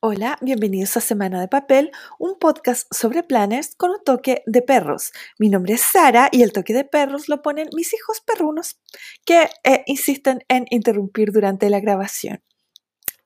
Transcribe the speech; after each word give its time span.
Hola, 0.00 0.38
bienvenidos 0.40 0.96
a 0.96 1.00
Semana 1.00 1.40
de 1.40 1.48
Papel, 1.48 1.90
un 2.18 2.38
podcast 2.38 2.86
sobre 2.92 3.22
planners 3.22 3.74
con 3.76 3.90
un 3.90 4.02
toque 4.04 4.42
de 4.46 4.62
perros. 4.62 5.12
Mi 5.38 5.48
nombre 5.48 5.74
es 5.74 5.82
Sara 5.82 6.28
y 6.32 6.42
el 6.42 6.52
toque 6.52 6.72
de 6.72 6.84
perros 6.84 7.28
lo 7.28 7.42
ponen 7.42 7.68
mis 7.74 7.92
hijos 7.92 8.20
perrunos 8.20 8.80
que 9.24 9.50
eh, 9.64 9.82
insisten 9.86 10.44
en 10.48 10.66
interrumpir 10.70 11.32
durante 11.32 11.68
la 11.70 11.80
grabación. 11.80 12.42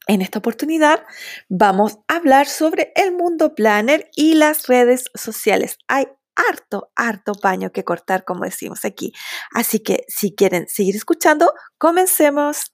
En 0.07 0.21
esta 0.21 0.39
oportunidad 0.39 1.05
vamos 1.49 1.99
a 2.09 2.17
hablar 2.17 2.47
sobre 2.47 2.93
el 2.97 3.13
mundo 3.13 3.55
planner 3.55 4.11
y 4.15 4.35
las 4.35 4.67
redes 4.67 5.05
sociales. 5.15 5.79
Hay 5.89 6.07
harto, 6.37 6.91
harto 6.97 7.35
paño 7.35 7.73
que 7.73 7.85
cortar, 7.85 8.25
como 8.25 8.45
decimos 8.45 8.85
aquí. 8.85 9.13
Así 9.53 9.81
que 9.81 10.05
si 10.09 10.35
quieren 10.35 10.67
seguir 10.69 10.97
escuchando, 10.97 11.53
comencemos. 11.79 12.73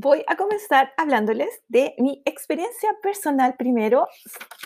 Voy 0.00 0.22
a 0.28 0.36
comenzar 0.36 0.92
hablándoles 0.96 1.60
de 1.66 1.96
mi 1.98 2.22
experiencia 2.24 2.88
personal 3.02 3.56
primero 3.56 4.06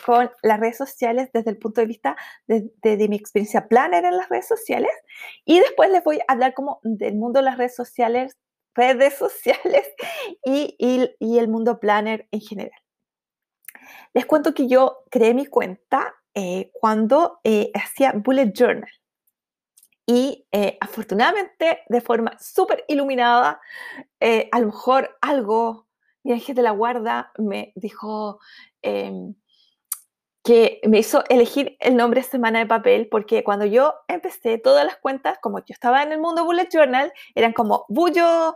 con 0.05 0.29
las 0.43 0.59
redes 0.59 0.77
sociales 0.77 1.31
desde 1.33 1.49
el 1.49 1.57
punto 1.57 1.81
de 1.81 1.87
vista 1.87 2.15
de, 2.45 3.07
mi 3.09 3.15
experiencia 3.15 3.67
planner 3.67 4.05
en 4.05 4.15
las 4.15 4.29
redes 4.29 4.47
sociales 4.47 4.91
y 5.43 5.59
después 5.59 5.89
les 5.89 6.03
voy 6.03 6.19
a 6.19 6.33
hablar 6.33 6.53
como 6.53 6.81
del 6.83 7.15
mundo 7.15 7.39
de 7.39 7.45
las 7.45 7.57
redes 7.57 7.75
sociales, 7.75 8.37
redes 8.75 9.15
sociales 9.15 9.87
y, 10.45 11.09
el 11.19 11.47
mundo 11.47 11.79
planner 11.79 12.27
en 12.29 12.41
general. 12.41 12.79
Les 14.13 14.27
cuento 14.27 14.53
que 14.53 14.67
yo 14.67 14.99
creé 15.09 15.33
mi 15.33 15.47
cuenta 15.47 16.13
eh, 16.35 16.69
cuando 16.79 17.39
eh, 17.43 17.71
hacía 17.73 18.13
bullet 18.15 18.53
journal 18.53 18.91
y 20.05 20.45
eh, 20.51 20.77
afortunadamente 20.81 21.83
de 21.87 22.01
forma 22.01 22.37
súper 22.39 22.83
iluminada, 22.87 23.61
eh, 24.19 24.49
a 24.51 24.59
lo 24.59 24.67
mejor 24.67 25.17
algo, 25.21 25.87
mi 26.23 26.33
ángel 26.33 26.55
de 26.55 26.61
la 26.61 26.71
guarda 26.71 27.31
me 27.37 27.71
dijo 27.75 28.39
em, 28.81 29.35
que 30.43 30.81
me 30.87 30.99
hizo 30.99 31.23
elegir 31.29 31.77
el 31.79 31.95
nombre 31.95 32.21
Semana 32.21 32.59
de 32.59 32.65
Papel, 32.65 33.07
porque 33.09 33.43
cuando 33.43 33.65
yo 33.65 33.95
empecé 34.09 34.57
todas 34.57 34.85
las 34.85 34.97
cuentas, 34.97 35.39
como 35.41 35.59
yo 35.59 35.65
estaba 35.69 36.03
en 36.03 36.11
el 36.11 36.19
mundo 36.19 36.43
Bullet 36.43 36.67
Journal, 36.71 37.13
eran 37.33 37.53
como 37.53 37.85
Bullo 37.87 38.55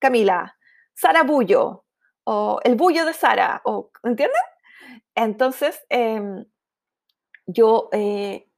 Camila, 0.00 0.56
Sara 0.94 1.22
Bullo, 1.22 1.84
o 2.24 2.60
el 2.64 2.74
Bullo 2.74 3.04
de 3.04 3.12
Sara, 3.12 3.62
o, 3.64 3.90
¿entienden? 4.02 4.42
Entonces, 5.14 5.80
em, 5.90 6.44
yo 7.46 7.88
eh, 7.92 8.48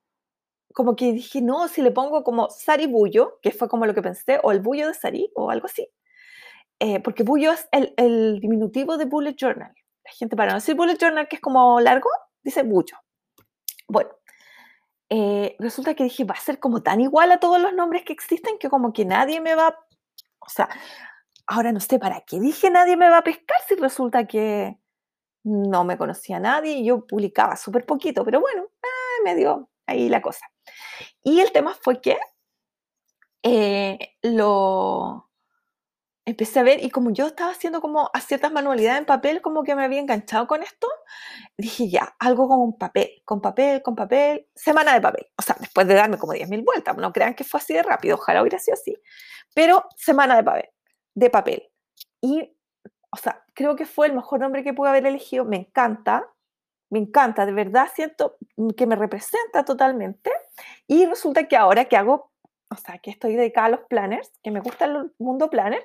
como 0.75 0.97
que 0.97 1.13
dije, 1.13 1.41
no, 1.41 1.69
si 1.69 1.83
le 1.83 1.93
pongo 1.93 2.25
como 2.25 2.51
Sari 2.51 2.87
Bullo, 2.87 3.39
que 3.41 3.53
fue 3.53 3.69
como 3.69 3.87
lo 3.87 3.95
que 3.95 4.03
pensé, 4.03 4.41
o 4.43 4.51
el 4.51 4.61
Bullo 4.61 4.89
de 4.89 4.95
Sari, 4.95 5.31
o 5.37 5.51
algo 5.51 5.67
así. 5.67 5.89
Eh, 6.81 7.01
porque 7.01 7.23
Bullo 7.23 7.53
es 7.53 7.69
el, 7.71 8.41
diminutivo 8.41 8.99
de 8.99 9.05
Bullet 9.05 9.37
Journal. 9.37 9.73
La 10.05 10.11
gente, 10.11 10.37
para 10.37 10.51
no 10.51 10.57
decir 10.57 10.75
Bullet 10.75 10.99
Journal, 10.99 11.29
que 11.29 11.37
es 11.37 11.43
como 11.43 11.81
largo, 11.81 12.11
dice 12.43 12.65
Bullo. 12.65 12.97
Bueno, 13.87 14.11
eh, 15.11 15.55
resulta 15.61 15.95
que 15.95 16.05
dije, 16.05 16.25
va 16.25 16.35
a 16.35 16.41
ser 16.41 16.59
como 16.59 16.83
tan 16.83 17.01
igual 17.01 17.31
a 17.31 17.39
todos 17.39 17.61
los 17.61 17.73
nombres 17.73 18.03
que 18.05 18.13
existen 18.13 18.59
que 18.59 18.69
como 18.69 18.93
que 18.93 19.05
nadie 19.05 19.41
me 19.41 19.55
va, 19.55 19.79
o 20.41 20.49
sea, 20.49 20.69
ahora 21.47 21.71
no 21.71 21.81
sé 21.81 21.99
para 21.99 22.23
qué 22.23 22.41
dije 22.41 22.71
nadie 22.71 22.97
me 22.97 23.11
va 23.11 23.19
a 23.19 23.25
pescar 23.25 23.59
si 23.69 23.75
resulta 23.77 24.27
que 24.27 24.79
no 25.45 25.85
me 25.85 25.99
conocía 25.99 26.41
nadie 26.41 26.73
y 26.73 26.87
yo 26.87 27.07
publicaba 27.07 27.57
súper 27.57 27.87
poquito, 27.87 28.25
pero 28.25 28.41
bueno, 28.41 28.65
me 29.25 29.35
dio 29.35 29.71
ahí 29.87 30.09
la 30.09 30.23
cosa. 30.23 30.47
Y 31.23 31.41
el 31.41 31.53
tema 31.53 31.75
fue 31.81 32.01
que 32.01 32.19
eh, 33.43 33.99
lo 34.23 35.31
empecé 36.27 36.61
a 36.61 36.63
ver 36.63 36.83
y 36.83 36.91
como 36.91 37.11
yo 37.11 37.27
estaba 37.27 37.51
haciendo 37.51 37.81
como 37.81 38.11
a 38.13 38.21
ciertas 38.21 38.51
manualidades 38.53 39.01
en 39.01 39.07
papel, 39.07 39.43
como 39.43 39.63
que 39.63 39.75
me 39.75 39.85
había 39.85 40.01
enganchado 40.01 40.47
con 40.47 40.63
esto, 40.63 40.89
dije 41.59 41.89
ya, 41.89 42.15
algo 42.19 42.49
con 42.49 42.79
papel, 42.79 43.23
con 43.25 43.41
papel, 43.41 43.83
con 43.83 43.95
papel, 43.95 44.47
semana 44.55 44.95
de 44.95 45.01
papel. 45.01 45.27
O 45.37 45.43
sea, 45.43 45.57
después 45.61 45.87
de 45.87 45.95
darme 45.95 46.19
como 46.19 46.33
10.000 46.33 46.65
vueltas, 46.65 46.97
no 46.97 47.13
crean 47.13 47.35
que 47.35 47.45
fue 47.45 47.61
así 47.61 47.75
de 47.75 47.83
rápido, 47.83 48.17
ojalá 48.17 48.43
hubiera 48.43 48.59
sido 48.59 48.75
así. 48.75 48.97
Pero 49.55 49.85
semana 49.97 50.37
de 50.37 50.45
papel, 50.45 50.71
de 51.15 51.31
papel. 51.31 51.71
Y, 52.21 52.57
o 53.11 53.17
sea, 53.17 53.45
creo 53.55 53.77
que 53.77 53.87
fue 53.87 54.07
el 54.07 54.15
mejor 54.15 54.41
nombre 54.41 54.65
que 54.65 54.73
pude 54.75 54.89
haber 54.89 55.07
elegido, 55.07 55.45
me 55.45 55.57
encanta 55.57 56.34
me 56.91 56.99
encanta, 56.99 57.47
de 57.47 57.53
verdad 57.53 57.89
siento 57.95 58.37
que 58.77 58.87
me 58.87 58.97
representa 58.97 59.65
totalmente. 59.65 60.31
Y 60.87 61.07
resulta 61.07 61.49
que 61.49 61.57
ahora 61.57 61.87
que 61.87 61.97
hago, 61.97 62.31
o 62.71 62.77
sea, 62.77 62.99
que 62.99 63.11
estoy 63.11 63.37
dedicada 63.37 63.67
a 63.67 63.71
los 63.71 63.81
planners, 63.89 64.33
que 64.43 64.51
me 64.51 64.61
gusta 64.61 64.85
el 64.85 65.13
mundo 65.19 65.51
planner, 65.51 65.85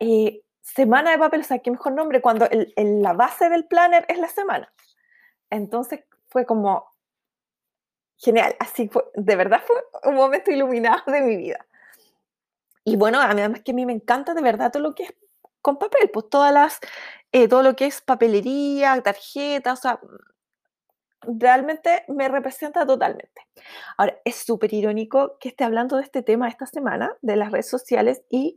eh, 0.00 0.42
semana 0.60 1.10
de 1.10 1.18
papel, 1.18 1.40
o 1.40 1.44
sea, 1.44 1.58
qué 1.58 1.70
mejor 1.70 1.92
nombre 1.92 2.20
cuando 2.20 2.48
la 2.76 3.12
base 3.12 3.48
del 3.48 3.66
planner 3.66 4.06
es 4.08 4.18
la 4.18 4.28
semana. 4.28 4.72
Entonces 5.50 6.04
fue 6.28 6.46
como 6.46 6.94
genial, 8.16 8.56
así 8.58 8.88
fue, 8.88 9.04
de 9.14 9.36
verdad 9.36 9.62
fue 9.66 9.76
un 10.04 10.14
momento 10.14 10.50
iluminado 10.50 11.02
de 11.06 11.20
mi 11.20 11.36
vida. 11.36 11.66
Y 12.84 12.96
bueno, 12.96 13.20
además 13.20 13.62
que 13.62 13.72
a 13.72 13.74
mí 13.74 13.86
me 13.86 13.92
encanta 13.92 14.34
de 14.34 14.42
verdad 14.42 14.70
todo 14.70 14.82
lo 14.82 14.94
que 14.94 15.04
es 15.04 15.14
con 15.64 15.78
papel, 15.78 16.10
pues 16.12 16.28
todas 16.28 16.52
las 16.52 16.78
eh, 17.32 17.48
todo 17.48 17.62
lo 17.62 17.74
que 17.74 17.86
es 17.86 18.02
papelería, 18.02 19.00
tarjetas, 19.02 19.78
o 19.78 19.82
sea, 19.82 20.00
realmente 21.22 22.04
me 22.06 22.28
representa 22.28 22.86
totalmente. 22.86 23.40
Ahora, 23.96 24.20
es 24.24 24.36
súper 24.36 24.74
irónico 24.74 25.38
que 25.40 25.48
esté 25.48 25.64
hablando 25.64 25.96
de 25.96 26.02
este 26.02 26.22
tema 26.22 26.48
esta 26.48 26.66
semana, 26.66 27.16
de 27.22 27.36
las 27.36 27.50
redes 27.50 27.68
sociales 27.68 28.22
y, 28.30 28.56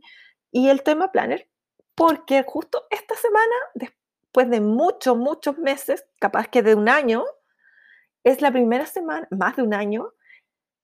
y 0.52 0.68
el 0.68 0.82
tema 0.82 1.10
planner, 1.10 1.48
porque 1.94 2.44
justo 2.46 2.86
esta 2.90 3.14
semana, 3.16 3.56
después 3.74 4.50
de 4.50 4.60
muchos, 4.60 5.16
muchos 5.16 5.58
meses, 5.58 6.06
capaz 6.20 6.46
que 6.46 6.62
de 6.62 6.74
un 6.74 6.88
año, 6.88 7.24
es 8.22 8.42
la 8.42 8.52
primera 8.52 8.86
semana, 8.86 9.26
más 9.30 9.56
de 9.56 9.62
un 9.62 9.72
año, 9.74 10.12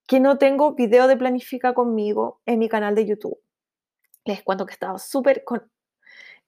que 0.09 0.21
no 0.21 0.39
tengo 0.39 0.75
video 0.75 1.06
de 1.06 1.17
planifica 1.17 1.75
conmigo 1.75 2.41
en 2.47 2.59
mi 2.59 2.69
canal 2.69 2.95
de 2.95 3.06
YouTube. 3.06 3.39
Les 4.25 4.43
cuento 4.43 4.67
que 4.67 4.73
estaba 4.73 4.99
súper, 4.99 5.45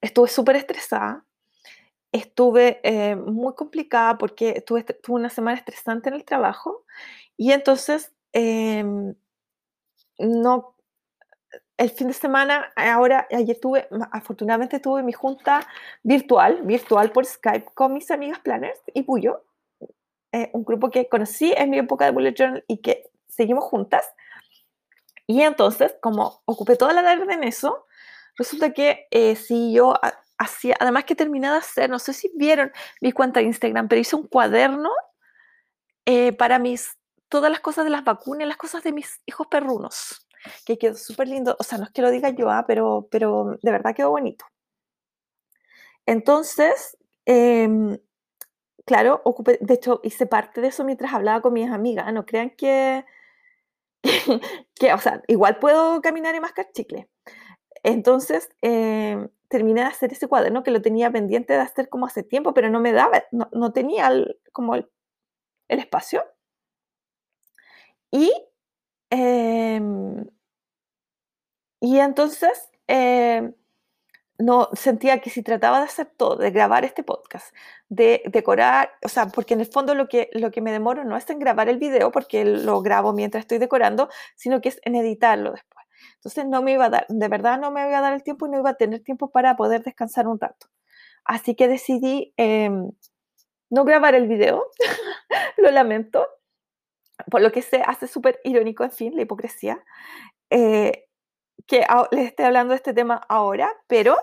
estuve 0.01 0.27
súper 0.27 0.55
estresada, 0.55 1.25
estuve 2.11 2.79
eh, 2.83 3.15
muy 3.15 3.53
complicada 3.55 4.17
porque 4.17 4.61
tuve, 4.61 4.83
tuve, 4.83 5.19
una 5.19 5.29
semana 5.29 5.57
estresante 5.57 6.09
en 6.09 6.15
el 6.15 6.25
trabajo 6.25 6.85
y 7.35 7.51
entonces 7.51 8.13
em, 8.33 9.15
no, 10.19 10.75
el 11.77 11.89
fin 11.91 12.07
de 12.07 12.13
semana, 12.13 12.71
ahora, 12.75 13.27
ayer 13.31 13.59
tuve, 13.59 13.87
afortunadamente 14.11 14.79
tuve 14.79 15.03
mi 15.03 15.13
junta 15.13 15.67
virtual, 16.03 16.61
virtual 16.63 17.11
por 17.11 17.25
Skype 17.25 17.65
con 17.73 17.93
mis 17.93 18.09
amigas 18.09 18.39
planners 18.39 18.79
y 18.93 19.03
Puyo, 19.03 19.43
eh, 20.31 20.49
un 20.53 20.63
grupo 20.63 20.89
que 20.89 21.07
conocí 21.07 21.53
en 21.55 21.69
mi 21.69 21.77
época 21.77 22.05
de 22.05 22.11
Bullet 22.11 22.33
Journal 22.33 22.63
y 22.67 22.77
que 22.77 23.09
seguimos 23.27 23.63
juntas. 23.63 24.05
Y 25.27 25.41
entonces, 25.41 25.95
como 26.01 26.41
ocupé 26.45 26.75
toda 26.77 26.93
la 26.93 27.03
tarde 27.03 27.31
en 27.33 27.43
eso, 27.43 27.85
resulta 28.37 28.73
que 28.73 29.07
eh, 29.11 29.35
si 29.35 29.73
yo 29.73 29.95
además 30.79 31.05
que 31.05 31.15
terminé 31.15 31.49
de 31.49 31.57
hacer, 31.57 31.89
no 31.89 31.99
sé 31.99 32.13
si 32.13 32.31
vieron 32.35 32.71
mi 33.01 33.11
cuenta 33.11 33.39
de 33.39 33.47
Instagram, 33.47 33.87
pero 33.87 34.01
hice 34.01 34.15
un 34.15 34.27
cuaderno 34.27 34.91
eh, 36.05 36.33
para 36.33 36.59
mis, 36.59 36.97
todas 37.29 37.51
las 37.51 37.59
cosas 37.59 37.85
de 37.85 37.91
las 37.91 38.03
vacunas, 38.03 38.47
las 38.47 38.57
cosas 38.57 38.83
de 38.83 38.93
mis 38.93 39.21
hijos 39.25 39.47
perrunos, 39.47 40.27
que 40.65 40.77
quedó 40.77 40.95
súper 40.95 41.27
lindo. 41.27 41.55
O 41.59 41.63
sea, 41.63 41.77
no 41.77 41.85
es 41.85 41.91
que 41.91 42.01
lo 42.01 42.11
diga 42.11 42.29
yo, 42.29 42.49
ah, 42.49 42.65
pero, 42.67 43.07
pero 43.11 43.57
de 43.61 43.71
verdad 43.71 43.95
quedó 43.95 44.11
bonito. 44.11 44.45
Entonces, 46.05 46.97
em, 47.25 47.97
claro, 48.85 49.21
ocupé, 49.25 49.57
de 49.61 49.73
hecho, 49.75 49.99
hice 50.03 50.25
parte 50.27 50.61
de 50.61 50.67
eso 50.69 50.83
mientras 50.85 51.13
hablaba 51.13 51.41
con 51.41 51.53
mis 51.53 51.69
amigas. 51.69 52.11
No 52.13 52.25
crean 52.25 52.51
que, 52.51 53.05
que, 54.75 54.93
o 54.93 54.99
sea, 54.99 55.21
igual 55.27 55.59
puedo 55.59 56.01
caminar 56.01 56.35
y 56.35 56.39
mascar 56.39 56.71
chicle. 56.73 57.09
Entonces, 57.87 58.49
em, 58.61 59.29
terminé 59.47 59.79
de 59.81 59.87
hacer 59.87 60.11
ese 60.11 60.27
cuaderno 60.27 60.61
que 60.63 60.71
lo 60.71 60.81
tenía 60.81 61.09
pendiente 61.09 61.53
de 61.53 61.59
hacer 61.59 61.87
como 61.87 62.05
hace 62.05 62.21
tiempo, 62.21 62.53
pero 62.53 62.69
no 62.69 62.81
me 62.81 62.91
daba, 62.91 63.23
no, 63.31 63.71
tenía 63.71 64.11
como 64.51 64.75
el, 64.75 64.89
espacio. 65.69 66.25
Y, 68.11 68.31
em, 69.09 70.25
y 71.79 71.99
entonces 71.99 72.69
em, 72.87 73.53
no 74.39 74.69
sentía 74.73 75.19
que 75.21 75.29
si 75.29 75.43
trataba 75.43 75.79
de 75.79 75.85
hacer 75.85 76.07
todo, 76.17 76.37
de 76.37 76.51
grabar 76.51 76.85
este 76.85 77.03
podcast, 77.03 77.55
de 77.89 78.23
decorar, 78.25 78.91
o 79.03 79.09
sea, 79.09 79.27
porque 79.27 79.53
en 79.55 79.61
el 79.61 79.67
fondo 79.67 79.95
lo 79.95 80.07
que, 80.09 80.29
lo 80.33 80.51
que 80.51 80.61
me 80.61 80.71
demoro 80.71 81.05
no 81.05 81.17
es 81.17 81.29
en 81.29 81.39
grabar 81.39 81.69
el 81.69 81.77
video, 81.79 82.11
porque 82.11 82.45
lo 82.45 82.81
grabo 82.81 83.13
mientras 83.13 83.43
estoy 83.43 83.59
decorando, 83.59 84.09
sino 84.35 84.61
que 84.61 84.69
es 84.69 84.79
en 84.83 84.95
editarlo 84.95 85.51
después. 85.53 85.76
Entonces 86.15 86.45
no 86.45 86.61
me 86.61 86.73
iba 86.73 86.85
a 86.85 86.89
dar, 86.89 87.05
de 87.09 87.27
verdad 87.27 87.59
no 87.59 87.71
me 87.71 87.87
iba 87.87 87.97
a 87.97 88.01
dar 88.01 88.13
el 88.13 88.23
tiempo 88.23 88.47
y 88.47 88.49
no 88.51 88.59
iba 88.59 88.71
a 88.71 88.75
tener 88.75 89.03
tiempo 89.03 89.29
para 89.29 89.55
poder 89.55 89.83
descansar 89.83 90.27
un 90.27 90.39
rato. 90.39 90.67
Así 91.25 91.55
que 91.55 91.67
decidí 91.67 92.33
em, 92.37 92.91
no 93.69 93.85
grabar 93.85 94.15
el 94.15 94.27
video, 94.27 94.65
lo 95.57 95.71
lamento, 95.71 96.27
por 97.29 97.41
lo 97.41 97.51
que 97.51 97.61
se 97.61 97.81
hace 97.81 98.07
súper 98.07 98.39
irónico, 98.43 98.83
en 98.83 98.91
fin, 98.91 99.15
la 99.15 99.23
hipocresía. 99.23 99.83
Eh, 100.49 101.07
que 101.65 101.85
les 102.11 102.27
esté 102.27 102.45
hablando 102.45 102.71
de 102.71 102.77
este 102.77 102.93
tema 102.93 103.15
ahora, 103.27 103.73
pero, 103.87 104.17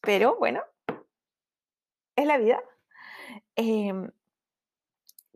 pero 0.00 0.36
bueno, 0.38 0.62
es 2.16 2.26
la 2.26 2.38
vida. 2.38 2.60
Em, 3.54 4.10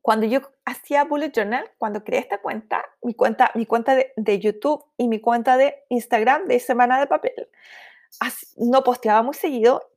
cuando 0.02 0.26
yo 0.26 0.40
hacía 0.64 1.04
Bullet 1.04 1.30
Journal, 1.30 1.70
cuando 1.78 2.02
creé 2.02 2.20
esta 2.20 2.38
cuenta, 2.38 2.84
mi 3.02 3.14
cuenta, 3.14 3.52
mi 3.54 3.66
cuenta 3.66 3.94
de, 3.94 4.38
YouTube 4.40 4.84
y 4.96 5.06
mi 5.06 5.20
cuenta 5.20 5.56
de 5.56 5.84
Instagram 5.88 6.46
de 6.46 6.58
Semana 6.58 6.98
de 6.98 7.06
Papel, 7.06 7.48
no 8.56 8.82
posteaba 8.82 9.22
muy 9.22 9.34
seguido 9.34 9.88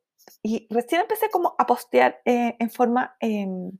y 0.43 0.67
recién 0.69 1.01
empecé 1.01 1.29
como 1.31 1.55
a 1.57 1.65
postear 1.65 2.21
eh, 2.23 2.55
en 2.59 2.69
forma 2.69 3.17
em, 3.19 3.71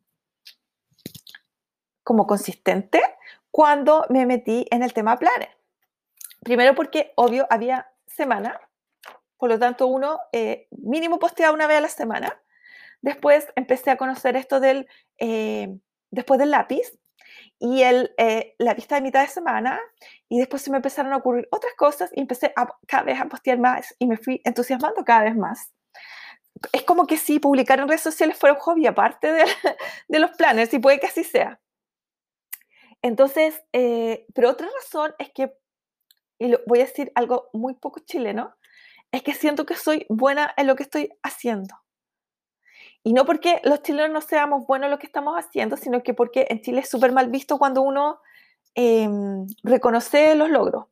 como 2.04 2.26
consistente 2.26 3.02
cuando 3.52 4.06
me 4.10 4.26
metí 4.26 4.66
en 4.72 4.82
el 4.82 4.94
tema 4.94 5.18
Planner. 5.18 5.56
Primero 6.44 6.74
porque, 6.76 7.14
obvio, 7.16 7.46
había 7.52 7.92
semana, 8.08 8.60
por 9.38 9.50
lo 9.50 9.60
tanto 9.60 9.86
uno 9.86 10.20
eh, 10.32 10.68
mínimo 10.72 11.20
posteaba 11.20 11.54
una 11.54 11.68
vez 11.68 11.78
a 11.78 11.82
la 11.82 11.90
semana. 11.90 12.42
Después 13.02 13.48
empecé 13.56 13.92
a 13.92 13.98
conocer 13.98 14.36
esto 14.36 14.60
del, 14.60 14.88
eh, 15.20 15.78
después 16.16 16.40
del 16.40 16.52
lápiz 16.52 16.98
y 17.60 17.84
el, 17.84 18.12
la 18.58 18.74
vista 18.74 18.96
de 18.96 19.02
mitad 19.02 19.22
de 19.22 19.28
semana 19.28 19.80
y 20.28 20.40
después 20.40 20.62
se 20.62 20.72
me 20.72 20.78
empezaron 20.78 21.14
a 21.14 21.18
ocurrir 21.18 21.48
otras 21.52 21.74
cosas 21.76 22.12
y 22.16 22.22
empecé 22.22 22.52
a, 22.56 22.68
cada 22.88 23.04
vez 23.04 23.20
a 23.20 23.26
postear 23.26 23.60
más 23.60 23.96
y 24.00 24.08
me 24.08 24.18
fui 24.18 24.42
entusiasmando 24.44 25.06
cada 25.06 25.24
vez 25.24 25.36
más 25.36 25.72
es 26.72 26.84
como 26.84 27.06
que 27.06 27.18
si 27.18 27.40
publicar 27.40 27.80
en 27.80 27.88
redes 27.88 28.02
sociales 28.02 28.38
fuera 28.38 28.54
un 28.54 28.62
hobby 28.62 28.88
aparte 28.88 29.32
de, 29.32 29.44
de 30.08 30.20
los 30.20 30.32
planes, 30.32 30.74
y 30.74 30.80
puede 30.80 31.00
que 31.00 31.08
así 31.08 31.24
sea. 31.24 31.60
Entonces, 33.02 33.62
eh, 33.74 34.26
pero 34.34 34.50
otra 34.50 34.68
razón 34.82 35.14
es 35.20 35.32
que, 35.32 35.54
y 36.40 36.48
lo, 36.48 36.60
voy 36.66 36.80
a 36.80 36.86
decir 36.86 37.12
algo 37.16 37.50
muy 37.54 37.76
poco 37.76 38.00
chileno, 38.00 38.56
es 39.12 39.22
que 39.22 39.34
siento 39.34 39.66
que 39.66 39.76
soy 39.76 40.06
buena 40.10 40.54
en 40.58 40.68
lo 40.68 40.76
que 40.76 40.84
estoy 40.84 41.10
haciendo. 41.24 41.76
Y 43.06 43.14
no 43.14 43.26
porque 43.26 43.62
los 43.64 43.82
chilenos 43.82 44.12
no 44.12 44.20
seamos 44.20 44.68
buenos 44.68 44.88
en 44.88 44.92
lo 44.92 45.00
que 45.00 45.06
estamos 45.06 45.38
haciendo, 45.38 45.78
sino 45.78 46.04
que 46.04 46.14
porque 46.14 46.48
en 46.50 46.60
Chile 46.62 46.82
es 46.82 46.90
súper 46.90 47.14
mal 47.14 47.30
visto 47.30 47.58
cuando 47.58 47.82
uno 47.82 48.20
em, 48.74 49.48
reconoce 49.64 50.36
los 50.36 50.50
logros 50.50 50.88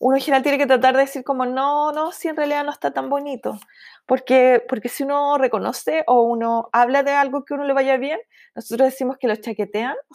uno 0.00 0.16
en 0.16 0.22
general 0.22 0.42
tiene 0.42 0.58
que 0.58 0.66
tratar 0.66 0.94
de 0.94 1.02
decir 1.02 1.24
como, 1.24 1.46
no, 1.46 1.92
no, 1.92 2.12
si 2.12 2.28
en 2.28 2.36
realidad 2.36 2.64
no 2.64 2.70
está 2.70 2.92
tan 2.92 3.08
bonito. 3.08 3.58
Porque, 4.06 4.64
porque 4.68 4.88
si 4.88 5.02
uno 5.02 5.38
reconoce 5.38 6.04
o 6.06 6.22
uno 6.22 6.68
habla 6.72 7.02
de 7.02 7.12
algo 7.12 7.44
que 7.44 7.54
uno 7.54 7.64
le 7.64 7.72
vaya 7.72 7.96
bien, 7.96 8.18
nosotros 8.54 8.90
decimos 8.90 9.16
que 9.18 9.28
lo 9.28 9.36
chaquetean, 9.36 9.94
o 10.08 10.14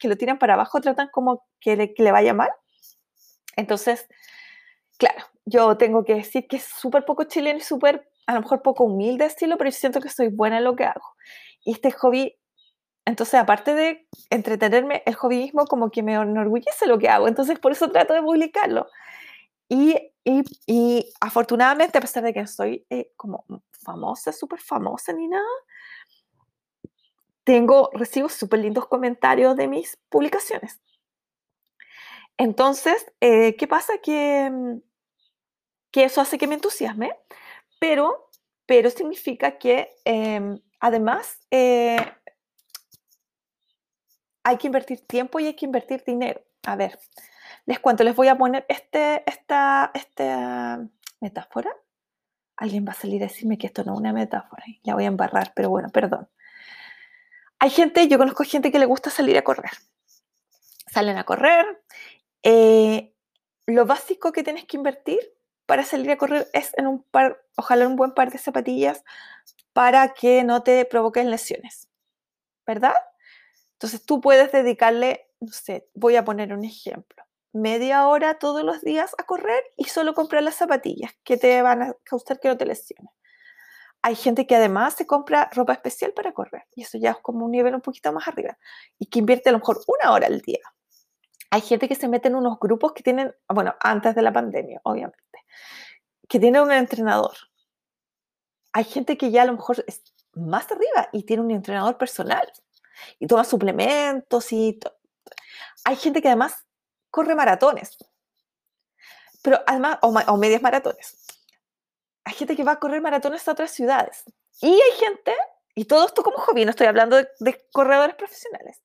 que 0.00 0.08
lo 0.08 0.16
tiran 0.16 0.38
para 0.38 0.54
abajo, 0.54 0.80
tratan 0.80 1.08
como 1.12 1.46
que 1.60 1.76
le, 1.76 1.94
que 1.94 2.02
le 2.02 2.12
vaya 2.12 2.34
mal. 2.34 2.50
Entonces, 3.56 4.06
claro, 4.98 5.24
yo 5.44 5.76
tengo 5.76 6.04
que 6.04 6.14
decir 6.14 6.46
que 6.46 6.56
es 6.56 6.64
súper 6.64 7.04
poco 7.04 7.24
chileno 7.24 7.58
y 7.58 7.62
súper, 7.62 8.09
a 8.30 8.34
lo 8.34 8.42
mejor 8.42 8.62
poco 8.62 8.84
humilde 8.84 9.26
estilo, 9.26 9.58
pero 9.58 9.70
yo 9.70 9.76
siento 9.76 10.00
que 10.00 10.08
soy 10.08 10.28
buena 10.28 10.58
en 10.58 10.64
lo 10.64 10.76
que 10.76 10.84
hago. 10.84 11.16
Y 11.64 11.72
este 11.72 11.90
hobby 11.90 12.36
entonces, 13.04 13.34
aparte 13.40 13.74
de 13.74 14.06
entretenerme, 14.30 15.02
el 15.04 15.14
hobbyismo 15.14 15.66
como 15.66 15.90
que 15.90 16.02
me 16.02 16.14
enorgullece 16.14 16.86
lo 16.86 16.98
que 16.98 17.08
hago. 17.08 17.26
Entonces, 17.26 17.58
por 17.58 17.72
eso 17.72 17.90
trato 17.90 18.14
de 18.14 18.22
publicarlo. 18.22 18.86
Y, 19.68 19.96
y, 20.24 21.12
afortunadamente, 21.20 21.98
a 21.98 22.00
pesar 22.00 22.22
de 22.22 22.32
que 22.32 22.46
soy 22.46 22.86
eh, 22.88 23.10
como 23.16 23.44
famosa, 23.84 24.32
súper 24.32 24.60
famosa 24.60 25.12
ni 25.12 25.26
nada, 25.26 25.44
tengo, 27.42 27.90
recibo 27.94 28.28
súper 28.28 28.60
lindos 28.60 28.86
comentarios 28.86 29.56
de 29.56 29.66
mis 29.66 29.98
publicaciones. 30.08 30.80
Entonces, 32.36 33.06
eh, 33.20 33.56
¿qué 33.56 33.66
pasa? 33.66 33.98
Que, 33.98 34.50
mm, 34.52 34.82
que 35.90 36.04
eso 36.04 36.20
hace 36.20 36.38
que 36.38 36.46
me 36.46 36.54
entusiasme, 36.54 37.12
pero, 37.80 38.30
pero 38.66 38.90
significa 38.90 39.58
que 39.58 39.90
em, 40.04 40.60
además 40.78 41.40
eh, 41.50 41.96
hay 44.44 44.56
que 44.58 44.68
invertir 44.68 45.04
tiempo 45.06 45.40
y 45.40 45.46
hay 45.46 45.54
que 45.54 45.66
invertir 45.66 46.04
dinero. 46.06 46.42
A 46.62 46.76
ver, 46.76 47.00
les 47.66 47.80
cuento, 47.80 48.04
les 48.04 48.14
voy 48.14 48.28
a 48.28 48.38
poner 48.38 48.64
este, 48.68 49.28
esta, 49.28 49.90
esta 49.94 50.86
metáfora. 51.20 51.74
Alguien 52.56 52.86
va 52.86 52.92
a 52.92 52.94
salir 52.94 53.22
a 53.22 53.26
decirme 53.26 53.58
que 53.58 53.66
esto 53.66 53.82
no 53.82 53.94
es 53.94 53.98
una 53.98 54.12
metáfora 54.12 54.62
y 54.66 54.80
la 54.84 54.94
voy 54.94 55.04
a 55.04 55.08
embarrar, 55.08 55.52
pero 55.56 55.70
bueno, 55.70 55.88
perdón. 55.88 56.28
Hay 57.58 57.70
gente, 57.70 58.08
yo 58.08 58.18
conozco 58.18 58.44
gente 58.44 58.70
que 58.70 58.78
le 58.78 58.86
gusta 58.86 59.10
salir 59.10 59.36
a 59.36 59.42
correr. 59.42 59.72
Salen 60.86 61.16
a 61.16 61.24
correr. 61.24 61.82
Eh, 62.42 63.14
lo 63.66 63.86
básico 63.86 64.32
que 64.32 64.42
tienes 64.42 64.64
que 64.64 64.76
invertir 64.76 65.20
para 65.70 65.84
salir 65.84 66.10
a 66.10 66.16
correr 66.16 66.48
es 66.52 66.72
en 66.76 66.88
un 66.88 67.04
par, 67.12 67.40
ojalá 67.56 67.86
un 67.86 67.94
buen 67.94 68.10
par 68.10 68.32
de 68.32 68.38
zapatillas 68.38 69.04
para 69.72 70.14
que 70.14 70.42
no 70.42 70.64
te 70.64 70.84
provoquen 70.84 71.30
lesiones. 71.30 71.88
¿Verdad? 72.66 72.96
Entonces 73.74 74.04
tú 74.04 74.20
puedes 74.20 74.50
dedicarle, 74.50 75.28
no 75.38 75.52
sé, 75.52 75.88
voy 75.94 76.16
a 76.16 76.24
poner 76.24 76.52
un 76.52 76.64
ejemplo, 76.64 77.22
media 77.52 78.08
hora 78.08 78.40
todos 78.40 78.64
los 78.64 78.80
días 78.80 79.14
a 79.16 79.22
correr 79.22 79.62
y 79.76 79.84
solo 79.84 80.12
comprar 80.12 80.42
las 80.42 80.56
zapatillas 80.56 81.12
que 81.22 81.36
te 81.36 81.62
van 81.62 81.82
a 81.82 81.94
causar 82.02 82.40
que 82.40 82.48
no 82.48 82.56
te 82.56 82.66
lesiones. 82.66 83.12
Hay 84.02 84.16
gente 84.16 84.48
que 84.48 84.56
además 84.56 84.94
se 84.94 85.06
compra 85.06 85.50
ropa 85.52 85.72
especial 85.72 86.12
para 86.14 86.32
correr 86.32 86.64
y 86.74 86.82
eso 86.82 86.98
ya 86.98 87.12
es 87.12 87.18
como 87.18 87.44
un 87.44 87.52
nivel 87.52 87.76
un 87.76 87.80
poquito 87.80 88.12
más 88.12 88.26
arriba 88.26 88.58
y 88.98 89.06
que 89.06 89.20
invierte 89.20 89.50
a 89.50 89.52
lo 89.52 89.58
mejor 89.58 89.78
una 89.86 90.12
hora 90.14 90.26
al 90.26 90.40
día. 90.40 90.62
Hay 91.52 91.60
gente 91.60 91.86
que 91.86 91.94
se 91.94 92.08
mete 92.08 92.26
en 92.26 92.34
unos 92.34 92.58
grupos 92.58 92.92
que 92.92 93.04
tienen, 93.04 93.32
bueno, 93.48 93.76
antes 93.78 94.16
de 94.16 94.22
la 94.22 94.32
pandemia, 94.32 94.80
obviamente, 94.82 95.29
que 96.28 96.38
tienen 96.38 96.62
un 96.62 96.72
entrenador. 96.72 97.36
Hay 98.72 98.84
gente 98.84 99.16
que 99.16 99.30
ya 99.30 99.42
a 99.42 99.46
lo 99.46 99.54
mejor 99.54 99.84
es 99.86 100.02
más 100.32 100.70
arriba 100.70 101.08
y 101.12 101.24
tiene 101.24 101.42
un 101.42 101.50
entrenador 101.50 101.98
personal 101.98 102.50
y 103.18 103.26
toma 103.26 103.44
suplementos 103.44 104.52
y 104.52 104.78
hay 105.84 105.96
gente 105.96 106.22
que 106.22 106.28
además 106.28 106.66
corre 107.10 107.34
maratones, 107.34 107.96
pero 109.42 109.60
además, 109.66 109.98
o, 110.02 110.36
medias 110.36 110.62
maratones. 110.62 111.26
Hay 112.24 112.34
gente 112.34 112.56
que 112.56 112.64
va 112.64 112.72
a 112.72 112.78
correr 112.78 113.00
maratones 113.00 113.46
a 113.48 113.52
otras 113.52 113.70
ciudades. 113.70 114.24
Y 114.60 114.72
hay 114.72 114.92
gente, 114.98 115.34
y 115.74 115.86
todo 115.86 116.06
esto 116.06 116.22
como 116.22 116.36
hobby, 116.38 116.64
no 116.64 116.70
estoy 116.70 116.86
hablando 116.86 117.16
de, 117.16 117.68
corredores 117.72 118.14
profesionales. 118.14 118.80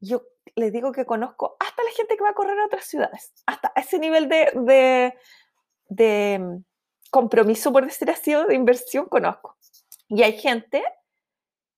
Yo 0.00 0.22
les 0.54 0.72
digo 0.72 0.92
que 0.92 1.04
conozco 1.04 1.56
hasta 1.58 1.82
la 1.82 1.90
gente 1.90 2.16
que 2.16 2.22
va 2.22 2.30
a 2.30 2.34
correr 2.34 2.58
a 2.58 2.66
otras 2.66 2.84
ciudades, 2.84 3.32
hasta 3.46 3.72
ese 3.74 3.98
nivel 3.98 4.28
de, 4.28 4.52
de, 4.54 5.18
mm, 5.98 6.64
compromiso, 7.10 7.72
por 7.72 7.84
decir 7.84 8.10
así, 8.10 8.32
de 8.34 8.54
inversión 8.54 9.06
conozco. 9.06 9.56
Y 10.08 10.22
hay 10.22 10.38
gente 10.38 10.82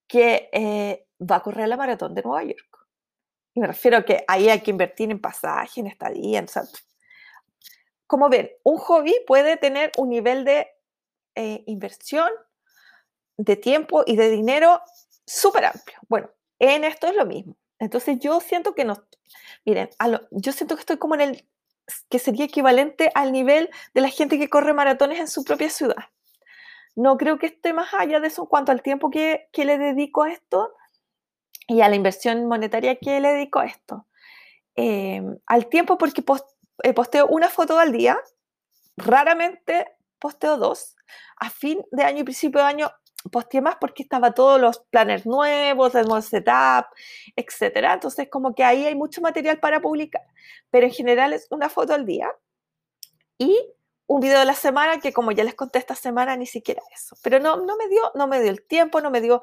que 0.06 0.49
eh, 0.52 1.06
va 1.21 1.37
a 1.37 1.42
correr 1.42 1.68
la 1.68 1.76
maratón 1.76 2.14
de 2.14 2.23
Nueva 2.23 2.44
York. 2.44 2.87
Y 3.54 3.61
me 3.61 3.66
refiero 3.66 3.99
a 3.99 4.04
que 4.04 4.25
ahí 4.26 4.49
hay 4.49 4.61
que 4.61 4.71
invertir 4.71 5.11
en 5.11 5.21
pasaje, 5.21 5.80
en 5.80 5.87
estadía, 5.87 6.40
en... 6.40 6.47
Como 8.06 8.28
ven, 8.28 8.50
un 8.64 8.76
hobby 8.78 9.14
puede 9.26 9.56
tener 9.56 9.92
un 9.97 10.11
nivel 10.11 10.44
de 10.44 10.68
eh, 11.35 11.62
inversión, 11.66 12.28
de 13.37 13.56
tiempo 13.56 14.04
y 14.06 14.16
de 14.16 14.30
dinero 14.30 14.80
súper 15.26 15.66
amplio. 15.66 15.99
Bueno, 16.09 16.30
en 16.59 16.85
esto 16.85 17.06
es 17.06 17.14
lo 17.14 17.26
mismo. 17.26 17.56
Entonces 17.78 18.18
yo 18.21 18.40
siento 18.40 18.75
que 18.75 18.85
no, 18.85 19.04
miren, 19.64 19.90
yo 20.30 20.52
siento 20.52 20.76
que 20.76 20.80
estoy 20.80 20.97
como 20.97 21.14
en 21.14 21.21
el, 21.23 21.49
que 22.09 22.19
sería 22.19 22.47
equivalente 22.47 23.11
al 23.14 23.33
nivel 23.33 23.71
de 23.93 24.00
la 24.00 24.09
gente 24.09 24.38
que 24.38 24.49
corre 24.49 24.73
maratones 24.73 25.21
en 25.21 25.29
su 25.29 25.45
propia 25.45 25.71
ciudad. 25.71 26.05
No 26.97 27.17
creo 27.17 27.38
que 27.38 27.47
esté 27.47 27.73
más 27.73 27.93
allá 27.93 28.21
de 28.21 28.29
eso 28.29 28.43
en 28.43 28.49
cuanto 28.49 28.73
al 28.73 28.83
tiempo 28.83 29.11
que, 29.11 29.49
que 29.53 29.64
le 29.64 29.79
dedico 29.79 30.23
a 30.23 30.31
esto, 30.31 30.75
y 31.67 31.81
a 31.81 31.88
la 31.88 31.97
inversión 31.97 32.47
monetaria 32.47 32.97
que 32.97 33.21
le 33.21 33.33
dedico 33.33 33.61
a 33.61 33.67
esto. 33.67 34.07
Em, 34.75 35.38
al 35.47 35.67
tiempo 35.69 35.99
porque 35.99 36.23
eh, 36.83 36.93
posteo 36.93 37.26
una 37.29 37.49
foto 37.49 37.79
al 37.79 37.93
día, 37.93 38.19
raramente 38.97 39.87
posteo 40.19 40.57
dos. 40.57 40.97
A 41.37 41.50
fin 41.50 41.83
de 41.91 42.05
año 42.05 42.21
y 42.21 42.25
principio 42.25 42.61
de 42.61 42.67
año 42.67 42.91
posteé 43.31 43.61
más 43.61 43.76
porque 43.81 44.02
estaba 44.02 44.33
todos 44.33 44.61
los 44.61 44.81
planners 44.90 45.26
nuevos, 45.26 45.95
el 45.95 46.07
setup, 46.23 46.87
etc. 47.37 47.93
Entonces 47.95 48.28
como 48.31 48.54
que 48.54 48.64
ahí 48.64 48.85
hay 48.85 48.95
mucho 48.95 49.21
material 49.21 49.59
para 49.61 49.81
publicar. 49.81 50.23
Pero 50.71 50.87
en 50.87 50.93
general 50.93 51.33
es 51.33 51.47
una 51.50 51.69
foto 51.69 51.95
al 51.95 52.07
día 52.07 52.31
y 53.38 53.59
un 54.07 54.21
video 54.21 54.40
de 54.40 54.45
la 54.45 54.54
semana 54.54 55.00
que 55.00 55.12
como 55.12 55.33
ya 55.33 55.45
les 55.45 55.54
conté 55.54 55.78
esta 55.78 55.95
semana 55.95 56.37
ni 56.37 56.47
siquiera 56.47 56.83
eso. 56.95 57.16
Pero 57.23 57.38
no, 57.38 57.57
no, 57.57 57.76
me, 57.76 57.88
dio, 57.88 58.00
no 58.14 58.26
me 58.26 58.40
dio 58.40 58.50
el 58.50 58.62
tiempo, 58.62 59.00
no 59.00 59.11
me 59.11 59.21
dio 59.21 59.43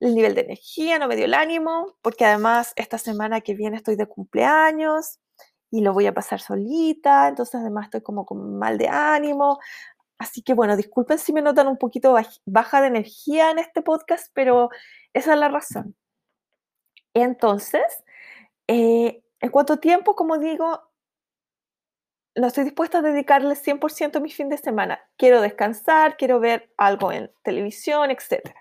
el 0.00 0.14
nivel 0.14 0.34
de 0.34 0.42
energía, 0.42 0.98
no 0.98 1.08
me 1.08 1.16
dio 1.16 1.24
el 1.24 1.34
ánimo, 1.34 1.96
porque 2.02 2.24
además 2.26 2.72
esta 2.76 2.98
semana 2.98 3.40
que 3.40 3.54
viene 3.54 3.76
estoy 3.76 3.96
de 3.96 4.06
cumpleaños 4.06 5.20
y 5.70 5.80
lo 5.80 5.92
voy 5.92 6.06
a 6.06 6.14
pasar 6.14 6.40
solita, 6.40 7.28
entonces 7.28 7.56
además 7.56 7.86
estoy 7.86 8.02
como 8.02 8.26
con 8.26 8.58
mal 8.58 8.78
de 8.78 8.88
ánimo. 8.88 9.58
Así 10.18 10.42
que 10.42 10.54
bueno, 10.54 10.76
disculpen 10.76 11.18
si 11.18 11.32
me 11.32 11.42
notan 11.42 11.68
un 11.68 11.76
poquito 11.76 12.16
baja 12.46 12.80
de 12.80 12.86
energía 12.86 13.50
en 13.50 13.58
este 13.58 13.82
podcast, 13.82 14.30
pero 14.34 14.70
esa 15.12 15.34
es 15.34 15.38
la 15.38 15.48
razón. 15.48 15.94
Entonces, 17.14 17.84
eh, 18.66 19.22
en 19.40 19.50
cuánto 19.50 19.78
tiempo, 19.78 20.14
como 20.14 20.38
digo, 20.38 20.90
no 22.34 22.46
estoy 22.46 22.64
dispuesta 22.64 22.98
a 22.98 23.02
dedicarle 23.02 23.54
100% 23.56 24.20
mi 24.20 24.30
fin 24.30 24.48
de 24.48 24.58
semana. 24.58 25.00
Quiero 25.16 25.40
descansar, 25.40 26.16
quiero 26.16 26.40
ver 26.40 26.70
algo 26.76 27.12
en 27.12 27.30
televisión, 27.42 28.10
etc. 28.10 28.54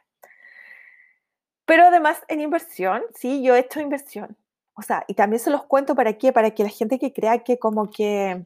Pero 1.65 1.85
además 1.85 2.21
en 2.27 2.41
inversión, 2.41 3.03
sí, 3.13 3.43
yo 3.43 3.55
he 3.55 3.59
hecho 3.59 3.81
inversión. 3.81 4.37
O 4.75 4.81
sea, 4.81 5.03
y 5.07 5.13
también 5.15 5.39
se 5.39 5.49
los 5.49 5.65
cuento 5.65 5.95
para 5.95 6.13
qué, 6.17 6.31
para 6.31 6.51
que 6.51 6.63
la 6.63 6.69
gente 6.69 6.99
que 6.99 7.13
crea 7.13 7.39
que 7.43 7.59
como 7.59 7.89
que 7.89 8.45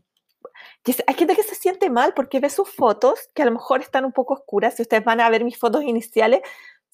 hay 1.08 1.16
gente 1.16 1.36
que 1.36 1.44
se 1.44 1.56
siente 1.56 1.90
mal 1.90 2.14
porque 2.14 2.40
ve 2.40 2.50
sus 2.50 2.70
fotos, 2.70 3.30
que 3.34 3.42
a 3.44 3.46
lo 3.46 3.52
mejor 3.52 3.82
están 3.82 4.06
un 4.06 4.12
poco 4.14 4.34
oscuras. 4.36 4.76
Si 4.76 4.82
ustedes 4.82 5.04
van 5.04 5.22
a 5.22 5.30
ver 5.30 5.44
mis 5.44 5.58
fotos 5.58 5.84
iniciales, 5.84 6.42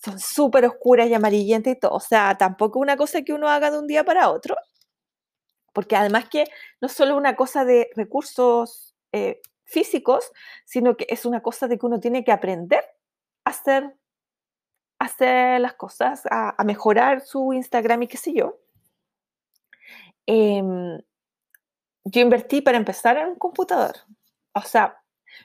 son 0.03 0.19
súper 0.19 0.65
oscuras 0.65 1.07
y 1.09 1.13
amarillentas 1.13 1.73
y 1.73 1.79
todo. 1.79 1.91
O 1.93 1.99
sea, 1.99 2.37
tampoco 2.37 2.79
una 2.79 2.97
cosa 2.97 3.21
que 3.23 3.33
uno 3.33 3.47
haga 3.49 3.71
de 3.71 3.79
un 3.79 3.87
día 3.87 4.03
para 4.03 4.29
otro 4.29 4.55
porque 5.75 5.97
además 5.97 6.29
que 6.29 6.45
no 6.79 6.87
es 6.87 6.93
solo 6.93 7.17
una 7.17 7.35
cosa 7.35 7.65
de 7.65 7.89
recursos 7.95 8.95
eh, 9.11 9.41
físicos, 9.65 10.31
sino 10.63 10.95
que 10.95 11.05
es 11.09 11.25
una 11.25 11.41
cosa 11.41 11.67
de 11.67 11.77
que 11.77 11.85
uno 11.85 11.99
tiene 11.99 12.23
que 12.23 12.31
aprender 12.31 12.81
a 13.43 13.49
hacer, 13.49 13.93
hacer 14.99 15.59
las 15.59 15.73
cosas, 15.73 16.23
a, 16.31 16.55
mejorar 16.63 17.19
su 17.19 17.51
Instagram 17.51 18.03
y 18.03 18.07
qué 18.07 18.15
sé 18.15 18.33
yo. 18.33 18.57
Em, 20.25 20.97
yo 22.05 22.21
invertí 22.21 22.62
para 22.62 22.77
empezar 22.77 23.17
en 23.17 23.29
un 23.29 23.35
computador. 23.35 23.95
O 24.53 24.62
sea, 24.62 25.01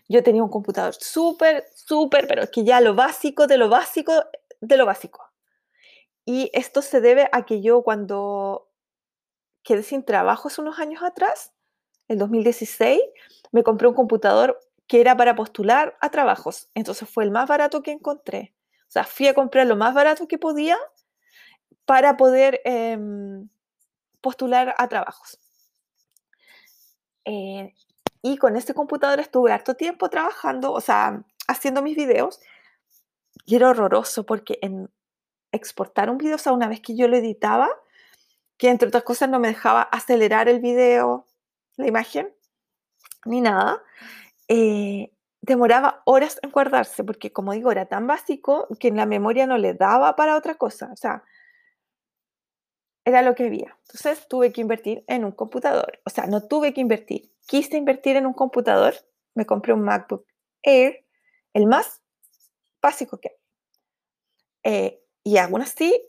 yo 0.08 0.22
tenía 0.22 0.42
un 0.42 0.50
computador 0.50 0.94
súper, 0.94 1.64
súper, 1.74 2.28
pero 2.28 2.42
es 2.42 2.50
que 2.50 2.64
ya 2.64 2.80
lo 2.80 2.94
básico 2.94 3.46
de 3.46 3.56
lo 3.56 3.68
básico 3.68 4.12
de 4.60 4.76
lo 4.76 4.86
básico. 4.86 5.24
Y 6.24 6.50
esto 6.52 6.82
se 6.82 7.00
debe 7.00 7.28
a 7.32 7.44
que 7.44 7.62
yo 7.62 7.82
cuando 7.82 8.68
quedé 9.62 9.82
sin 9.82 10.04
trabajo 10.04 10.48
hace 10.48 10.60
unos 10.60 10.78
años 10.78 11.02
atrás, 11.02 11.52
en 12.08 12.18
2016, 12.18 13.00
me 13.52 13.62
compré 13.62 13.88
un 13.88 13.94
computador 13.94 14.60
que 14.86 15.00
era 15.00 15.16
para 15.16 15.34
postular 15.34 15.96
a 16.00 16.10
trabajos. 16.10 16.68
Entonces 16.74 17.08
fue 17.08 17.24
el 17.24 17.30
más 17.30 17.48
barato 17.48 17.82
que 17.82 17.92
encontré. 17.92 18.54
O 18.82 18.90
sea, 18.92 19.04
fui 19.04 19.28
a 19.28 19.34
comprar 19.34 19.66
lo 19.66 19.76
más 19.76 19.94
barato 19.94 20.26
que 20.26 20.38
podía 20.38 20.76
para 21.84 22.16
poder 22.16 22.60
em, 22.64 23.48
postular 24.20 24.74
a 24.76 24.88
trabajos. 24.88 25.38
Eh, 27.24 27.74
y 28.22 28.36
con 28.36 28.56
este 28.56 28.74
computador 28.74 29.20
estuve 29.20 29.52
harto 29.52 29.74
tiempo 29.74 30.10
trabajando, 30.10 30.72
o 30.72 30.80
sea, 30.80 31.22
haciendo 31.48 31.82
mis 31.82 31.96
videos. 31.96 32.40
Y 33.46 33.56
era 33.56 33.70
horroroso 33.70 34.26
porque 34.26 34.58
en 34.62 34.90
exportar 35.52 36.10
un 36.10 36.18
video, 36.18 36.36
o 36.36 36.38
sea, 36.38 36.52
una 36.52 36.68
vez 36.68 36.80
que 36.80 36.96
yo 36.96 37.08
lo 37.08 37.16
editaba, 37.16 37.68
que 38.58 38.68
entre 38.68 38.88
otras 38.88 39.04
cosas 39.04 39.28
no 39.28 39.40
me 39.40 39.48
dejaba 39.48 39.82
acelerar 39.82 40.48
el 40.48 40.60
video, 40.60 41.26
la 41.76 41.88
imagen, 41.88 42.32
ni 43.24 43.40
nada. 43.40 43.82
Eh, 44.48 45.12
demoraba 45.40 46.02
horas 46.04 46.38
en 46.42 46.50
guardarse, 46.50 47.04
porque 47.04 47.32
como 47.32 47.52
digo, 47.52 47.72
era 47.72 47.86
tan 47.86 48.06
básico 48.06 48.68
que 48.78 48.88
en 48.88 48.96
la 48.96 49.06
memoria 49.06 49.46
no 49.46 49.58
le 49.58 49.74
daba 49.74 50.16
para 50.16 50.36
otra 50.36 50.56
cosa. 50.56 50.90
O 50.92 50.96
sea, 50.96 51.24
era 53.10 53.22
lo 53.22 53.34
que 53.34 53.44
había. 53.44 53.76
Entonces 53.82 54.26
tuve 54.28 54.52
que 54.52 54.60
invertir 54.60 55.04
en 55.06 55.24
un 55.24 55.32
computador. 55.32 56.00
O 56.04 56.10
sea, 56.10 56.26
no 56.26 56.46
tuve 56.46 56.72
que 56.72 56.80
invertir. 56.80 57.32
Quise 57.46 57.76
invertir 57.76 58.16
en 58.16 58.26
un 58.26 58.32
computador. 58.32 58.94
Me 59.34 59.46
compré 59.46 59.72
un 59.72 59.82
MacBook 59.82 60.26
Air, 60.62 61.04
el 61.52 61.66
más 61.66 62.00
básico 62.80 63.18
que 63.18 63.28
hay. 63.28 63.34
Eh, 64.62 65.02
y 65.24 65.38
aún 65.38 65.62
así, 65.62 66.00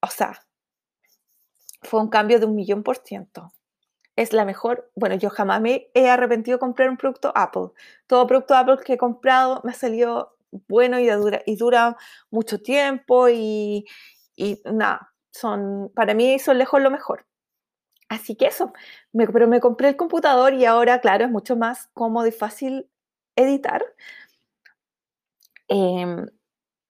o 0.00 0.06
sea, 0.06 0.46
fue 1.82 2.00
un 2.00 2.08
cambio 2.08 2.38
de 2.38 2.46
un 2.46 2.54
millón 2.54 2.82
por 2.82 2.98
ciento. 2.98 3.52
Es 4.16 4.32
la 4.32 4.44
mejor, 4.44 4.90
bueno, 4.94 5.14
yo 5.14 5.30
jamás 5.30 5.60
me 5.60 5.90
he 5.94 6.08
arrepentido 6.08 6.56
de 6.56 6.60
comprar 6.60 6.90
un 6.90 6.96
producto 6.96 7.32
Apple. 7.34 7.68
Todo 8.06 8.26
producto 8.26 8.54
Apple 8.54 8.78
que 8.84 8.94
he 8.94 8.98
comprado 8.98 9.60
me 9.64 9.70
ha 9.70 9.74
salido 9.74 10.36
bueno 10.68 10.98
y 10.98 11.08
dura, 11.08 11.42
y 11.46 11.56
dura 11.56 11.96
mucho 12.30 12.60
tiempo 12.60 13.28
y, 13.28 13.86
y 14.36 14.60
nada, 14.64 15.09
son, 15.32 15.90
para 15.94 16.14
mí 16.14 16.38
son 16.38 16.58
lejos 16.58 16.80
lo 16.80 16.90
mejor. 16.90 17.26
Así 18.08 18.36
que 18.36 18.46
eso, 18.46 18.72
pero 19.14 19.48
me 19.48 19.60
compré 19.60 19.88
el 19.90 19.96
computador 19.96 20.54
y 20.54 20.64
ahora, 20.66 21.00
claro, 21.00 21.26
es 21.26 21.30
mucho 21.30 21.56
más 21.56 21.88
cómodo 21.94 22.26
y 22.26 22.32
fácil 22.32 22.88
editar. 23.36 23.84
Em, 25.68 26.26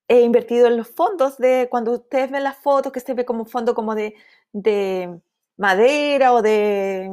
he 0.09 0.23
invertido 0.23 0.69
en 0.69 0.77
los 0.79 0.89
fondos 0.89 1.39
de 1.39 1.69
cuando 1.71 1.93
ustedes 1.93 2.31
ven 2.31 2.45
las 2.45 2.59
fotos, 2.59 2.93
que 2.93 3.01
se 3.01 3.15
ve 3.15 3.25
como 3.27 3.43
un 3.43 3.49
fondo 3.49 3.75
como 3.75 3.95
de 3.95 4.15
de 4.53 5.21
madera 5.59 6.33
o 6.35 6.43
de 6.43 7.11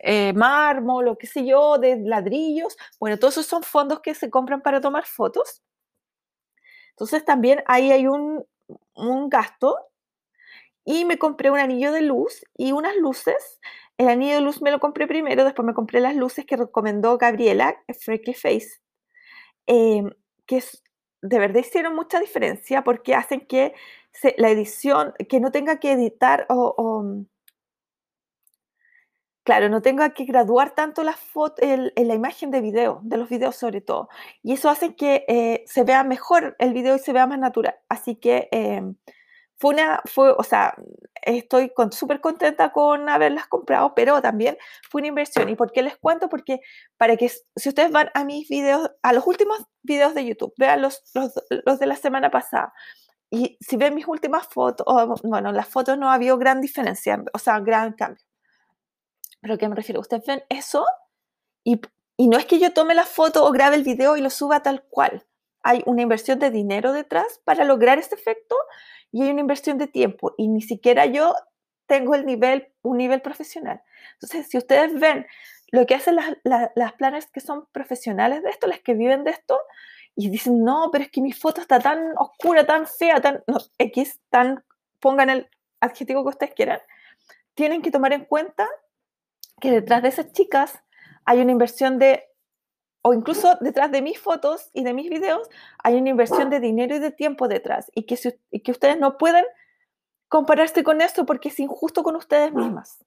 eh, 0.00 0.32
mármol 0.34 1.08
o 1.08 1.18
qué 1.18 1.26
sé 1.26 1.46
yo, 1.46 1.78
de 1.78 1.96
ladrillos. 1.98 2.76
Bueno, 3.00 3.18
todos 3.18 3.34
esos 3.34 3.46
son 3.46 3.62
fondos 3.62 4.00
que 4.00 4.14
se 4.14 4.30
compran 4.30 4.62
para 4.62 4.80
tomar 4.80 5.06
fotos. 5.06 5.62
Entonces 6.90 7.24
también 7.24 7.62
ahí 7.66 7.90
hay 7.92 8.06
un, 8.06 8.44
un 8.94 9.28
gasto. 9.28 9.76
Y 10.84 11.04
me 11.04 11.18
compré 11.18 11.50
un 11.50 11.58
anillo 11.58 11.92
de 11.92 12.02
luz 12.02 12.44
y 12.56 12.72
unas 12.72 12.96
luces. 12.96 13.60
El 13.98 14.08
anillo 14.08 14.34
de 14.34 14.40
luz 14.40 14.62
me 14.62 14.70
lo 14.70 14.80
compré 14.80 15.06
primero, 15.06 15.44
después 15.44 15.66
me 15.66 15.74
compré 15.74 16.00
las 16.00 16.16
luces 16.16 16.44
que 16.46 16.56
recomendó 16.56 17.18
Gabriela, 17.18 17.76
Freckly 18.00 18.34
Face, 18.34 18.80
eh, 19.66 20.02
que 20.46 20.56
es, 20.58 20.82
de 21.20 21.38
verdad 21.38 21.60
hicieron 21.60 21.94
mucha 21.94 22.18
diferencia 22.18 22.82
porque 22.82 23.14
hacen 23.14 23.46
que 23.46 23.74
la 24.38 24.50
edición, 24.50 25.14
que 25.28 25.40
no 25.40 25.52
tenga 25.52 25.78
que 25.78 25.92
editar 25.92 26.46
o, 26.48 27.24
claro, 29.44 29.68
no 29.68 29.82
tenga 29.82 30.10
que 30.14 30.24
graduar 30.24 30.74
tanto 30.74 31.02
la, 31.02 31.14
foto, 31.14 31.62
la 31.62 32.14
imagen 32.14 32.50
de 32.50 32.60
video, 32.60 33.00
de 33.02 33.16
los 33.16 33.28
videos 33.28 33.56
sobre 33.56 33.80
todo. 33.80 34.08
Y 34.42 34.52
eso 34.54 34.70
hace 34.70 34.94
que 34.94 35.24
eh, 35.28 35.64
se 35.66 35.84
vea 35.84 36.04
mejor 36.04 36.56
el 36.58 36.72
video 36.72 36.96
y 36.96 36.98
se 36.98 37.12
vea 37.12 37.26
más 37.26 37.38
natural. 37.38 37.76
Así 37.88 38.16
que 38.16 38.48
em, 38.52 38.96
fue 39.62 39.74
una, 39.74 40.02
fue, 40.06 40.34
o 40.36 40.42
sea, 40.42 40.74
estoy 41.22 41.72
súper 41.92 42.20
contenta 42.20 42.72
con 42.72 43.08
haberlas 43.08 43.46
comprado, 43.46 43.94
pero 43.94 44.20
también 44.20 44.58
fue 44.90 45.02
una 45.02 45.06
inversión. 45.06 45.48
¿Y 45.48 45.54
por 45.54 45.70
qué 45.70 45.82
les 45.82 45.96
cuento? 45.98 46.28
Porque 46.28 46.58
para 46.96 47.16
que, 47.16 47.28
si 47.28 47.68
ustedes 47.68 47.92
van 47.92 48.10
a 48.14 48.24
mis 48.24 48.48
videos, 48.48 48.90
a 49.02 49.12
los 49.12 49.24
últimos 49.24 49.64
videos 49.84 50.14
de 50.14 50.24
YouTube, 50.24 50.52
vean 50.56 50.82
los, 50.82 51.04
los, 51.14 51.32
los 51.64 51.78
de 51.78 51.86
la 51.86 51.94
semana 51.94 52.28
pasada, 52.28 52.72
y 53.30 53.56
si 53.60 53.76
ven 53.76 53.94
mis 53.94 54.08
últimas 54.08 54.48
fotos, 54.48 54.84
bueno, 55.22 55.50
en 55.50 55.56
las 55.56 55.68
fotos 55.68 55.96
no 55.96 56.10
ha 56.10 56.14
habido 56.14 56.38
gran 56.38 56.60
diferencia, 56.60 57.22
o 57.32 57.38
sea, 57.38 57.60
gran 57.60 57.92
cambio. 57.92 58.24
Pero 59.40 59.54
¿a 59.54 59.58
qué 59.58 59.68
me 59.68 59.76
refiero? 59.76 60.00
Ustedes 60.00 60.26
ven 60.26 60.42
eso 60.48 60.84
y, 61.62 61.80
y 62.16 62.26
no 62.26 62.36
es 62.36 62.46
que 62.46 62.58
yo 62.58 62.72
tome 62.72 62.96
la 62.96 63.06
foto 63.06 63.46
o 63.46 63.52
grabe 63.52 63.76
el 63.76 63.84
video 63.84 64.16
y 64.16 64.22
lo 64.22 64.28
suba 64.28 64.64
tal 64.64 64.82
cual. 64.90 65.24
Hay 65.62 65.84
una 65.86 66.02
inversión 66.02 66.40
de 66.40 66.50
dinero 66.50 66.92
detrás 66.92 67.40
para 67.44 67.64
lograr 67.64 68.00
este 68.00 68.16
efecto 68.16 68.56
y 69.12 69.22
hay 69.22 69.30
una 69.30 69.42
inversión 69.42 69.78
de 69.78 69.86
tiempo 69.86 70.34
y 70.36 70.48
ni 70.48 70.62
siquiera 70.62 71.06
yo 71.06 71.34
tengo 71.86 72.14
el 72.14 72.26
nivel, 72.26 72.72
un 72.82 72.96
nivel 72.96 73.20
profesional. 73.20 73.82
Entonces, 74.14 74.48
si 74.48 74.56
ustedes 74.58 74.98
ven 74.98 75.26
lo 75.70 75.86
que 75.86 75.94
hacen 75.94 76.16
las, 76.16 76.36
las, 76.44 76.70
las 76.74 77.26
que 77.26 77.40
son 77.40 77.66
profesionales 77.72 78.42
de 78.42 78.50
esto, 78.50 78.66
las 78.66 78.80
que 78.80 78.94
viven 78.94 79.24
de 79.24 79.30
esto, 79.30 79.58
y 80.14 80.28
dicen, 80.28 80.62
no, 80.62 80.90
pero 80.92 81.04
es 81.04 81.10
que 81.10 81.22
mi 81.22 81.32
foto 81.32 81.60
está 81.60 81.80
tan 81.80 82.12
oscura, 82.16 82.66
tan 82.66 82.86
fea, 82.86 83.20
tan 83.20 83.42
no, 83.46 83.58
X, 83.78 84.20
tan, 84.28 84.64
pongan 85.00 85.30
el 85.30 85.48
adjetivo 85.80 86.22
que 86.22 86.30
ustedes 86.30 86.54
quieran, 86.54 86.80
tienen 87.54 87.82
que 87.82 87.90
tomar 87.90 88.12
en 88.12 88.24
cuenta 88.24 88.68
que 89.60 89.70
detrás 89.70 90.02
de 90.02 90.08
esas 90.08 90.32
chicas 90.32 90.82
hay 91.24 91.40
una 91.40 91.52
inversión 91.52 91.98
de, 91.98 92.24
o 93.02 93.14
incluso 93.14 93.56
detrás 93.60 93.90
de 93.90 94.02
mis 94.02 94.18
fotos 94.18 94.70
y 94.72 94.84
de 94.84 94.94
mis 94.94 95.10
videos, 95.10 95.48
hay 95.82 95.96
una 95.96 96.10
inversión 96.10 96.50
de 96.50 96.60
dinero 96.60 96.94
y 96.96 96.98
de 96.98 97.10
tiempo 97.10 97.48
detrás, 97.48 97.90
y 97.94 98.04
que, 98.04 98.18
y 98.50 98.60
que 98.60 98.70
ustedes 98.70 98.98
no 98.98 99.18
pueden 99.18 99.44
compararse 100.28 100.82
con 100.82 101.00
esto 101.00 101.26
porque 101.26 101.48
es 101.48 101.60
injusto 101.60 102.02
con 102.02 102.16
ustedes 102.16 102.52
mismas. 102.52 103.04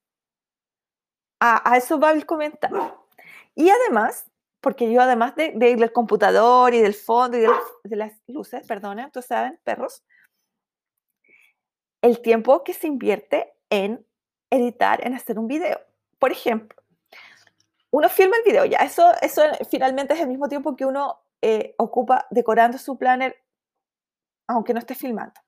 A, 1.40 1.70
a 1.70 1.76
eso 1.76 1.98
va 1.98 2.12
el 2.12 2.24
comentario. 2.24 3.06
Y 3.54 3.70
además, 3.70 4.30
porque 4.60 4.92
yo 4.92 5.00
además 5.00 5.34
de, 5.36 5.52
del 5.52 5.92
computador 5.92 6.74
y 6.74 6.80
del 6.80 6.94
fondo 6.94 7.36
y 7.36 7.40
de 7.84 7.96
las, 7.96 8.12
luces, 8.26 8.66
perdona, 8.66 9.10
tú 9.10 9.22
saben, 9.22 9.58
perros, 9.64 10.04
el 12.02 12.20
tiempo 12.20 12.64
que 12.64 12.74
se 12.74 12.86
invierte 12.86 13.54
en 13.70 14.04
editar, 14.50 15.06
en 15.06 15.14
hacer 15.14 15.38
un 15.38 15.46
video. 15.46 15.80
Por 16.18 16.32
ejemplo, 16.32 16.75
uno 17.90 18.08
filma 18.08 18.36
el 18.36 18.42
video, 18.44 18.64
ya, 18.64 18.78
eso, 18.78 19.12
eso 19.22 19.42
finalmente 19.70 20.14
es 20.14 20.20
el 20.20 20.28
mismo 20.28 20.48
tiempo 20.48 20.76
que 20.76 20.84
uno 20.84 21.20
eh, 21.42 21.74
ocupa 21.78 22.26
decorando 22.30 22.78
su 22.78 22.98
planner, 22.98 23.36
aunque 24.48 24.72
no 24.74 24.80
esté 24.80 24.94
filmando. 24.94 25.40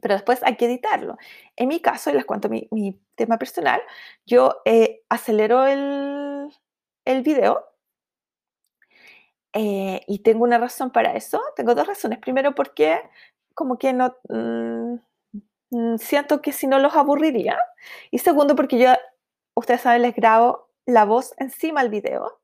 Pero 0.00 0.14
después 0.14 0.42
hay 0.42 0.56
que 0.56 0.66
editarlo. 0.66 1.18
En 1.56 1.68
mi 1.68 1.80
caso, 1.80 2.10
y 2.10 2.14
les 2.14 2.24
cuento 2.24 2.48
mi, 2.48 2.68
mi 2.70 2.98
tema 3.16 3.38
personal, 3.38 3.82
yo 4.26 4.62
eh, 4.64 5.02
acelero 5.10 5.66
el, 5.66 6.50
el 7.04 7.22
video 7.22 7.70
eh, 9.52 10.02
y 10.06 10.20
tengo 10.20 10.44
una 10.44 10.58
razón 10.58 10.90
para 10.90 11.14
eso. 11.14 11.40
Tengo 11.56 11.74
dos 11.74 11.86
razones. 11.86 12.18
Primero, 12.18 12.54
porque 12.54 13.00
como 13.54 13.78
que 13.78 13.92
no 13.92 14.16
mm, 14.28 14.94
mm, 15.70 15.98
siento 15.98 16.40
que 16.42 16.52
si 16.52 16.66
no 16.66 16.78
los 16.78 16.94
aburriría. 16.94 17.58
Y 18.10 18.18
segundo, 18.18 18.56
porque 18.56 18.78
yo, 18.78 18.90
ustedes 19.54 19.82
saben, 19.82 20.02
les 20.02 20.14
grabo 20.14 20.69
la 20.90 21.04
voz 21.04 21.34
encima 21.38 21.82
del 21.82 21.90
video. 21.90 22.40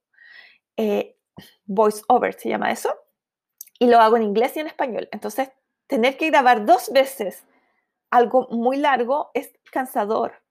Eh, 0.77 1.17
voice 1.65 2.03
over 2.09 2.35
se 2.35 2.49
llama 2.49 2.71
eso. 2.71 2.95
Y 3.79 3.89
lo 3.89 3.99
hago 4.01 4.17
en 4.17 4.23
inglés 4.23 4.57
y 4.57 4.61
en 4.61 4.69
español. 4.69 5.09
Entonces, 5.13 5.51
tener 5.87 6.17
que 6.17 6.31
grabar 6.31 6.65
dos 6.65 6.91
veces 6.93 7.45
algo 8.11 8.49
muy 8.51 8.79
largo 8.79 9.31
es 9.35 9.53
cansador. 9.71 10.43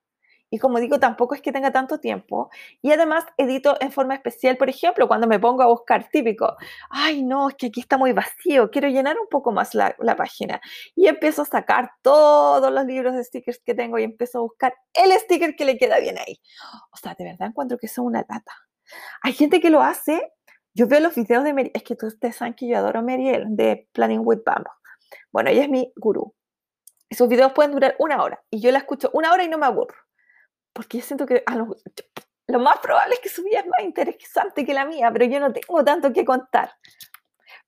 Y 0.50 0.60
como 0.60 0.80
digo, 0.80 1.00
tampoco 1.00 1.36
es 1.36 1.42
que 1.42 1.52
tenga 1.52 1.72
tanto 1.72 2.00
tiempo. 2.00 2.50
Y 2.82 2.92
además 2.92 3.26
edito 3.38 3.78
en 3.82 3.92
forma 3.92 4.14
especial, 4.16 4.58
por 4.58 4.70
ejemplo, 4.70 5.08
cuando 5.08 5.28
me 5.28 5.40
pongo 5.40 5.64
a 5.64 5.68
buscar 5.68 6.08
típico, 6.10 6.56
ay 6.90 7.24
no, 7.24 7.50
es 7.50 7.56
que 7.56 7.68
aquí 7.68 7.80
está 7.82 7.98
muy 7.98 8.14
vacío, 8.14 8.70
quiero 8.70 8.88
llenar 8.88 9.18
un 9.20 9.28
poco 9.28 9.52
más 9.52 9.74
la, 9.74 9.96
página. 10.16 10.62
Y 10.96 11.08
empiezo 11.08 11.42
a 11.42 11.46
sacar 11.46 11.92
todos 12.02 12.72
los 12.72 12.86
libros 12.86 13.16
de 13.16 13.24
stickers 13.24 13.60
que 13.66 13.74
tengo 13.74 13.98
y 14.00 14.04
empiezo 14.04 14.40
a 14.40 14.42
buscar 14.42 14.74
el 14.94 15.12
sticker 15.20 15.56
que 15.56 15.66
le 15.66 15.78
queda 15.78 16.00
bien 16.00 16.18
ahí. 16.18 16.40
O 16.94 16.98
sea, 16.98 17.16
de 17.18 17.26
verdad 17.26 17.48
encuentro 17.50 17.78
que 17.78 17.88
es 17.88 17.98
una 17.98 18.20
lata. 18.30 18.54
Hay 19.24 19.34
gente 19.34 19.60
que 19.60 19.70
lo 19.70 19.82
hace. 19.82 20.32
Yo 20.74 20.88
veo 20.88 21.00
los 21.00 21.16
videos 21.16 21.44
de 21.44 21.54
Mary, 21.54 21.72
es 21.74 21.84
que 21.84 21.96
ustedes 22.02 22.36
saben 22.36 22.54
que 22.54 22.68
yo 22.68 22.78
adoro 22.78 23.00
a 23.00 23.02
Mariel 23.02 23.46
de 23.50 23.88
Planning 23.94 24.22
with 24.24 24.40
Bamboo. 24.46 24.72
Bueno, 25.32 25.50
ella 25.50 25.64
es 25.64 25.70
mi 25.70 25.92
gurú. 25.96 26.34
Esos 27.10 27.30
videos 27.30 27.54
pueden 27.54 27.72
durar 27.72 27.96
una 28.00 28.22
hora 28.22 28.44
y 28.50 28.62
yo 28.62 28.72
la 28.72 28.80
escucho 28.80 29.10
una 29.14 29.32
hora 29.32 29.44
y 29.44 29.50
no 29.50 29.58
me 29.58 29.66
aburro 29.66 30.05
porque 30.76 30.98
yo 31.00 31.06
siento 31.06 31.26
que 31.26 31.42
lo, 32.48 32.60
más 32.60 32.78
probable 32.80 33.16
es 33.16 33.22
que 33.22 33.30
su 33.30 33.44
vida 33.44 33.62
es 33.62 33.66
más 33.66 33.82
interesante 33.82 34.66
que 34.66 34.74
la 34.74 34.86
mía, 34.86 35.10
pero 35.12 35.26
yo 35.26 35.40
no 35.40 35.54
tengo 35.54 35.84
tanto 35.86 36.12
que 36.12 36.26
contar. 36.26 36.74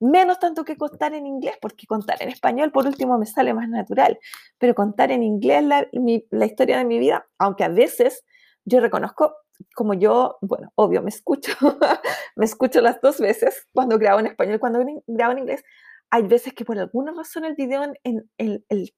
Menos 0.02 0.40
tanto 0.40 0.66
que 0.66 0.76
contar 0.76 1.14
en 1.14 1.26
inglés, 1.26 1.56
porque 1.62 1.88
contar 1.88 2.22
en 2.22 2.28
español, 2.30 2.72
por 2.72 2.86
último, 2.86 3.18
me 3.18 3.26
sale 3.26 3.54
más 3.54 3.70
natural. 3.70 4.20
Pero 4.60 4.76
contar 4.76 5.12
en 5.12 5.24
inglés 5.24 5.64
la, 5.64 5.88
la 6.30 6.46
historia 6.46 6.78
de 6.78 6.86
mi 6.86 7.00
vida, 7.00 7.26
aunque 7.40 7.64
a 7.64 7.70
veces 7.70 8.26
yo 8.66 8.82
reconozco, 8.82 9.38
como 9.74 9.94
yo, 9.94 10.38
bueno, 10.42 10.74
obvio, 10.76 11.02
me 11.02 11.10
escucho, 11.10 11.54
me 12.36 12.46
escucho 12.46 12.82
las 12.82 13.00
dos 13.00 13.20
veces 13.20 13.68
cuando 13.74 13.98
grabo 13.98 14.20
en 14.20 14.28
español, 14.28 14.60
cuando 14.60 14.86
grabo 15.08 15.32
en 15.32 15.40
inglés. 15.40 15.64
Hay 16.10 16.24
veces 16.24 16.54
que 16.54 16.66
por 16.66 16.78
alguna 16.78 17.14
razón 17.14 17.46
el 17.46 17.56
video 17.56 17.84
en, 18.04 18.30
el 18.38 18.94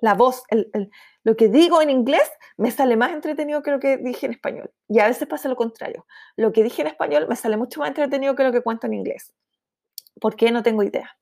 la 0.00 0.14
voz, 0.14 0.42
lo 1.24 1.36
que 1.36 1.48
digo 1.48 1.82
en 1.82 1.90
inglés 1.90 2.30
me 2.56 2.70
sale 2.70 2.96
más 2.96 3.12
entretenido 3.12 3.62
que 3.62 3.70
lo 3.70 3.80
que 3.80 3.96
dije 3.98 4.26
en 4.26 4.32
español. 4.32 4.70
Y 4.88 4.98
a 5.00 5.06
veces 5.06 5.28
pasa 5.28 5.48
lo 5.48 5.56
contrario. 5.56 6.06
Lo 6.36 6.52
que 6.52 6.62
dije 6.62 6.82
en 6.82 6.88
español 6.88 7.26
me 7.28 7.36
sale 7.36 7.56
mucho 7.56 7.80
más 7.80 7.88
entretenido 7.88 8.34
que 8.34 8.44
lo 8.44 8.52
que 8.52 8.62
cuento 8.62 8.86
en 8.86 8.94
inglés. 8.94 9.34
¿Por 10.20 10.36
qué? 10.36 10.50
No 10.50 10.62
tengo 10.62 10.82
idea. 10.82 11.16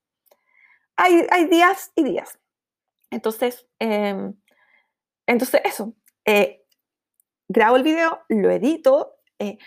Hay, 0.97 1.27
hay 1.31 1.47
días 1.47 1.93
y 1.95 2.05
días. 2.05 2.39
Entonces, 3.11 3.67
em, 3.79 4.35
entonces 5.27 5.61
eso. 5.65 5.95
Eh, 6.25 6.65
grabo 7.49 7.77
el 7.77 7.83
video, 7.83 8.21
lo 8.29 8.51
edito. 8.51 9.17
Eh, 9.39 9.59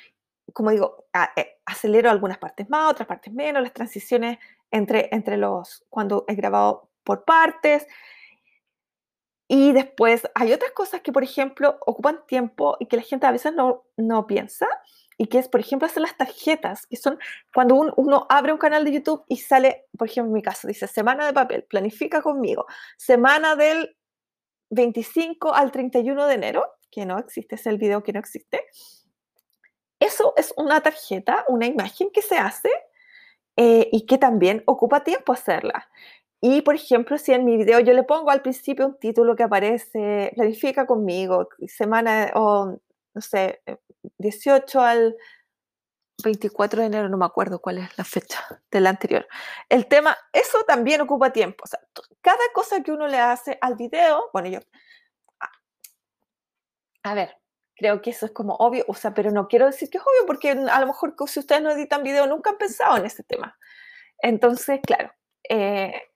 como 0.54 0.72
digo, 0.72 1.06
eh, 1.36 1.58
acelero 1.66 2.10
algunas 2.10 2.38
partes 2.38 2.70
más, 2.70 2.92
otras 2.92 3.08
partes 3.08 3.34
menos, 3.34 3.64
las 3.64 3.74
transiciones 3.74 4.38
entre, 4.70 5.10
entre 5.12 5.38
los, 5.38 5.86
cuando 5.90 6.26
he 6.28 6.36
grabado 6.36 6.90
por 7.04 7.24
partes, 7.26 7.88
y 9.54 9.74
después 9.74 10.22
hay 10.34 10.54
otras 10.54 10.72
cosas 10.72 11.02
que, 11.02 11.12
por 11.12 11.26
ejemplo, 11.26 11.78
ocupan 11.86 12.26
tiempo 12.26 12.78
y 12.80 12.86
que 12.86 12.96
la 12.96 13.02
gente 13.02 13.28
a 13.28 13.34
veces 13.34 13.54
no, 13.54 13.84
no 13.98 14.26
piensa. 14.26 14.66
Y 15.18 15.28
que 15.28 15.40
es, 15.40 15.50
por 15.50 15.60
ejemplo, 15.60 15.88
hacer 15.88 16.02
las 16.04 16.16
tarjetas, 16.16 16.88
que 16.88 16.96
son 16.96 17.20
cuando 17.54 17.76
uno 17.76 18.26
abre 18.30 18.54
un 18.54 18.58
canal 18.58 18.86
de 18.86 18.94
YouTube 18.94 19.26
y 19.28 19.36
sale, 19.36 19.88
por 19.98 20.08
ejemplo, 20.08 20.30
en 20.30 20.36
mi 20.36 20.42
caso, 20.42 20.70
dice 20.70 20.88
semana 20.88 21.26
de 21.26 21.34
papel, 21.34 21.66
planifica 21.66 22.22
conmigo, 22.22 22.66
semana 22.98 23.58
del 23.58 23.98
25 24.70 25.54
al 25.54 25.74
31 25.74 26.28
de 26.28 26.34
enero, 26.34 26.66
que 26.90 27.06
no 27.06 27.20
existe, 27.20 27.56
es 27.56 27.68
el 27.68 27.78
video 27.78 28.04
que 28.04 28.14
no 28.14 28.22
existe. 28.22 28.64
Eso 30.00 30.34
es 30.38 30.54
una 30.56 30.80
tarjeta, 30.80 31.44
una 31.50 31.66
imagen 31.66 32.10
que 32.14 32.22
se 32.22 32.38
hace 32.38 32.70
eh, 33.58 33.90
y 33.92 34.06
que 34.06 34.18
también 34.18 34.64
ocupa 34.66 35.04
tiempo 35.04 35.34
hacerla. 35.34 35.90
Y, 36.42 36.62
por 36.64 36.74
ejemplo, 36.74 37.20
si 37.20 37.32
en 37.34 37.46
mi 37.46 37.56
video 37.56 37.80
yo 37.80 37.94
le 37.94 38.04
pongo 38.04 38.32
al 38.32 38.42
principio 38.42 38.88
un 38.88 38.98
título 39.00 39.36
que 39.36 39.44
aparece, 39.44 40.32
planifica 40.36 40.88
conmigo, 40.88 41.48
semana 41.68 42.32
o, 42.34 42.80
no 43.14 43.22
sé, 43.22 43.62
18 44.18 44.80
eh, 44.80 44.84
al 44.84 45.16
24 46.24 46.82
de 46.82 46.88
enero, 46.88 47.10
no 47.10 47.18
me 47.18 47.26
acuerdo 47.26 47.60
cuál 47.62 47.78
es 47.78 47.96
la 47.96 48.04
fecha 48.04 48.40
del 48.72 48.88
anterior. 48.88 49.28
El 49.70 49.88
tema, 49.88 50.18
eso 50.34 50.64
también 50.68 51.02
ocupa 51.02 51.32
tiempo. 51.32 51.64
O 51.64 51.68
sea, 51.68 51.80
cada 52.22 52.44
cosa 52.54 52.82
que 52.82 52.92
uno 52.92 53.08
le 53.08 53.20
hace 53.20 53.60
al 53.62 53.76
video, 53.76 54.30
bueno, 54.34 54.50
yo, 54.50 54.60
a 57.04 57.14
ver, 57.14 57.38
creo 57.76 58.02
que 58.02 58.12
eso 58.12 58.26
es 58.26 58.32
como 58.32 58.56
obvio, 58.56 58.84
o 58.88 58.96
sea, 58.96 59.14
pero 59.14 59.32
no 59.32 59.48
quiero 59.48 59.68
decir 59.68 59.90
que 59.92 60.00
es 60.00 60.04
obvio 60.04 60.26
porque 60.26 60.52
a 60.52 60.80
lo 60.80 60.88
mejor 60.88 61.16
si 61.28 61.40
ustedes 61.40 61.62
no 61.62 61.72
editan 61.72 62.04
video 62.04 62.26
nunca 62.28 62.52
han 62.52 62.58
pensado 62.58 62.98
en 62.98 63.06
ese 63.06 63.24
tema. 63.24 63.58
Entonces, 64.20 64.80
claro, 64.84 65.12
eh, 65.50 66.11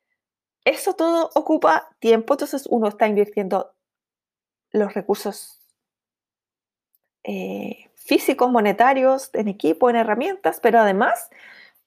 eso 0.65 0.93
todo 0.93 1.30
ocupa 1.36 1.95
tiempo, 1.99 2.34
entonces 2.34 2.67
uno 2.69 2.88
está 2.88 3.08
invirtiendo 3.08 3.73
los 4.71 4.93
recursos 4.93 5.62
eh, 7.23 7.91
físicos, 7.95 8.51
monetarios, 8.51 9.30
en 9.34 9.47
equipo, 9.47 9.89
en 9.89 9.95
herramientas, 9.95 10.60
pero 10.62 10.80
además 10.80 11.30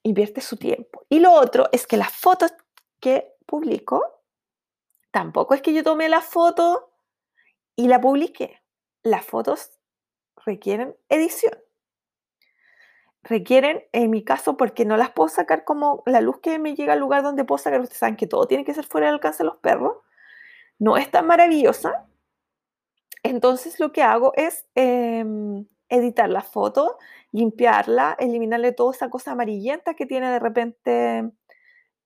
invierte 0.03 0.41
su 0.41 0.57
tiempo. 0.57 1.05
Y 1.09 1.19
lo 1.19 1.33
otro 1.33 1.69
es 1.71 1.85
que 1.85 1.97
las 1.97 2.11
fotos 2.11 2.53
que 2.99 3.35
publico, 3.45 4.01
tampoco 5.11 5.53
es 5.53 5.61
que 5.61 5.73
yo 5.73 5.83
tome 5.83 6.09
la 6.09 6.21
foto 6.21 6.91
y 7.75 7.87
la 7.87 8.01
publique. 8.01 8.61
Las 9.03 9.25
fotos 9.25 9.79
requieren 10.45 10.95
edición 11.09 11.53
requieren, 13.23 13.83
en 13.91 14.09
mi 14.09 14.23
caso, 14.23 14.57
porque 14.57 14.85
no 14.85 14.97
las 14.97 15.11
puedo 15.11 15.29
sacar 15.29 15.63
como 15.63 16.03
la 16.05 16.21
luz 16.21 16.39
que 16.39 16.59
me 16.59 16.75
llega 16.75 16.93
al 16.93 16.99
lugar 16.99 17.23
donde 17.23 17.45
puedo 17.45 17.57
sacar, 17.57 17.81
ustedes 17.81 17.99
saben 17.99 18.15
que 18.15 18.27
todo 18.27 18.47
tiene 18.47 18.65
que 18.65 18.73
ser 18.73 18.85
fuera 18.85 19.07
del 19.07 19.15
alcance 19.15 19.43
de 19.43 19.49
los 19.49 19.57
perros, 19.57 19.97
no 20.79 20.97
es 20.97 21.11
tan 21.11 21.27
maravillosa. 21.27 22.05
Entonces 23.23 23.79
lo 23.79 23.91
que 23.91 24.01
hago 24.03 24.33
es 24.35 24.65
em, 24.75 25.67
editar 25.89 26.29
la 26.29 26.41
foto, 26.41 26.97
limpiarla, 27.31 28.15
eliminarle 28.19 28.71
toda 28.71 28.93
esa 28.93 29.09
cosa 29.09 29.31
amarillenta 29.31 29.95
que 29.95 30.05
tiene 30.05 30.31
de 30.31 30.39
repente 30.39 31.31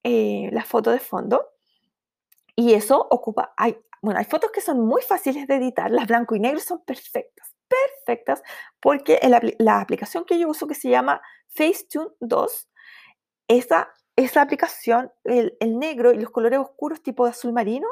eh, 0.04 0.50
la 0.52 0.64
foto 0.66 0.92
de 0.92 1.00
fondo. 1.00 1.50
Y 2.56 2.74
eso 2.74 3.08
ocupa, 3.12 3.54
hay, 3.58 3.78
bueno, 4.02 4.20
hay 4.20 4.26
fotos 4.26 4.52
que 4.52 4.62
son 4.62 4.82
muy 4.82 5.02
fáciles 5.02 5.48
de 5.48 5.56
editar, 5.56 5.92
las 5.92 6.08
blanco 6.08 6.36
y 6.36 6.40
negro 6.40 6.60
son 6.60 6.84
perfectas 6.84 7.53
perfectas 8.06 8.44
porque 8.80 9.20
la 9.60 9.80
aplicación 9.80 10.26
que 10.26 10.40
yo 10.40 10.50
uso 10.50 10.68
que 10.68 10.76
se 10.76 10.90
llama 10.90 11.22
Facetune 11.48 12.10
2, 12.20 12.70
esa, 13.48 13.90
esa 14.16 14.42
aplicación, 14.42 15.12
el, 15.24 15.56
negro 15.62 16.12
y 16.12 16.18
los 16.18 16.32
colores 16.32 16.60
oscuros 16.60 17.02
tipo 17.02 17.26
de 17.26 17.32
azul 17.32 17.54
marino, 17.54 17.88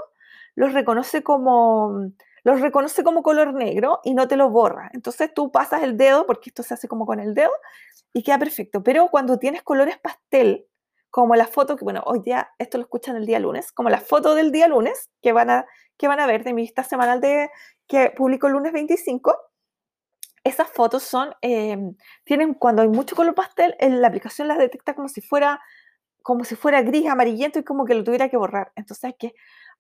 los 0.56 0.74
reconoce 0.74 1.24
como 1.24 2.12
los 2.44 2.60
reconoce 2.60 3.04
como 3.04 3.22
color 3.22 3.54
negro 3.54 4.00
y 4.04 4.16
no 4.16 4.28
te 4.28 4.36
lo 4.36 4.50
borra. 4.50 4.90
Entonces 4.94 5.32
tú 5.32 5.52
pasas 5.52 5.84
el 5.84 5.96
dedo, 5.96 6.26
porque 6.26 6.50
esto 6.50 6.64
se 6.64 6.74
hace 6.74 6.88
como 6.88 7.06
con 7.06 7.20
el 7.20 7.36
dedo, 7.36 7.52
y 8.14 8.24
queda 8.24 8.40
perfecto. 8.40 8.82
Pero 8.82 9.10
cuando 9.10 9.38
tienes 9.38 9.62
colores 9.62 10.00
pastel, 10.00 10.66
como 11.12 11.36
la 11.36 11.46
foto 11.46 11.76
que, 11.76 11.84
bueno, 11.84 12.02
hoy 12.06 12.22
día, 12.22 12.50
esto 12.58 12.80
lo 12.80 12.86
escuchan 12.86 13.16
el 13.16 13.28
día 13.28 13.38
lunes, 13.38 13.72
como 13.72 13.90
la 13.90 14.02
foto 14.02 14.34
del 14.34 14.52
día 14.52 14.68
lunes, 14.68 15.12
que 15.22 15.34
van 15.34 15.52
a, 15.52 15.66
que 15.98 16.08
van 16.08 16.20
a 16.20 16.26
ver 16.26 16.44
de 16.44 16.54
mi 16.54 16.64
lista 16.64 16.84
semanal 16.84 17.22
de, 17.22 17.52
que 17.86 18.10
publico 18.10 18.48
el 18.48 18.54
lunes 18.54 18.74
25, 18.74 19.38
esas 20.44 20.70
fotos 20.70 21.04
son, 21.04 21.34
em, 21.42 21.96
tienen, 22.24 22.54
cuando 22.54 22.82
hay 22.82 22.88
mucho 22.90 23.16
color 23.16 23.36
pastel, 23.36 23.76
la 23.80 24.08
aplicación 24.08 24.48
las 24.48 24.58
detecta 24.58 24.96
como 24.96 25.08
si 25.08 25.22
fuera, 25.22 25.62
como 26.24 26.44
si 26.46 26.56
fuera 26.56 26.82
gris, 26.82 27.08
amarillento 27.08 27.60
y 27.60 27.64
como 27.64 27.86
que 27.86 27.96
lo 27.96 28.04
tuviera 28.04 28.30
que 28.30 28.38
borrar. 28.38 28.72
Entonces 28.76 29.04
hay 29.06 29.14
que, 29.14 29.34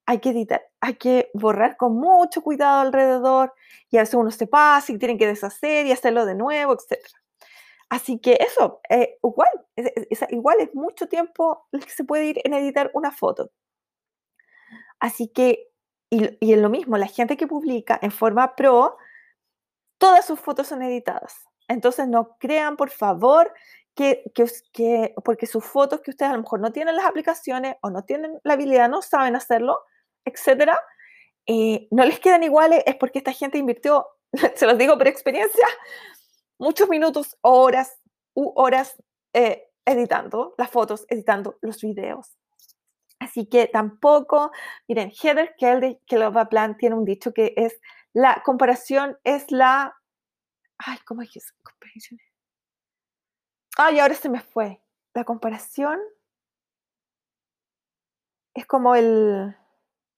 hay 0.06 0.19
que 0.19 0.30
editar, 0.32 0.63
hay 0.82 0.95
que 0.95 1.32
borrar 1.34 1.78
con 1.78 1.95
mucho 1.95 2.41
cuidado 2.41 2.82
alrededor 2.82 3.54
y 3.89 3.97
a 3.97 4.02
veces 4.02 4.15
uno 4.15 4.32
se 4.32 4.47
pasa 4.47 4.91
y 4.91 4.97
tienen 4.97 5.17
que 5.17 5.28
deshacer 5.28 5.86
y 5.88 5.91
hacerlo 5.91 6.26
de 6.26 6.36
nuevo, 6.36 6.74
etc. 6.74 7.00
Así 7.89 8.19
que 8.19 8.38
eso, 8.39 8.82
eh, 8.89 9.17
igual, 9.24 9.50
es, 9.76 10.21
igual 10.30 10.58
es 10.62 10.74
mucho 10.76 11.08
tiempo 11.08 11.67
el 11.71 11.84
que 11.86 11.91
se 11.91 12.04
puede 12.06 12.26
ir 12.26 12.41
en 12.43 12.54
editar 12.54 12.91
una 12.93 13.12
foto. 13.12 13.52
Así 15.00 15.28
que, 15.28 15.67
y, 16.10 16.38
y 16.39 16.54
es 16.54 16.60
lo 16.60 16.69
mismo, 16.69 16.97
la 16.97 17.08
gente 17.08 17.38
que 17.38 17.47
publica 17.47 18.00
en 18.02 18.12
forma 18.12 18.56
pro, 18.56 18.97
todas 20.01 20.25
sus 20.25 20.39
fotos 20.39 20.67
son 20.67 20.81
editadas. 20.81 21.35
Entonces 21.67 22.07
no 22.07 22.35
crean, 22.39 22.75
por 22.75 22.89
favor, 22.89 23.53
que, 23.95 24.23
que, 24.73 25.13
porque 25.23 25.45
sus 25.45 25.63
fotos 25.63 26.01
que 26.01 26.09
ustedes 26.09 26.31
a 26.31 26.35
lo 26.35 26.41
mejor 26.41 26.59
no 26.59 26.71
tienen 26.71 26.95
las 26.95 27.05
aplicaciones 27.05 27.75
o 27.81 27.91
no 27.91 28.03
tienen 28.03 28.39
la 28.43 28.53
habilidad, 28.53 28.89
no 28.89 29.03
saben 29.03 29.35
hacerlo, 29.35 29.79
etcétera, 30.25 30.79
eh, 31.45 31.87
no 31.91 32.03
les 32.03 32.19
quedan 32.19 32.41
iguales, 32.41 32.81
es 32.87 32.95
porque 32.95 33.19
esta 33.19 33.31
gente 33.31 33.59
invirtió, 33.59 34.07
se 34.55 34.65
los 34.65 34.75
digo 34.79 34.97
por 34.97 35.07
experiencia, 35.07 35.67
muchos 36.57 36.89
minutos, 36.89 37.37
horas, 37.41 38.01
u 38.33 38.53
horas 38.55 38.95
eh, 39.33 39.67
editando 39.85 40.55
las 40.57 40.71
fotos, 40.71 41.05
editando 41.09 41.59
los 41.61 41.79
videos. 41.79 42.35
Así 43.19 43.45
que 43.45 43.67
tampoco, 43.67 44.51
miren, 44.87 45.11
Heather 45.11 45.55
Kell 45.59 45.79
de 45.79 46.45
Plan 46.49 46.75
tiene 46.75 46.95
un 46.95 47.05
dicho 47.05 47.33
que 47.33 47.53
es 47.55 47.79
la 48.13 48.41
comparación 48.43 49.17
es 49.24 49.52
la 49.52 49.95
Ay, 50.86 50.97
¿cómo 51.06 51.21
es 51.21 51.32
que 51.32 51.39
es? 51.39 51.54
Ay, 53.78 54.00
ahora 54.00 54.15
se 54.15 54.30
me 54.30 54.41
fue. 54.41 54.82
La 55.13 55.24
comparación 55.24 56.00
es 58.54 58.65
como 58.65 58.95
el, 58.95 59.56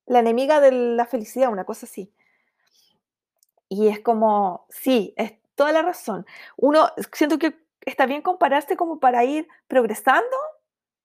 la 0.06 0.20
enemiga 0.20 0.60
de 0.60 0.72
la 0.72 1.06
felicidad, 1.06 1.52
una 1.52 1.66
cosa 1.66 1.86
así. 1.86 2.14
Y 3.68 3.88
es 3.88 4.00
como, 4.00 4.66
sí, 4.70 5.14
es 5.18 5.34
toda 5.56 5.72
la 5.72 5.82
razón. 5.82 6.26
Uno, 6.58 6.90
siento 7.12 7.40
que 7.40 7.58
está 7.82 8.06
bien 8.06 8.22
compararse 8.22 8.78
como 8.78 9.00
para 9.00 9.26
ir 9.26 9.48
progresando, 9.68 10.38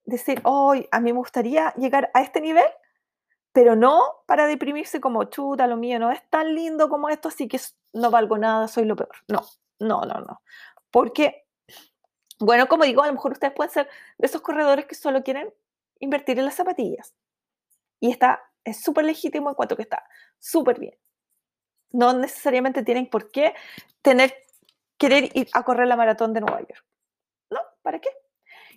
decir, 0.04 0.40
hoy 0.44 0.88
a 0.90 1.00
mí 1.00 1.12
me 1.12 1.18
gustaría 1.18 1.74
llegar 1.74 2.10
a 2.14 2.22
este 2.22 2.40
nivel, 2.40 2.66
pero 3.52 3.76
no 3.76 4.22
para 4.26 4.46
deprimirse 4.46 5.00
como, 5.00 5.24
chuta, 5.24 5.66
lo 5.66 5.76
mío 5.76 5.98
no 5.98 6.10
es 6.10 6.22
tan 6.30 6.54
lindo 6.54 6.88
como 6.88 7.08
esto, 7.08 7.28
así 7.28 7.48
que 7.48 7.60
no 7.92 8.10
valgo 8.10 8.38
nada, 8.38 8.68
soy 8.68 8.84
lo 8.84 8.96
peor. 8.96 9.16
No, 9.28 9.42
no, 9.78 10.02
no, 10.02 10.20
no. 10.20 10.42
Porque, 10.90 11.46
bueno, 12.38 12.68
como 12.68 12.84
digo, 12.84 13.02
a 13.02 13.06
lo 13.06 13.12
mejor 13.14 13.32
ustedes 13.32 13.54
pueden 13.54 13.72
ser 13.72 13.88
de 14.18 14.26
esos 14.26 14.42
corredores 14.42 14.86
que 14.86 14.94
solo 14.94 15.22
quieren 15.22 15.52
invertir 16.00 16.38
en 16.38 16.44
las 16.44 16.54
zapatillas. 16.54 17.14
Y 18.00 18.10
está, 18.10 18.42
es 18.64 18.82
súper 18.82 19.04
legítimo 19.04 19.48
en 19.48 19.54
cuanto 19.54 19.76
que 19.76 19.82
está 19.82 20.04
súper 20.38 20.78
bien. 20.78 20.96
No 21.90 22.12
necesariamente 22.12 22.82
tienen 22.82 23.08
por 23.08 23.30
qué 23.30 23.54
tener, 24.02 24.34
querer 24.98 25.30
ir 25.34 25.48
a 25.52 25.64
correr 25.64 25.88
la 25.88 25.96
maratón 25.96 26.32
de 26.32 26.40
Nueva 26.40 26.60
York. 26.60 26.84
¿No? 27.50 27.60
¿Para 27.82 27.98
qué? 27.98 28.10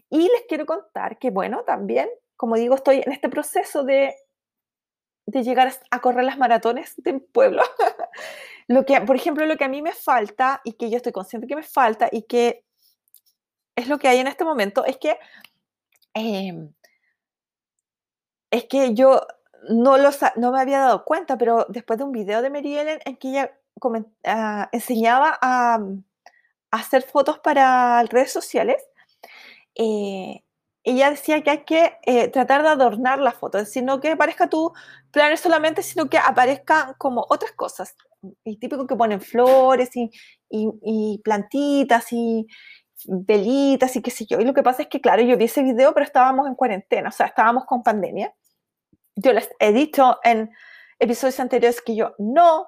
Y 0.10 0.24
les 0.24 0.44
quiero 0.48 0.66
contar 0.66 1.20
que, 1.20 1.30
bueno, 1.30 1.64
también, 1.64 2.10
como 2.36 2.56
digo, 2.56 2.76
estoy 2.76 3.02
en 3.06 3.12
este 3.12 3.30
proceso 3.30 3.84
de, 3.84 4.16
de 5.26 5.44
llegar 5.44 5.72
a 5.90 6.02
correr 6.02 6.26
las 6.26 6.38
maratones 6.38 6.94
del 6.98 7.22
pueblo. 7.22 7.64
lo 8.68 8.86
que, 8.86 9.00
por 9.02 9.16
ejemplo, 9.16 9.46
lo 9.46 9.58
que 9.58 9.66
a 9.66 9.70
mí 9.70 9.82
me 9.82 9.94
falta 9.94 10.62
y 10.64 10.74
que 10.74 10.90
yo 10.90 10.98
estoy 10.98 11.12
consciente 11.12 11.48
que 11.48 11.56
me 11.56 11.64
falta 11.64 12.10
y 12.12 12.24
que 12.24 12.64
es 13.76 13.88
lo 13.88 14.00
que 14.00 14.08
hay 14.08 14.20
en 14.20 14.28
este 14.28 14.44
momento, 14.44 14.86
es 14.86 14.98
que 14.98 15.18
em, 16.14 16.74
es 18.52 18.66
que 18.66 18.94
yo 18.94 19.26
no, 19.70 19.98
lo, 19.98 20.10
no 20.36 20.52
me 20.52 20.60
había 20.60 20.80
dado 20.80 21.06
cuenta, 21.06 21.38
pero 21.38 21.66
después 21.70 21.98
de 21.98 22.06
un 22.06 22.12
video 22.12 22.42
de 22.42 22.50
Mary 22.50 22.78
Ellen 22.78 23.00
en 23.06 23.18
que 23.18 23.30
ella 23.30 23.58
ah, 24.26 24.70
enseñaba 24.72 25.38
a, 25.42 25.80
hacer 26.72 27.04
fotos 27.04 27.40
para 27.40 28.04
redes 28.04 28.32
sociales, 28.32 28.82
eh, 29.76 30.44
ella 30.84 31.12
decía 31.12 31.42
que 31.42 31.50
hay 31.52 31.64
que 31.64 31.98
eh, 32.04 32.28
tratar 32.30 32.64
de 32.64 32.70
adornar 32.70 33.20
la 33.20 33.32
foto, 33.32 33.58
es 33.58 33.66
decir, 33.66 33.84
no 33.84 34.00
que 34.00 34.10
aparezca 34.10 34.50
tu 34.50 34.74
planner 35.12 35.38
solamente, 35.38 35.84
sino 35.84 36.10
que 36.10 36.18
aparezcan 36.18 36.96
como 36.98 37.26
otras 37.30 37.52
cosas. 37.52 37.96
Y 38.44 38.58
típico 38.58 38.88
que 38.88 38.96
ponen 38.96 39.22
flores 39.22 39.90
y, 39.96 40.12
y 40.50 41.22
plantitas 41.24 42.12
y, 42.12 42.48
velitas 43.06 43.96
y 43.96 44.02
qué 44.02 44.12
sé 44.12 44.26
yo. 44.28 44.40
Y 44.40 44.46
lo 44.46 44.54
que 44.54 44.64
pasa 44.64 44.84
es 44.84 44.88
que, 44.88 45.02
claro, 45.02 45.24
yo 45.24 45.38
vi 45.38 45.46
ese 45.46 45.64
video, 45.64 45.94
pero 45.94 46.06
estábamos 46.06 46.48
en 46.48 46.56
cuarentena, 46.56 47.10
o 47.10 47.12
sea, 47.12 47.28
estábamos 47.28 47.66
con 47.66 47.84
pandemia 47.84 48.34
yo 49.16 49.34
les 49.34 49.50
he 49.60 49.72
dicho 49.72 50.20
en 50.24 50.52
episodios 51.00 51.40
anteriores 51.40 51.82
que 51.82 51.96
yo 51.96 52.16
no 52.18 52.68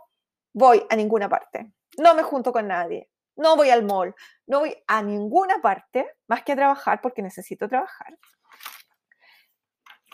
voy 0.54 0.84
a 0.90 0.96
ninguna 0.96 1.30
parte, 1.30 1.72
no 1.98 2.16
me 2.16 2.24
junto 2.24 2.52
con 2.52 2.68
nadie, 2.68 3.10
no 3.36 3.56
voy 3.56 3.70
al 3.70 3.84
mall, 3.84 4.16
no 4.48 4.60
voy 4.60 4.76
a 4.88 5.02
ninguna 5.02 5.62
parte 5.62 6.08
más 6.28 6.44
que 6.44 6.52
a 6.52 6.56
trabajar 6.56 7.02
porque 7.02 7.22
necesito 7.22 7.68
trabajar. 7.68 8.18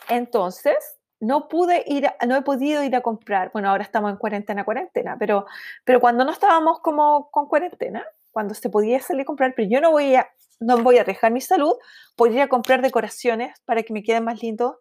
Entonces, 0.08 1.00
no 1.20 1.48
pude 1.48 1.84
ir, 1.88 2.10
no 2.28 2.36
he 2.36 2.42
podido 2.42 2.84
ir 2.84 2.96
a 2.96 3.02
comprar, 3.02 3.52
bueno, 3.52 3.70
ahora 3.70 3.84
estamos 3.84 4.12
en 4.12 4.18
cuarentena, 4.18 4.64
cuarentena, 4.64 5.18
pero, 5.20 5.46
pero 5.84 6.00
cuando 6.00 6.24
no 6.24 6.32
estábamos 6.32 6.80
como 6.80 7.30
con 7.30 7.48
cuarentena, 7.48 8.06
cuando 8.32 8.54
se 8.54 8.70
podía 8.70 9.02
salir 9.02 9.24
a 9.24 9.26
comprar, 9.26 9.54
pero 9.56 9.68
yo 9.70 9.82
no 9.82 9.92
voy 9.92 10.16
a, 10.16 10.30
no 10.60 10.78
voy 10.82 10.98
a 10.98 11.02
arriesgar 11.02 11.32
mi 11.32 11.42
salud, 11.42 11.74
podría 12.16 12.48
comprar 12.48 12.82
decoraciones 12.82 13.60
para 13.66 13.84
que 13.84 13.94
me 13.94 14.04
queden 14.04 14.24
más 14.24 14.42
lindos 14.42 14.78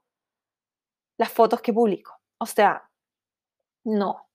las 1.17 1.31
fotos 1.31 1.61
que 1.61 1.73
publico. 1.73 2.13
O 2.39 2.47
sea, 2.47 2.89
no. 3.85 4.28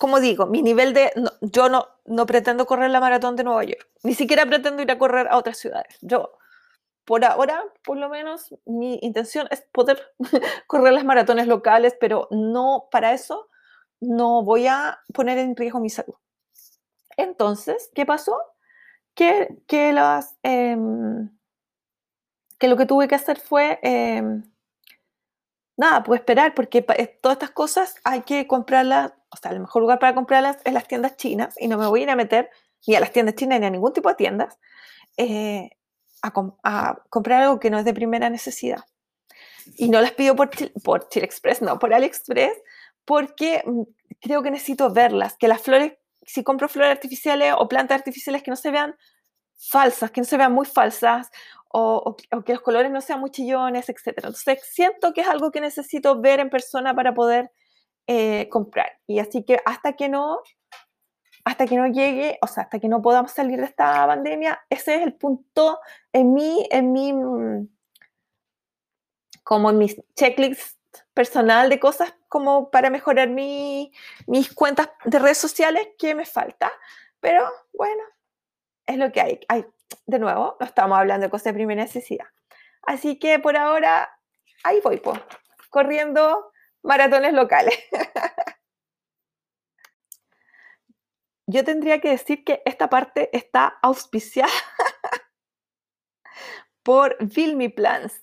Como 0.00 0.18
digo, 0.18 0.46
mi 0.46 0.62
nivel 0.62 0.94
de... 0.94 1.12
yo 1.40 1.68
no, 1.68 1.86
no 2.06 2.26
pretendo 2.26 2.66
correr 2.66 2.90
la 2.90 3.00
maratón 3.00 3.36
de 3.36 3.44
Nueva 3.44 3.64
York. 3.64 3.88
Ni 4.02 4.14
siquiera 4.14 4.44
pretendo 4.44 4.82
ir 4.82 4.90
a 4.90 4.98
correr 4.98 5.28
a 5.28 5.36
otras 5.36 5.58
ciudades. 5.58 5.96
Yo, 6.00 6.32
por 7.04 7.24
ahora, 7.24 7.62
por 7.84 7.96
lo 7.96 8.08
menos, 8.08 8.52
mi 8.64 8.98
intención 9.00 9.46
es 9.50 9.62
poder 9.72 10.02
correr 10.66 10.92
las 10.92 11.04
maratones 11.04 11.46
locales, 11.46 11.96
pero 12.00 12.26
no 12.30 12.88
para 12.90 13.12
eso 13.12 13.48
no 14.00 14.42
voy 14.42 14.66
a 14.66 14.98
poner 15.14 15.38
en 15.38 15.56
riesgo 15.56 15.80
mi 15.80 15.88
salud. 15.88 16.14
Entonces, 17.16 17.90
¿qué 17.94 18.04
pasó? 18.04 18.38
Que, 19.14 19.56
que, 19.66 19.92
las, 19.92 20.36
em, 20.42 21.30
que 22.58 22.68
lo 22.68 22.76
que 22.76 22.86
tuve 22.86 23.08
que 23.08 23.14
hacer 23.14 23.38
fue 23.38 23.78
em, 23.82 24.42
nada, 25.76 26.02
puedo 26.02 26.16
esperar, 26.16 26.54
porque 26.54 26.82
todas 26.82 27.36
estas 27.36 27.50
cosas 27.50 27.94
hay 28.04 28.22
que 28.22 28.46
comprarlas, 28.46 29.12
o 29.36 29.42
sea, 29.42 29.52
el 29.52 29.60
mejor 29.60 29.82
lugar 29.82 29.98
para 29.98 30.14
comprarlas 30.14 30.58
es 30.64 30.72
las 30.72 30.88
tiendas 30.88 31.16
chinas, 31.16 31.54
y 31.58 31.68
no 31.68 31.76
me 31.76 31.86
voy 31.86 32.00
a 32.00 32.02
ir 32.04 32.10
a 32.10 32.16
meter 32.16 32.50
ni 32.86 32.94
a 32.94 33.00
las 33.00 33.12
tiendas 33.12 33.34
chinas 33.34 33.60
ni 33.60 33.66
a 33.66 33.70
ningún 33.70 33.92
tipo 33.92 34.08
de 34.08 34.14
tiendas 34.14 34.58
eh, 35.16 35.70
a, 36.22 36.32
comprar 37.10 37.42
algo 37.42 37.60
que 37.60 37.70
no 37.70 37.78
es 37.78 37.84
de 37.84 37.94
primera 37.94 38.30
necesidad. 38.30 38.84
Y 39.76 39.88
no 39.88 40.00
las 40.00 40.12
pido 40.12 40.36
por, 40.36 40.50
por 40.82 41.08
Chile 41.08 41.26
Express, 41.26 41.60
no, 41.60 41.78
por 41.78 41.92
AliExpress, 41.92 42.56
porque 43.04 43.62
mm, 43.66 43.82
creo 44.20 44.42
que 44.42 44.50
necesito 44.50 44.90
verlas, 44.92 45.36
que 45.36 45.48
las 45.48 45.60
flores, 45.60 45.92
si 46.22 46.42
compro 46.42 46.68
flores 46.68 46.92
artificiales 46.92 47.54
o 47.58 47.68
plantas 47.68 47.98
artificiales 47.98 48.42
que 48.42 48.50
no 48.50 48.56
se 48.56 48.70
vean 48.70 48.96
falsas, 49.56 50.10
que 50.10 50.20
no 50.20 50.24
se 50.24 50.36
vean 50.36 50.52
muy 50.52 50.66
falsas, 50.66 51.30
o, 51.68 52.16
que 52.44 52.54
los 52.54 52.62
colores 52.62 52.90
no 52.90 53.00
sean 53.00 53.20
muy 53.20 53.30
chillones, 53.30 53.88
etc. 53.88 54.14
Entonces, 54.16 54.60
siento 54.64 55.12
que 55.12 55.20
es 55.20 55.28
algo 55.28 55.50
que 55.50 55.60
necesito 55.60 56.20
ver 56.20 56.40
en 56.40 56.48
persona 56.48 56.94
para 56.94 57.12
poder 57.12 57.50
eh, 58.06 58.48
comprar. 58.48 58.98
Y 59.06 59.18
así 59.18 59.44
que 59.44 59.60
hasta 59.64 59.94
que 59.94 60.08
no, 60.08 60.40
hasta 61.44 61.66
que 61.66 61.76
no 61.76 61.86
llegue, 61.86 62.38
o 62.42 62.46
sea, 62.46 62.64
hasta 62.64 62.78
que 62.78 62.88
no 62.88 63.02
podamos 63.02 63.32
salir 63.32 63.58
de 63.58 63.66
esta 63.66 64.06
pandemia, 64.06 64.64
ese 64.70 64.96
es 64.96 65.02
el 65.02 65.14
punto 65.14 65.80
en 66.12 66.34
mi, 66.34 66.66
en 66.70 66.92
mi, 66.92 67.12
como 69.42 69.70
en 69.70 69.78
mi 69.78 69.94
checklist 70.14 70.76
personal 71.14 71.68
de 71.70 71.78
cosas 71.78 72.14
como 72.28 72.70
para 72.70 72.90
mejorar 72.90 73.28
mi, 73.28 73.92
mis 74.26 74.52
cuentas 74.52 74.90
de 75.04 75.18
redes 75.18 75.38
sociales 75.38 75.88
que 75.98 76.14
me 76.14 76.26
falta. 76.26 76.70
Pero 77.20 77.48
bueno, 77.72 78.02
es 78.86 78.96
lo 78.98 79.10
que 79.12 79.20
hay. 79.48 79.66
de 80.06 80.18
nuevo, 80.18 80.56
no 80.60 80.66
estamos 80.66 80.98
hablando 80.98 81.26
de 81.26 81.30
cosas 81.30 81.46
de 81.46 81.54
primera 81.54 81.82
necesidad. 81.82 82.26
Así 82.82 83.18
que 83.18 83.38
por 83.38 83.56
ahora, 83.56 84.10
ahí 84.62 84.80
voy, 84.82 84.98
pues, 84.98 85.20
corriendo 85.70 86.52
maratones 86.86 87.34
locales. 87.34 87.78
Yo 91.48 91.64
tendría 91.64 92.00
que 92.00 92.08
decir 92.10 92.42
que 92.44 92.62
esta 92.64 92.88
parte 92.88 93.30
está 93.36 93.78
auspiciada 93.82 94.50
por 96.82 97.16
Vilmi 97.20 97.68
Plans. 97.68 98.22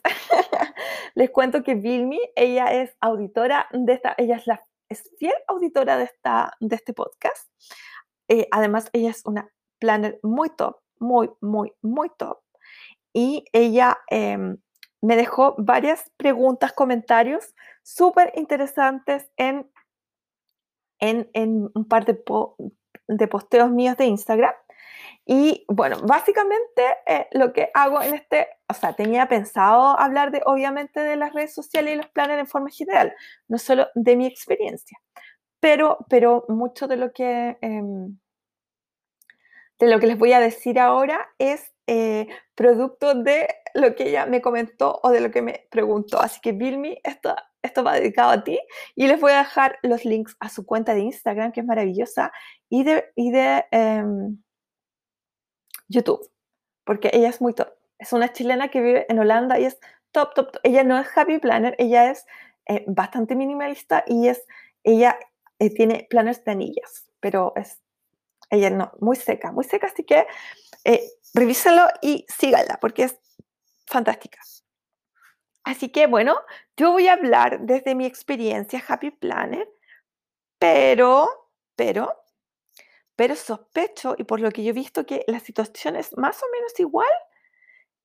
Les 1.16 1.30
cuento 1.30 1.64
que 1.64 1.76
Vilmi, 1.76 2.20
ella 2.36 2.74
es 2.74 2.98
auditora 3.00 3.68
de 3.72 3.94
esta, 3.94 4.16
ella 4.18 4.36
es 4.38 4.48
la 4.48 4.66
es 4.90 5.10
fiel 5.18 5.34
auditora 5.48 5.98
de, 5.98 6.04
esta, 6.04 6.56
de 6.60 6.76
este 6.76 6.94
podcast. 6.94 7.50
Eh, 8.28 8.48
además, 8.52 8.90
ella 8.94 9.12
es 9.12 9.26
una 9.26 9.50
planner 9.80 10.20
muy 10.22 10.50
top 10.50 10.84
muy, 11.04 11.30
muy, 11.42 11.74
muy 11.82 12.10
top. 12.18 12.40
Y 13.14 13.46
ella 13.54 14.00
em, 14.10 14.58
me 15.04 15.18
dejó 15.18 15.54
varias 15.58 16.10
preguntas, 16.16 16.72
comentarios 16.72 17.54
súper 17.82 18.32
interesantes 18.36 19.30
en, 19.36 19.70
en, 21.00 21.70
un 21.76 21.86
par 21.90 22.06
de, 22.06 22.18
de, 23.10 23.28
posteos 23.28 23.70
míos 23.70 23.98
de 23.98 24.06
Instagram. 24.06 24.54
Y 25.26 25.66
bueno, 25.68 25.98
básicamente 26.04 26.84
eh, 27.06 27.28
lo 27.34 27.52
que 27.52 27.70
hago 27.74 28.02
en 28.02 28.14
este, 28.14 28.48
o 28.70 28.74
sea, 28.74 28.94
tenía 28.94 29.28
pensado 29.28 30.00
hablar 30.00 30.32
de, 30.32 30.42
obviamente, 30.46 31.02
de 31.02 31.18
las 31.18 31.34
redes 31.34 31.54
sociales 31.54 31.94
y 31.94 31.98
los 31.98 32.08
planes 32.08 32.40
en 32.40 32.48
forma 32.48 32.70
general, 32.70 33.14
no 33.50 33.58
solo 33.58 33.88
de 33.96 34.16
mi 34.16 34.26
experiencia, 34.26 34.98
pero, 35.60 35.98
pero 36.10 36.46
mucho 36.48 36.88
de 36.88 36.96
lo 36.96 37.12
que... 37.12 37.58
Em, 37.60 38.18
de 39.80 39.88
lo 39.88 40.00
que 40.00 40.08
les 40.08 40.18
voy 40.18 40.32
a 40.32 40.40
decir 40.40 40.80
ahora 40.80 41.28
es 41.40 41.73
eh, 41.88 42.28
producto 42.56 43.14
de 43.14 43.48
lo 43.74 43.96
que 43.96 44.10
ella 44.10 44.26
me 44.26 44.42
comentó 44.42 45.00
o 45.04 45.10
de 45.10 45.22
lo 45.22 45.32
que 45.32 45.42
me 45.42 45.68
preguntó. 45.70 46.20
Así 46.20 46.40
que, 46.42 46.52
Vilmi, 46.52 47.00
esto, 47.04 47.36
esto 47.62 47.84
va 47.84 47.96
dedicado 47.96 48.32
a 48.32 48.44
ti 48.44 48.60
y 48.96 49.08
les 49.08 49.20
voy 49.20 49.32
a 49.32 49.40
dejar 49.40 49.80
los 49.84 50.06
links 50.06 50.36
a 50.40 50.50
su 50.50 50.66
cuenta 50.66 50.94
de 50.94 51.02
Instagram, 51.02 51.52
que 51.52 51.62
es 51.62 51.66
maravillosa, 51.66 52.32
y 52.70 52.84
de, 52.84 53.12
y 53.16 53.32
de 53.32 53.66
em, 53.72 54.42
YouTube, 55.88 56.30
porque 56.86 57.10
ella 57.14 57.30
es 57.30 57.42
muy 57.42 57.54
top. 57.54 57.70
Es 58.00 58.14
una 58.14 58.32
chilena 58.32 58.70
que 58.70 58.82
vive 58.82 59.06
en 59.10 59.20
Holanda 59.20 59.60
y 59.60 59.66
es 59.66 59.80
top, 60.12 60.34
top, 60.34 60.58
Ella 60.64 60.84
no 60.84 60.98
es 61.00 61.08
happy 61.16 61.40
planner, 61.40 61.76
ella 61.80 62.12
es 62.12 62.26
eh, 62.68 62.84
bastante 62.88 63.36
minimalista 63.36 64.04
y 64.08 64.28
es, 64.28 64.46
ella 64.84 65.18
eh, 65.60 65.70
tiene 65.74 66.08
planners 66.10 66.44
de 66.44 66.52
anillas, 66.52 67.10
pero 67.20 67.54
es 67.56 67.84
ella 68.54 68.70
no, 68.70 68.92
muy 69.00 69.16
seca, 69.16 69.52
muy 69.52 69.64
seca, 69.64 69.88
así 69.88 70.04
que 70.04 70.28
eh, 70.84 71.10
revísalo 71.34 71.88
y 72.02 72.26
síganla 72.28 72.80
porque 72.80 73.04
es 73.04 73.20
fantástica. 73.88 74.40
Así 75.64 75.90
que 75.90 76.08
bueno, 76.08 76.36
yo 76.76 76.92
voy 76.92 77.08
a 77.08 77.14
hablar 77.14 77.62
desde 77.62 77.96
mi 77.96 78.06
experiencia 78.06 78.84
Happy 78.86 79.12
Planner, 79.12 79.68
pero, 80.60 81.30
pero, 81.76 82.24
pero 83.16 83.36
sospecho 83.36 84.16
y 84.18 84.26
por 84.26 84.42
lo 84.42 84.52
que 84.52 84.64
yo 84.64 84.72
he 84.72 84.74
visto 84.74 85.06
que 85.06 85.24
la 85.28 85.40
situación 85.40 85.96
es 85.96 86.18
más 86.18 86.42
o 86.44 86.46
menos 86.52 86.78
igual, 86.80 87.08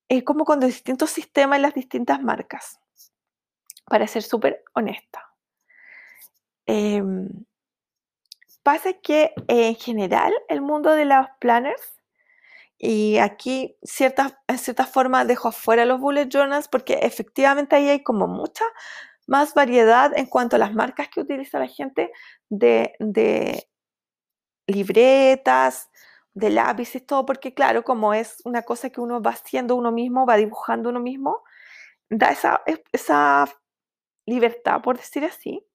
es 0.09 0.23
como 0.23 0.45
con 0.45 0.61
los 0.61 0.69
distintos 0.71 1.11
sistemas 1.11 1.59
y 1.59 1.63
las 1.63 1.75
distintas 1.75 2.23
marcas, 2.23 2.81
para 3.85 4.07
ser 4.07 4.23
súper 4.23 4.65
honesta. 4.75 5.29
Em, 6.67 7.29
pasa 8.63 8.93
que 8.93 9.33
en 9.49 9.75
general 9.75 10.33
el 10.49 10.61
mundo 10.61 10.95
de 10.95 11.07
los 11.07 11.27
planners, 11.41 11.98
y 12.79 13.19
aquí 13.19 13.77
cierta, 13.83 14.41
en 14.47 14.59
cierta 14.59 14.87
forma 14.87 15.25
dejo 15.25 15.49
afuera 15.49 15.85
los 15.85 16.01
bullet 16.01 16.29
journals 16.29 16.69
porque 16.69 17.01
efectivamente 17.03 17.75
ahí 17.77 17.89
hay 17.89 18.03
como 18.03 18.29
mucha 18.29 18.65
más 19.27 19.53
variedad 19.53 20.17
en 20.17 20.27
cuanto 20.27 20.57
a 20.57 20.59
las 20.61 20.73
marcas 20.75 21.09
que 21.09 21.21
utiliza 21.21 21.59
la 21.59 21.67
gente 21.67 22.13
de, 22.49 22.95
de 23.01 23.69
libretas, 24.67 25.91
de 26.35 26.51
lápices, 26.51 27.05
todo, 27.05 27.27
porque 27.27 27.53
claro, 27.53 27.83
como 27.83 28.15
es 28.15 28.41
una 28.45 28.63
cosa 28.63 28.91
que 28.91 29.01
uno 29.01 29.21
va 29.21 29.33
haciendo 29.33 29.75
uno 29.75 29.91
mismo, 29.93 30.25
va 30.25 30.37
dibujando 30.37 30.91
uno 30.91 31.01
mismo, 31.01 31.43
da 32.09 32.31
esa, 32.31 32.63
esa 32.93 33.47
libertad, 34.25 34.81
por 34.83 34.97
decir 34.99 35.25
así, 35.25 35.67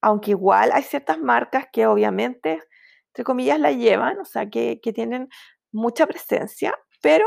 aunque 0.00 0.32
igual 0.32 0.70
hay 0.72 0.82
ciertas 0.82 1.18
marcas 1.18 1.66
que 1.72 1.86
obviamente, 1.86 2.62
entre 3.08 3.24
comillas, 3.24 3.60
la 3.60 3.72
llevan, 3.72 4.18
o 4.20 4.24
sea, 4.24 4.50
que, 4.50 4.80
que 4.82 4.92
tienen 4.92 5.28
mucha 5.72 6.06
presencia, 6.06 6.74
pero 7.02 7.26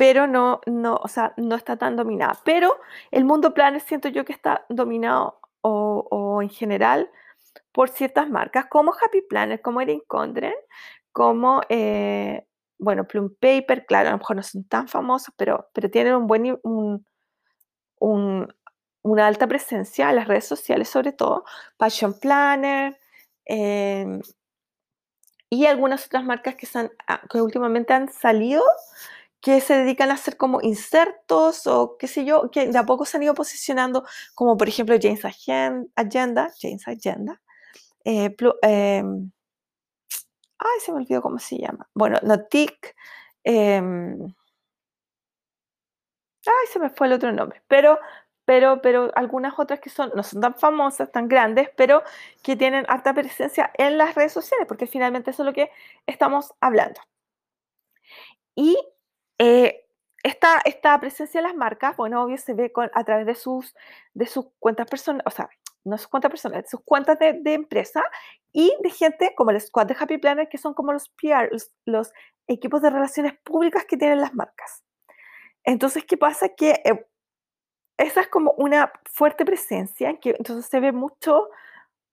pero 0.00 0.26
no, 0.26 0.62
no, 0.64 0.94
o 0.94 1.08
sea, 1.08 1.34
no 1.36 1.56
está 1.56 1.76
tan 1.76 1.94
dominada. 1.94 2.40
Pero 2.42 2.78
el 3.10 3.26
mundo 3.26 3.52
planner 3.52 3.82
siento 3.82 4.08
yo 4.08 4.24
que 4.24 4.32
está 4.32 4.64
dominado 4.70 5.40
o, 5.60 6.40
en 6.40 6.48
general 6.48 7.10
por 7.70 7.90
ciertas 7.90 8.30
marcas 8.30 8.64
como 8.70 8.92
Happy 8.94 9.20
Planner, 9.28 9.60
como 9.60 9.82
Erin 9.82 10.00
Condren, 10.06 10.54
como, 11.12 11.60
eh, 11.68 12.46
bueno, 12.78 13.06
Plum 13.06 13.34
Paper, 13.38 13.84
claro, 13.84 14.08
a 14.08 14.12
lo 14.12 14.18
mejor 14.18 14.36
no 14.36 14.42
son 14.42 14.64
tan 14.64 14.88
famosos, 14.88 15.34
pero, 15.36 15.68
pero 15.74 15.90
tienen 15.90 16.14
un 16.14 16.26
buen, 16.26 16.58
un, 16.62 17.06
un, 17.98 18.54
una 19.02 19.26
alta 19.26 19.46
presencia 19.46 20.08
en 20.10 20.16
las 20.16 20.28
redes 20.28 20.46
sociales, 20.46 20.88
sobre 20.88 21.12
todo, 21.12 21.44
Passion 21.76 22.18
Planner, 22.18 22.98
em, 23.44 24.22
y 25.50 25.66
algunas 25.66 26.06
otras 26.06 26.24
marcas 26.24 26.54
que, 26.56 26.68
ah, 27.08 27.22
que 27.30 27.42
últimamente 27.42 27.92
han 27.92 28.10
salido, 28.12 28.62
que 29.40 29.60
se 29.60 29.74
dedican 29.76 30.10
a 30.10 30.14
hacer 30.14 30.36
como 30.36 30.60
insertos 30.62 31.66
o 31.66 31.96
qué 31.98 32.08
sé 32.08 32.24
yo, 32.24 32.50
que 32.50 32.68
de 32.68 32.78
a 32.78 32.86
poco 32.86 33.04
se 33.06 33.16
han 33.16 33.24
ido 33.24 33.34
posicionando, 33.34 34.04
como 34.34 34.56
por 34.56 34.68
ejemplo 34.68 34.96
James 35.00 35.24
Agenda, 35.24 36.50
James 36.60 36.86
Agenda, 36.88 37.40
eh, 38.04 38.34
em, 38.62 39.30
ay, 40.58 40.80
se 40.84 40.92
me 40.92 40.98
olvidó 40.98 41.22
cómo 41.22 41.38
se 41.38 41.58
llama. 41.58 41.88
Bueno, 41.94 42.18
Notic. 42.22 42.94
Em, 43.44 44.34
ay, 46.46 46.66
se 46.72 46.78
me 46.78 46.90
fue 46.90 47.06
el 47.06 47.14
otro 47.14 47.32
nombre. 47.32 47.62
Pero, 47.68 47.98
pero, 48.50 48.82
pero 48.82 49.12
algunas 49.14 49.56
otras 49.60 49.78
que 49.78 49.90
son, 49.90 50.10
no 50.16 50.24
son 50.24 50.40
tan 50.40 50.56
famosas, 50.56 51.12
tan 51.12 51.28
grandes, 51.28 51.70
pero 51.76 52.02
que 52.42 52.56
tienen 52.56 52.84
alta 52.88 53.14
presencia 53.14 53.70
en 53.74 53.96
las 53.96 54.16
redes 54.16 54.32
sociales, 54.32 54.66
porque 54.66 54.88
finalmente 54.88 55.30
eso 55.30 55.44
es 55.44 55.46
lo 55.46 55.52
que 55.52 55.70
estamos 56.04 56.52
hablando. 56.60 57.00
Y 58.56 58.76
eh, 59.38 59.86
esta, 60.24 60.60
esta, 60.64 60.98
presencia 60.98 61.40
de 61.40 61.46
las 61.46 61.56
marcas, 61.56 61.96
bueno, 61.96 62.24
obvio 62.24 62.38
se 62.38 62.54
ve 62.54 62.72
con, 62.72 62.90
a 62.92 63.04
través 63.04 63.24
de 63.24 63.36
sus, 63.36 63.76
de 64.14 64.26
sus 64.26 64.46
cuentas 64.58 64.88
personales, 64.90 65.24
o 65.28 65.30
sea, 65.30 65.48
no 65.84 65.96
sus 65.96 66.08
cuentas 66.08 66.32
personales, 66.32 66.68
sus 66.68 66.80
cuentas 66.80 67.20
de, 67.20 67.54
empresa 67.54 68.02
y 68.52 68.74
de 68.80 68.90
gente 68.90 69.32
como 69.36 69.52
el 69.52 69.60
squad 69.60 69.86
de 69.86 69.96
Happy 69.96 70.18
Planner, 70.18 70.48
que 70.48 70.58
son 70.58 70.74
como 70.74 70.92
los 70.92 71.08
PR, 71.10 71.50
los, 71.84 72.12
equipos 72.48 72.82
de 72.82 72.90
relaciones 72.90 73.34
públicas 73.44 73.84
que 73.84 73.96
tienen 73.96 74.20
las 74.20 74.34
marcas. 74.34 74.82
Entonces, 75.62 76.04
¿qué 76.04 76.16
pasa? 76.16 76.48
Que 76.48 76.82
eh, 76.84 77.06
esa 78.00 78.22
es 78.22 78.28
como 78.28 78.52
una 78.52 78.92
fuerte 79.04 79.44
presencia, 79.44 80.18
que 80.20 80.30
entonces 80.30 80.66
se 80.66 80.80
ve 80.80 80.92
mucho 80.92 81.48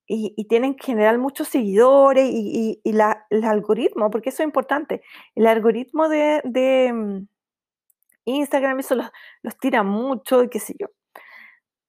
y, 0.07 0.45
tienen 0.47 0.71
en 0.73 0.79
general 0.79 1.17
muchos 1.19 1.49
seguidores 1.49 2.29
y, 2.31 2.81
el 2.85 3.43
algoritmo, 3.43 4.09
porque 4.09 4.29
eso 4.29 4.43
es 4.43 4.47
importante, 4.47 5.01
el 5.35 5.47
algoritmo 5.47 6.07
de, 6.09 6.91
mm, 6.93 7.27
Instagram 8.25 8.79
eso 8.79 8.95
los, 8.95 9.09
los 9.41 9.57
tira 9.57 9.83
mucho 9.83 10.43
y 10.43 10.49
qué 10.49 10.59
sé 10.59 10.75
yo. 10.79 10.87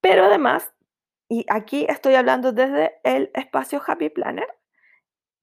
Pero 0.01 0.25
además 0.25 0.73
y 1.29 1.45
aquí 1.47 1.85
estoy 1.87 2.15
hablando 2.15 2.51
desde 2.51 2.99
el 3.03 3.29
espacio 3.35 3.81
Happy 3.85 4.09
Planner, 4.09 4.47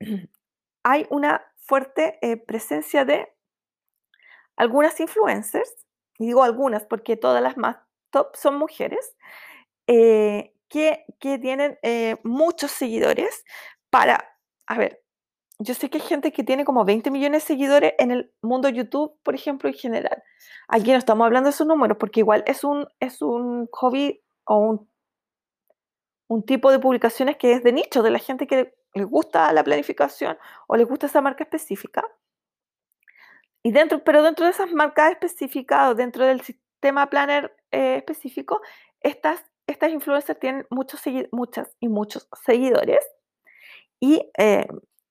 hay 0.85 1.07
una 1.11 1.47
fuerte 1.57 2.19
eh, 2.23 2.37
presencia 2.37 3.05
de 3.05 3.33
algunas 4.57 4.99
influencers, 4.99 5.73
y 6.19 6.27
digo 6.27 6.43
algunas 6.43 6.85
porque 6.87 7.17
todas 7.17 7.43
las 7.43 7.57
más 7.57 7.77
top 8.11 8.37
son 8.37 8.57
mujeres, 8.57 9.17
eh, 9.87 10.55
que, 10.69 11.05
que, 11.21 11.39
tienen 11.39 11.79
eh, 11.83 12.17
muchos 12.25 12.71
seguidores 12.73 13.45
para, 13.91 14.37
a 14.67 14.79
ver, 14.79 15.03
yo 15.59 15.75
sé 15.75 15.89
que 15.91 15.99
hay 15.99 16.05
gente 16.05 16.33
que 16.33 16.45
tiene 16.45 16.65
como 16.65 16.85
20 16.85 17.11
millones 17.11 17.43
de 17.43 17.47
seguidores 17.47 17.95
en 17.99 18.11
el 18.11 18.33
mundo 18.43 18.69
YouTube, 18.69 19.19
por 19.23 19.35
ejemplo, 19.35 19.69
en 19.69 19.75
general. 19.75 20.23
Aquí 20.69 20.93
no 20.93 20.99
estamos 20.99 21.25
hablando 21.25 21.49
de 21.49 21.55
esos 21.55 21.67
números 21.67 21.97
porque 21.99 22.21
igual 22.21 22.45
es 22.47 22.65
un, 22.65 22.87
es 23.01 23.23
un 23.23 23.69
hobby 23.73 24.23
o 24.45 24.57
un 24.59 24.89
un 26.29 26.45
tipo 26.45 26.71
de 26.71 26.79
publicaciones 26.79 27.37
que 27.37 27.53
es 27.53 27.63
de 27.63 27.73
nicho, 27.73 28.03
de 28.03 28.11
la 28.11 28.19
gente 28.19 28.47
que 28.47 28.75
le 28.95 29.05
gusta 29.05 29.53
la 29.53 29.65
planificación 29.65 30.39
o 30.67 30.77
le 30.77 30.85
gusta 30.85 31.07
esa 31.07 31.21
marca 31.21 31.45
específica. 31.45 32.05
Y 33.63 33.73
dentro, 33.73 34.03
pero 34.05 34.23
dentro 34.23 34.45
de 34.45 34.53
esas 34.53 34.73
marcas 34.73 35.13
específicas 35.13 35.91
o 35.91 35.95
dentro 35.95 36.25
del 36.25 36.41
sistema 36.41 37.09
planner 37.11 37.56
eh, 37.77 37.97
específico, 37.97 38.63
estas, 39.03 39.45
estas 39.67 39.91
influencers 39.91 40.41
tienen 40.41 40.67
muchos, 40.71 41.03
muchas 41.31 41.77
y 41.79 41.89
muchos 41.89 42.27
seguidores. 42.43 43.07
Y, 44.01 44.31
eh, 44.39 44.67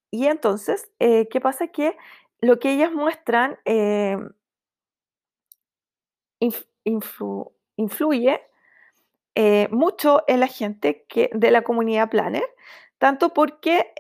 y 0.09 0.25
entonces, 0.25 0.89
eh, 0.97 1.27
¿qué 1.29 1.39
pasa? 1.39 1.67
Que 1.67 1.95
lo 2.41 2.57
que 2.57 2.71
ellas 2.73 2.91
muestran 2.91 3.59
influye 7.75 8.41
mucho 9.69 10.23
en 10.27 10.39
la 10.39 10.47
gente 10.47 11.05
que, 11.07 11.29
de 11.33 11.51
la 11.51 11.61
comunidad 11.61 12.09
Planner, 12.09 12.45
tanto 12.97 13.31
porque, 13.31 13.93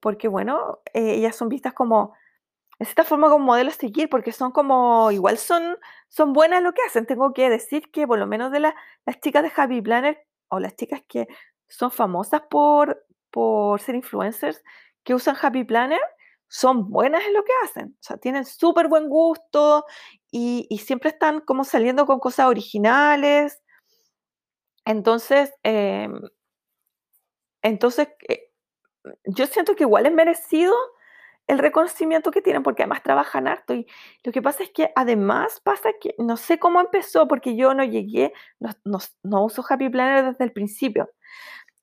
porque 0.00 0.28
bueno, 0.28 0.80
ellas 0.94 1.36
son 1.36 1.50
vistas 1.50 1.74
como, 1.74 2.14
de 2.78 2.84
esta 2.84 3.04
forma, 3.04 3.30
como 3.30 3.46
modelos 3.46 3.74
a 3.74 3.80
seguir, 3.80 4.08
porque 4.10 4.32
son 4.32 4.52
como, 4.52 5.10
igual 5.10 5.38
son, 5.38 5.78
son 6.08 6.32
buenas 6.32 6.62
lo 6.62 6.72
que 6.72 6.82
hacen. 6.86 7.06
Tengo 7.06 7.32
que 7.32 7.48
decir 7.48 7.90
que 7.90 8.06
por 8.06 8.18
lo 8.18 8.26
menos 8.26 8.52
de 8.52 8.60
las 8.60 8.74
chicas 9.22 9.42
de 9.42 9.52
Happy 9.54 9.80
Planner, 9.80 10.26
o 10.48 10.60
las 10.60 10.76
chicas 10.76 11.02
que 11.08 11.26
son 11.68 11.90
famosas 11.90 12.42
por, 12.50 13.06
por 13.30 13.80
ser 13.80 13.94
influencers, 13.94 14.62
que 15.04 15.14
usan 15.14 15.36
Happy 15.40 15.64
Planner, 15.64 16.00
son 16.48 16.90
buenas 16.90 17.24
en 17.24 17.34
lo 17.34 17.44
que 17.44 17.52
hacen. 17.64 17.96
O 18.00 18.02
sea, 18.02 18.18
tienen 18.18 18.44
súper 18.44 18.88
buen 18.88 19.08
gusto 19.08 19.84
y, 20.30 20.66
y, 20.70 20.78
siempre 20.78 21.10
están 21.10 21.40
como 21.40 21.64
saliendo 21.64 22.06
con 22.06 22.20
cosas 22.20 22.46
originales. 22.46 23.62
Entonces, 24.84 25.52
em, 25.62 26.20
entonces 27.62 28.08
eh, 28.28 28.52
yo 29.24 29.46
siento 29.46 29.74
que 29.74 29.84
igual 29.84 30.06
es 30.06 30.12
merecido 30.12 30.74
el 31.46 31.58
reconocimiento 31.58 32.30
que 32.30 32.42
tienen, 32.42 32.62
porque 32.62 32.82
además 32.82 33.02
trabajan 33.02 33.46
harto. 33.46 33.74
Y 33.74 33.86
lo 34.24 34.32
que 34.32 34.42
pasa 34.42 34.62
es 34.62 34.70
que 34.70 34.90
además 34.96 35.60
pasa 35.62 35.90
que 36.00 36.14
no 36.18 36.36
sé 36.36 36.58
cómo 36.58 36.80
empezó, 36.80 37.28
porque 37.28 37.56
yo 37.56 37.74
no 37.74 37.84
llegué, 37.84 38.32
no, 38.84 39.44
uso 39.44 39.64
Happy 39.68 39.88
Planner 39.88 40.32
desde 40.32 40.44
el 40.44 40.52
principio. 40.52 41.10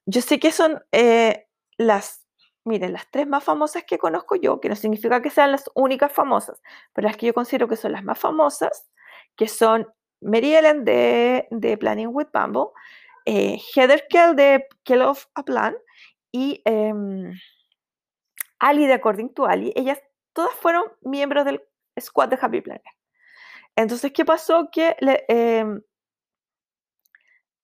Yo 0.06 0.21
sé 0.21 0.39
que 0.39 0.52
son 0.52 0.82
eh, 0.91 1.47
las, 1.78 2.26
miren, 2.65 2.93
las 2.93 3.10
tres 3.10 3.28
más 3.28 3.43
famosas 3.43 3.84
que 3.86 3.97
conozco 3.97 4.36
yo, 4.36 4.60
que 4.60 4.69
no 4.69 4.76
significa 4.76 5.21
que 5.21 5.30
sean 5.30 5.52
las 5.52 5.69
únicas 5.76 6.12
famosas, 6.12 6.62
pero 6.93 7.08
las 7.08 7.17
que 7.17 7.28
yo 7.28 7.34
considero 7.34 7.67
que 7.67 7.78
son 7.78 7.93
las 7.93 8.04
más 8.04 8.19
famosas, 8.19 8.89
que 9.38 9.47
son 9.47 9.88
Mary 10.21 10.56
Ellen 10.56 10.84
de, 10.86 11.47
de 11.52 11.78
Planning 11.78 12.10
with 12.12 12.28
Bumble, 12.34 12.71
eh, 13.26 13.58
Heather 13.73 14.06
Kell 14.10 14.36
de 14.36 14.67
Kell 14.84 15.02
of 15.02 15.26
a 15.36 15.43
Plan 15.43 15.76
y 16.32 16.62
em, 16.65 17.34
Ali 18.63 18.88
de 18.88 18.93
According 18.93 19.34
to 19.34 19.45
Ali. 19.45 19.73
Ellas 19.76 20.02
todas 20.32 20.54
fueron 20.54 20.86
miembros 21.02 21.43
del 21.43 21.62
squad 21.99 22.30
de 22.30 22.39
Happy 22.41 22.62
Planner. 22.62 22.82
Entonces, 23.76 24.13
¿qué 24.13 24.23
pasó? 24.23 24.69
Que 24.71 24.95
em, 25.28 25.82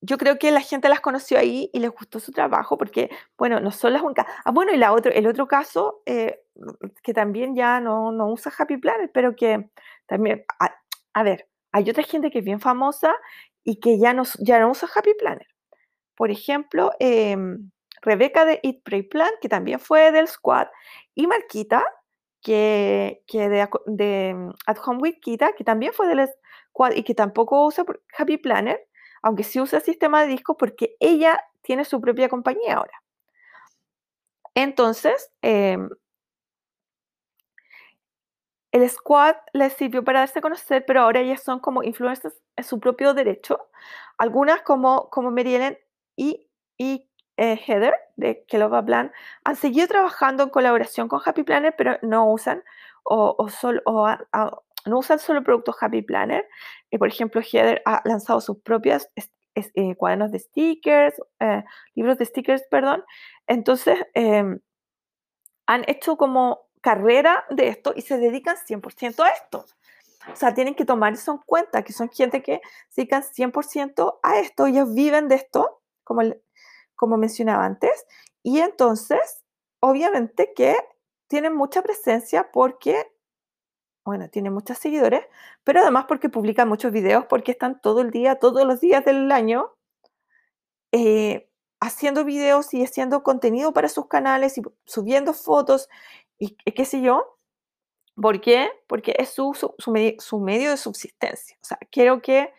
yo 0.02 0.18
creo 0.18 0.38
que 0.38 0.52
la 0.52 0.60
gente 0.60 0.90
las 0.90 1.00
conoció 1.00 1.40
ahí 1.40 1.70
y 1.72 1.80
les 1.80 1.92
gustó 1.92 2.20
su 2.20 2.34
trabajo 2.34 2.78
porque, 2.78 3.10
bueno, 3.38 3.62
no 3.62 3.72
son 3.72 3.94
las 3.94 4.02
únicas. 4.02 4.26
Ah, 4.44 4.52
bueno, 4.52 4.74
y 4.74 4.78
la 4.78 4.92
otro, 4.92 5.12
el 5.12 5.26
otro 5.26 5.48
caso, 5.48 6.02
eh, 6.06 6.42
que 7.02 7.14
también 7.14 7.56
ya 7.56 7.80
no, 7.80 8.12
no, 8.12 8.28
usa 8.32 8.52
Happy 8.58 8.76
Planner, 8.76 9.10
pero 9.14 9.36
que 9.36 9.70
también, 10.06 10.44
a, 11.14 11.24
ver, 11.24 11.48
hay 11.72 11.90
otra 11.90 12.04
gente 12.04 12.30
que 12.30 12.40
es 12.40 12.46
bien 12.46 12.60
famosa 12.60 13.16
y 13.64 13.80
que 13.80 14.00
ya 14.00 14.14
no, 14.14 14.24
ya 14.40 14.60
no 14.60 14.72
usa 14.72 14.90
Happy 14.94 15.14
Planner. 15.18 15.48
Por 16.16 16.30
ejemplo, 16.30 16.92
em, 17.00 17.72
Rebeca 18.02 18.46
de 18.46 18.60
Eat 18.64 18.82
Pray 18.84 19.04
Plan, 19.04 19.32
que 19.42 19.50
también 19.50 19.80
fue 19.80 20.12
del 20.12 20.28
squad, 20.28 20.68
y 21.16 21.28
Marquita, 21.28 21.86
que, 22.42 23.24
que 23.28 23.50
de, 23.50 23.68
de 23.88 24.34
mm, 24.34 24.52
At 24.66 24.78
Home 24.86 25.00
with 25.02 25.16
que 25.22 25.64
también 25.64 25.94
fue 25.94 26.08
del 26.08 26.30
squad 26.72 26.94
y 26.94 27.04
que 27.04 27.14
tampoco 27.16 27.66
usa 27.66 27.86
Happy 28.18 28.38
Planner, 28.38 28.88
aunque 29.22 29.44
sí 29.44 29.60
usa 29.60 29.80
sistema 29.80 30.22
de 30.22 30.28
discos 30.28 30.56
porque 30.58 30.96
ella 31.00 31.40
tiene 31.62 31.86
su 31.86 32.00
propia 32.02 32.30
compañía 32.30 32.76
ahora. 32.76 33.04
Entonces, 34.56 35.32
em, 35.42 35.90
el 38.72 38.88
squad 38.90 39.36
les 39.54 39.74
sirvió 39.74 40.04
para 40.04 40.20
darse 40.20 40.40
a 40.40 40.42
conocer, 40.42 40.86
pero 40.86 41.02
ahora 41.02 41.22
ellas 41.22 41.42
son 41.44 41.60
como 41.60 41.84
influencers 41.84 42.36
en 42.56 42.64
su 42.64 42.80
propio 42.80 43.14
derecho. 43.14 43.60
Algunas 44.18 44.62
como, 44.62 45.10
como 45.10 45.32
Mary 45.32 45.78
y, 46.16 46.48
y 46.78 47.09
eh, 47.39 47.58
Heather 47.65 47.93
de 48.17 48.43
Kelova 48.47 48.84
Plan 48.84 49.13
han 49.45 49.56
seguido 49.56 49.88
trabajando 49.88 50.43
en 50.43 50.49
colaboración 50.49 51.08
con 51.08 51.21
Happy 51.23 51.43
Planner, 51.43 51.73
pero 51.78 51.97
no 52.02 52.30
usan 52.30 52.62
o, 53.04 53.36
o, 53.38 53.47
o 53.86 54.63
no 54.86 54.97
usan 54.99 55.19
solo 55.19 55.41
productos 55.41 55.78
Happy 55.80 56.02
Planner. 56.02 56.45
Eh, 56.91 56.99
por 56.99 57.08
ejemplo, 57.08 57.41
Heather 57.41 57.82
ha 57.86 58.02
lanzado 58.04 58.41
sus 58.41 58.60
propias 58.60 59.10
eh, 59.56 59.95
cuadernos 59.95 60.32
de 60.32 60.39
stickers, 60.39 61.15
libros 61.95 62.17
de 62.17 62.25
stickers, 62.25 62.63
perdón. 62.69 63.06
Entonces, 63.47 63.97
em, 64.13 64.60
han 65.65 65.84
hecho 65.88 66.17
como 66.17 66.67
carrera 66.82 67.45
de 67.49 67.69
esto 67.69 67.93
y 67.95 68.02
se 68.02 68.17
dedican 68.17 68.58
100% 68.58 69.23
a 69.23 69.30
esto. 69.30 69.65
O 70.32 70.36
sea, 70.36 70.54
tienen 70.54 70.75
que 70.75 70.84
tomar 70.84 71.13
eso 71.13 71.32
en 71.32 71.38
cuenta, 71.45 71.84
que 71.84 71.93
son 71.93 72.10
gente 72.10 72.43
que 72.43 72.60
se 72.89 73.02
dedican 73.02 73.23
100% 73.23 74.19
a 74.23 74.39
esto, 74.39 74.65
ellos 74.65 74.93
viven 74.93 75.30
de 75.30 75.36
esto, 75.36 75.82
como 76.04 76.21
como 77.00 77.16
mencionaba 77.16 77.64
antes, 77.64 78.06
y 78.44 78.60
entonces, 78.60 79.42
obviamente 79.80 80.52
que 80.54 80.76
tienen 81.28 81.56
mucha 81.56 81.82
presencia 81.82 82.52
porque, 82.52 83.10
bueno, 84.04 84.30
tienen 84.30 84.52
muchos 84.52 84.78
seguidores, 84.80 85.26
pero 85.64 85.80
además 85.80 86.06
porque 86.10 86.28
publican 86.28 86.68
muchos 86.68 86.92
videos, 86.92 87.26
porque 87.28 87.54
están 87.54 87.80
todo 87.80 88.02
el 88.02 88.12
día, 88.12 88.36
todos 88.36 88.68
los 88.68 88.82
días 88.82 89.06
del 89.06 89.32
año, 89.32 89.72
eh, 90.92 91.50
haciendo 91.80 92.26
videos 92.26 92.74
y 92.74 92.84
haciendo 92.84 93.24
contenido 93.24 93.72
para 93.72 93.88
sus 93.88 94.08
canales 94.08 94.58
y 94.58 94.62
subiendo 94.86 95.34
fotos 95.34 95.88
y 96.38 96.56
qué 96.56 96.84
sé 96.84 97.02
yo. 97.02 97.38
¿Por 98.22 98.42
qué? 98.42 98.70
Porque 98.88 99.16
es 99.18 99.30
su, 99.30 99.54
su, 99.54 99.74
su, 99.78 100.40
medio 100.42 100.72
de 100.72 100.78
subsistencia. 100.78 101.58
O 101.62 101.66
sea, 101.66 101.78
quiero 101.90 102.22
que, 102.22 102.54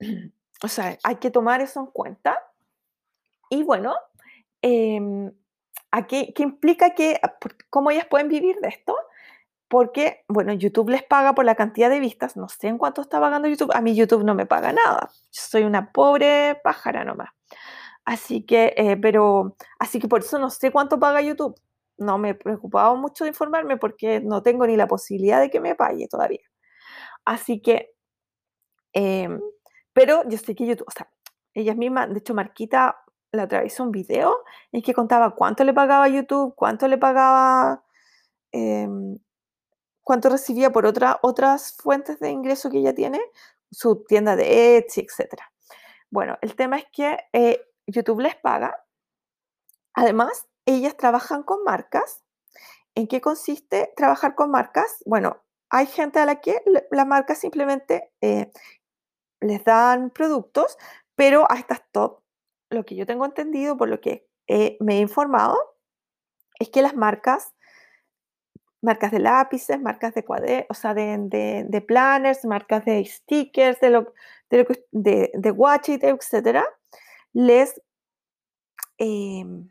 o 0.62 0.68
sea, 0.68 0.98
hay 1.02 1.16
que 1.16 1.30
tomar 1.30 1.62
eso 1.62 1.80
en 1.80 1.86
cuenta. 1.86 2.38
Y 3.50 3.62
bueno, 3.62 3.94
em, 4.62 5.32
¿qué, 6.08 6.32
implica 6.38 6.90
que, 6.94 7.20
cómo 7.70 7.90
ellas 7.90 8.06
pueden 8.08 8.28
vivir 8.28 8.56
de 8.60 8.68
esto? 8.68 8.96
Porque, 9.68 10.24
bueno, 10.28 10.52
YouTube 10.52 10.90
les 10.90 11.02
paga 11.02 11.34
por 11.34 11.44
la 11.44 11.56
cantidad 11.56 11.90
de 11.90 12.00
vistas, 12.00 12.36
no 12.36 12.48
sé 12.48 12.68
en 12.68 12.78
cuánto 12.78 13.00
está 13.02 13.20
pagando 13.20 13.48
YouTube, 13.48 13.72
a 13.74 13.80
mí 13.80 13.94
YouTube 13.96 14.24
no 14.24 14.34
me 14.34 14.46
paga 14.46 14.72
nada, 14.72 15.10
yo 15.32 15.42
soy 15.42 15.64
una 15.64 15.92
pobre 15.92 16.60
pájara 16.62 17.04
nomás. 17.04 17.30
Así 18.06 18.46
que, 18.46 18.72
eh, 18.76 18.96
pero, 18.96 19.56
así 19.80 19.98
que 19.98 20.08
por 20.08 20.20
eso 20.20 20.38
no 20.38 20.50
sé 20.50 20.70
cuánto 20.70 20.98
paga 20.98 21.20
YouTube. 21.22 21.60
No 21.98 22.18
me 22.18 22.30
he 22.30 22.34
preocupado 22.34 22.96
mucho 22.96 23.24
de 23.24 23.30
informarme 23.30 23.78
porque 23.78 24.20
no 24.20 24.42
tengo 24.42 24.66
ni 24.66 24.76
la 24.76 24.86
posibilidad 24.86 25.40
de 25.40 25.50
que 25.50 25.60
me 25.60 25.74
pague 25.74 26.06
todavía. 26.08 26.42
Así 27.24 27.60
que, 27.60 27.94
em, 28.92 29.40
pero 29.92 30.22
yo 30.28 30.38
sé 30.38 30.54
que 30.54 30.66
YouTube, 30.66 30.86
o 30.88 30.90
sea, 30.92 31.10
ellas 31.54 31.76
mismas, 31.76 32.10
de 32.12 32.18
hecho, 32.20 32.34
Marquita 32.34 32.96
la 33.36 33.44
otra 33.44 33.62
un 33.78 33.92
video 33.92 34.44
en 34.72 34.82
que 34.82 34.94
contaba 34.94 35.34
cuánto 35.34 35.64
le 35.64 35.74
pagaba 35.74 36.08
YouTube, 36.08 36.54
cuánto 36.54 36.88
le 36.88 36.98
pagaba, 36.98 37.84
em, 38.52 39.18
cuánto 40.02 40.28
recibía 40.30 40.70
por 40.72 40.86
otra, 40.86 41.18
otras 41.22 41.76
fuentes 41.76 42.18
de 42.20 42.30
ingreso 42.30 42.70
que 42.70 42.78
ella 42.78 42.94
tiene, 42.94 43.20
su 43.70 44.04
tienda 44.04 44.36
de 44.36 44.78
Etsy, 44.78 45.02
etc. 45.02 45.42
Bueno, 46.10 46.38
el 46.42 46.56
tema 46.56 46.78
es 46.78 46.86
que 46.92 47.18
eh, 47.32 47.60
YouTube 47.86 48.20
les 48.20 48.36
paga. 48.36 48.84
Además, 49.94 50.46
ellas 50.66 50.96
trabajan 50.96 51.42
con 51.42 51.64
marcas. 51.64 52.22
¿En 52.94 53.06
qué 53.08 53.20
consiste 53.20 53.92
trabajar 53.96 54.34
con 54.34 54.50
marcas? 54.50 55.02
Bueno, 55.06 55.42
hay 55.70 55.86
gente 55.86 56.18
a 56.18 56.26
la 56.26 56.40
que 56.40 56.62
las 56.90 57.06
marcas 57.06 57.38
simplemente 57.38 58.12
eh, 58.20 58.50
les 59.40 59.64
dan 59.64 60.10
productos, 60.10 60.78
pero 61.14 61.50
a 61.50 61.56
estas 61.58 61.82
top 61.92 62.20
lo 62.70 62.84
que 62.84 62.96
yo 62.96 63.06
tengo 63.06 63.24
entendido, 63.24 63.76
por 63.76 63.88
lo 63.88 64.00
que 64.00 64.26
me 64.80 64.96
he 64.96 65.00
informado, 65.00 65.56
es 66.58 66.70
que 66.70 66.82
las 66.82 66.94
marcas, 66.94 67.52
marcas 68.80 69.10
de 69.12 69.18
lápices, 69.18 69.80
marcas 69.80 70.14
de 70.14 70.24
cuadernos, 70.24 70.66
o 70.70 70.74
sea, 70.74 70.94
de, 70.94 71.84
planners, 71.86 72.44
marcas 72.44 72.84
de 72.84 73.04
stickers, 73.04 73.80
de, 73.80 73.90
lo, 73.90 74.14
de, 74.50 74.66
de, 74.92 75.30
de 75.34 76.08
etc., 76.08 76.64
les, 77.32 77.80
em, 78.98 79.70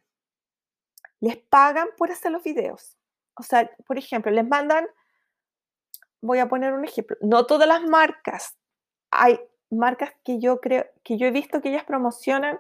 les 1.20 1.38
pagan 1.38 1.88
por 1.98 2.12
hacer 2.12 2.32
los 2.32 2.44
videos. 2.44 2.98
O 3.38 3.44
sea, 3.44 3.70
por 3.88 3.98
ejemplo, 3.98 4.32
les 4.32 4.48
mandan, 4.48 4.88
voy 6.22 6.40
a 6.40 6.48
poner 6.48 6.74
un 6.74 6.86
ejemplo, 6.86 7.18
no 7.22 7.46
todas 7.46 7.68
las 7.68 7.84
marcas, 7.84 8.56
hay 9.12 9.40
marcas 9.70 10.12
que 10.24 10.40
yo 10.40 10.62
creo, 10.62 10.86
que 11.04 11.18
yo 11.18 11.28
he 11.28 11.32
visto 11.32 11.62
que 11.62 11.70
ellas 11.70 11.84
promocionan 11.84 12.60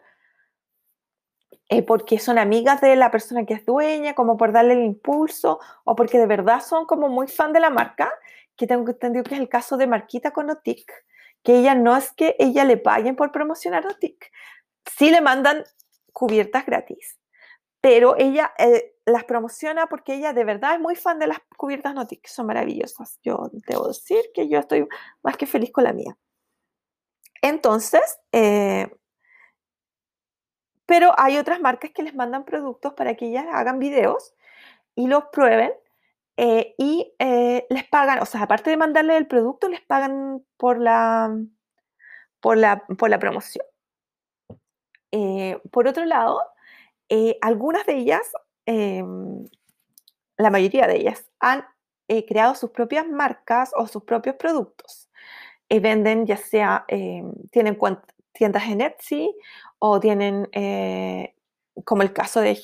eh, 1.69 1.82
porque 1.82 2.19
son 2.19 2.38
amigas 2.38 2.82
de 2.82 2.95
la 2.95 3.12
persona 3.12 3.45
que 3.45 3.56
es 3.56 3.65
dueña, 3.65 4.13
como 4.13 4.38
por 4.38 4.51
darle 4.51 4.73
el 4.73 4.84
impulso, 4.84 5.60
o 5.84 5.95
porque 5.95 6.19
de 6.19 6.28
verdad 6.28 6.62
son 6.62 6.86
como 6.86 7.10
muy 7.10 7.28
fan 7.28 7.54
de 7.54 7.60
la 7.60 7.69
marca, 7.69 8.12
que 8.56 8.67
tengo 8.67 8.89
entendido 8.89 9.23
que 9.23 9.36
es 9.36 9.41
el 9.41 9.49
caso 9.49 9.78
de 9.78 9.88
Marquita 9.88 10.32
con 10.32 10.49
Otic, 10.49 10.91
que 11.43 11.60
ella 11.60 11.75
no 11.75 11.95
es 11.97 12.12
que 12.12 12.36
ella 12.39 12.63
le 12.65 12.78
paguen 12.78 13.15
por 13.15 13.32
promocionar 13.32 13.86
Otic, 13.88 14.32
sí 14.97 15.10
le 15.10 15.21
mandan 15.21 15.63
cubiertas 16.13 16.65
gratis, 16.65 17.19
pero 17.82 18.15
ella 18.17 18.54
eh, 18.58 18.95
las 19.06 19.25
promociona 19.25 19.88
porque 19.88 20.15
ella 20.15 20.34
de 20.34 20.43
verdad 20.43 20.75
es 20.75 20.80
muy 20.80 20.95
fan 20.95 21.19
de 21.19 21.28
las 21.28 21.39
cubiertas 21.58 21.93
Notic, 21.93 22.28
son 22.28 22.47
maravillosas. 22.47 23.19
Yo 23.23 23.51
debo 23.67 23.88
decir 23.88 24.19
que 24.34 24.49
yo 24.49 24.60
estoy 24.60 24.88
más 25.21 25.38
que 25.38 25.45
feliz 25.45 25.71
con 25.71 25.84
la 25.84 25.93
mía. 25.93 26.17
Entonces, 27.41 28.19
eh, 28.32 28.89
pero 30.86 31.13
hay 31.17 31.38
otras 31.38 31.60
marcas 31.62 31.91
que 31.91 32.04
les 32.04 32.15
mandan 32.15 32.45
productos 32.45 32.93
para 32.93 33.15
que 33.15 33.28
ellas 33.28 33.45
hagan 33.52 33.80
videos 33.80 34.34
y 34.95 35.08
los 35.08 35.26
prueben 35.26 35.71
eh, 36.38 36.76
y 36.78 37.13
eh, 37.19 37.65
les 37.69 37.88
pagan, 37.88 38.21
o 38.21 38.26
sea, 38.26 38.43
aparte 38.43 38.69
de 38.69 38.78
mandarle 38.78 39.15
el 39.17 39.28
producto, 39.28 39.69
les 39.69 39.82
pagan 39.82 40.43
por 40.58 40.80
la, 40.80 41.36
por 42.41 42.58
la, 42.58 42.86
por 42.98 43.10
la 43.10 43.19
promoción. 43.19 43.65
Eh, 45.12 45.60
por 45.71 45.88
otro 45.88 46.04
lado, 46.06 46.41
algunas 47.41 47.86
de 47.86 47.93
ellas, 47.95 48.32
la 48.65 50.50
mayoría 50.50 50.88
de 50.88 50.98
ellas, 50.98 51.30
han 51.39 51.65
creado 52.28 52.56
sus 52.56 52.71
propias 52.71 53.08
marcas 53.08 53.71
o 53.76 53.88
sus 53.88 54.04
propios 54.04 54.36
productos. 54.36 55.10
venden 55.69 56.26
ya 56.26 56.38
sea, 56.38 56.86
tienen 57.52 57.78
tiendas 58.34 58.63
en 58.63 58.82
Etsy 58.82 59.34
o 59.80 60.00
tienen, 60.00 60.50
eh, 60.54 61.36
como 61.84 62.02
el 62.02 62.14
caso 62.14 62.42
de, 62.42 62.60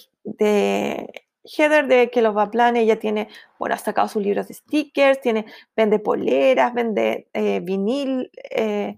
Heather 1.43 1.87
de 1.87 2.11
que 2.11 2.21
los 2.21 2.37
va 2.37 2.51
plan, 2.51 2.75
ella 2.77 2.99
tiene, 2.99 3.27
bueno, 3.57 3.75
ha 3.75 3.77
sacado 3.77 4.07
sus 4.07 4.21
libros 4.21 4.47
de 4.47 4.53
stickers, 4.53 5.21
tiene, 5.21 5.45
vende 5.75 5.99
poleras, 5.99 6.73
vende 6.73 7.27
eh, 7.33 7.59
vinil 7.61 8.29
eh, 8.51 8.95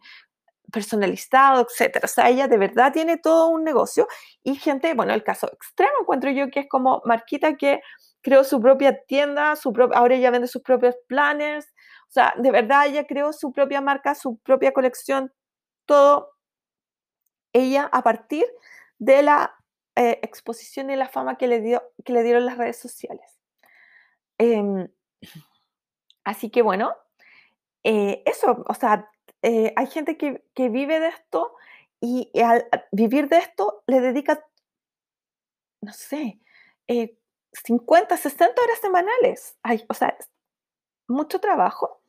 personalizado, 0.73 1.61
etc. 1.65 1.99
O 2.03 2.07
sea, 2.07 2.29
ella 2.29 2.47
de 2.47 2.57
verdad 2.57 2.91
tiene 2.91 3.17
todo 3.17 3.47
un 3.47 3.63
negocio. 3.63 4.07
Y 4.43 4.55
gente, 4.55 4.93
bueno, 4.93 5.13
el 5.13 5.23
caso 5.23 5.47
extremo 5.53 5.93
encuentro 6.01 6.31
yo 6.31 6.49
que 6.49 6.61
es 6.61 6.69
como 6.69 7.01
Marquita 7.05 7.55
que 7.55 7.81
creó 8.21 8.43
su 8.43 8.59
propia 8.59 8.97
tienda, 9.05 9.55
su 9.55 9.73
ahora 9.93 10.15
ella 10.15 10.31
vende 10.31 10.47
sus 10.47 10.63
propios 10.63 10.95
planners. 11.07 11.67
O 12.09 12.11
sea, 12.11 12.33
de 12.37 12.51
verdad 12.51 12.87
ella 12.87 13.05
creó 13.05 13.31
su 13.33 13.53
propia 13.53 13.81
marca, 13.81 14.15
su 14.15 14.37
propia 14.39 14.73
colección, 14.73 15.31
todo 15.85 16.32
ella 17.53 17.89
a 17.91 18.03
partir 18.03 18.45
de 18.99 19.23
la 19.23 19.55
eh, 19.95 20.19
exposición 20.23 20.89
y 20.89 20.95
la 20.95 21.07
fama 21.07 21.37
que 21.37 21.47
le, 21.47 21.61
dio, 21.61 21.83
que 22.03 22.13
le 22.13 22.23
dieron 22.23 22.45
las 22.45 22.57
redes 22.57 22.77
sociales. 22.77 23.39
Em, 24.37 24.87
así 26.23 26.49
que 26.49 26.61
bueno, 26.61 26.95
eh, 27.83 28.23
eso, 28.25 28.63
o 28.67 28.73
sea, 28.73 29.09
eh, 29.41 29.73
hay 29.75 29.87
gente 29.87 30.17
que, 30.17 30.41
vive 30.69 30.99
de 30.99 31.09
esto 31.09 31.55
y, 31.99 32.31
al 32.41 32.67
vivir 32.91 33.27
de 33.29 33.37
esto 33.37 33.83
le 33.87 34.01
dedica, 34.01 34.43
no 35.81 35.93
sé, 35.93 36.39
50, 37.51 38.15
eh, 38.15 38.17
60 38.17 38.61
horas 38.61 38.79
semanales. 38.79 39.57
o 39.89 39.93
sea, 39.93 40.17
mucho 41.07 41.39
trabajo, 41.39 42.01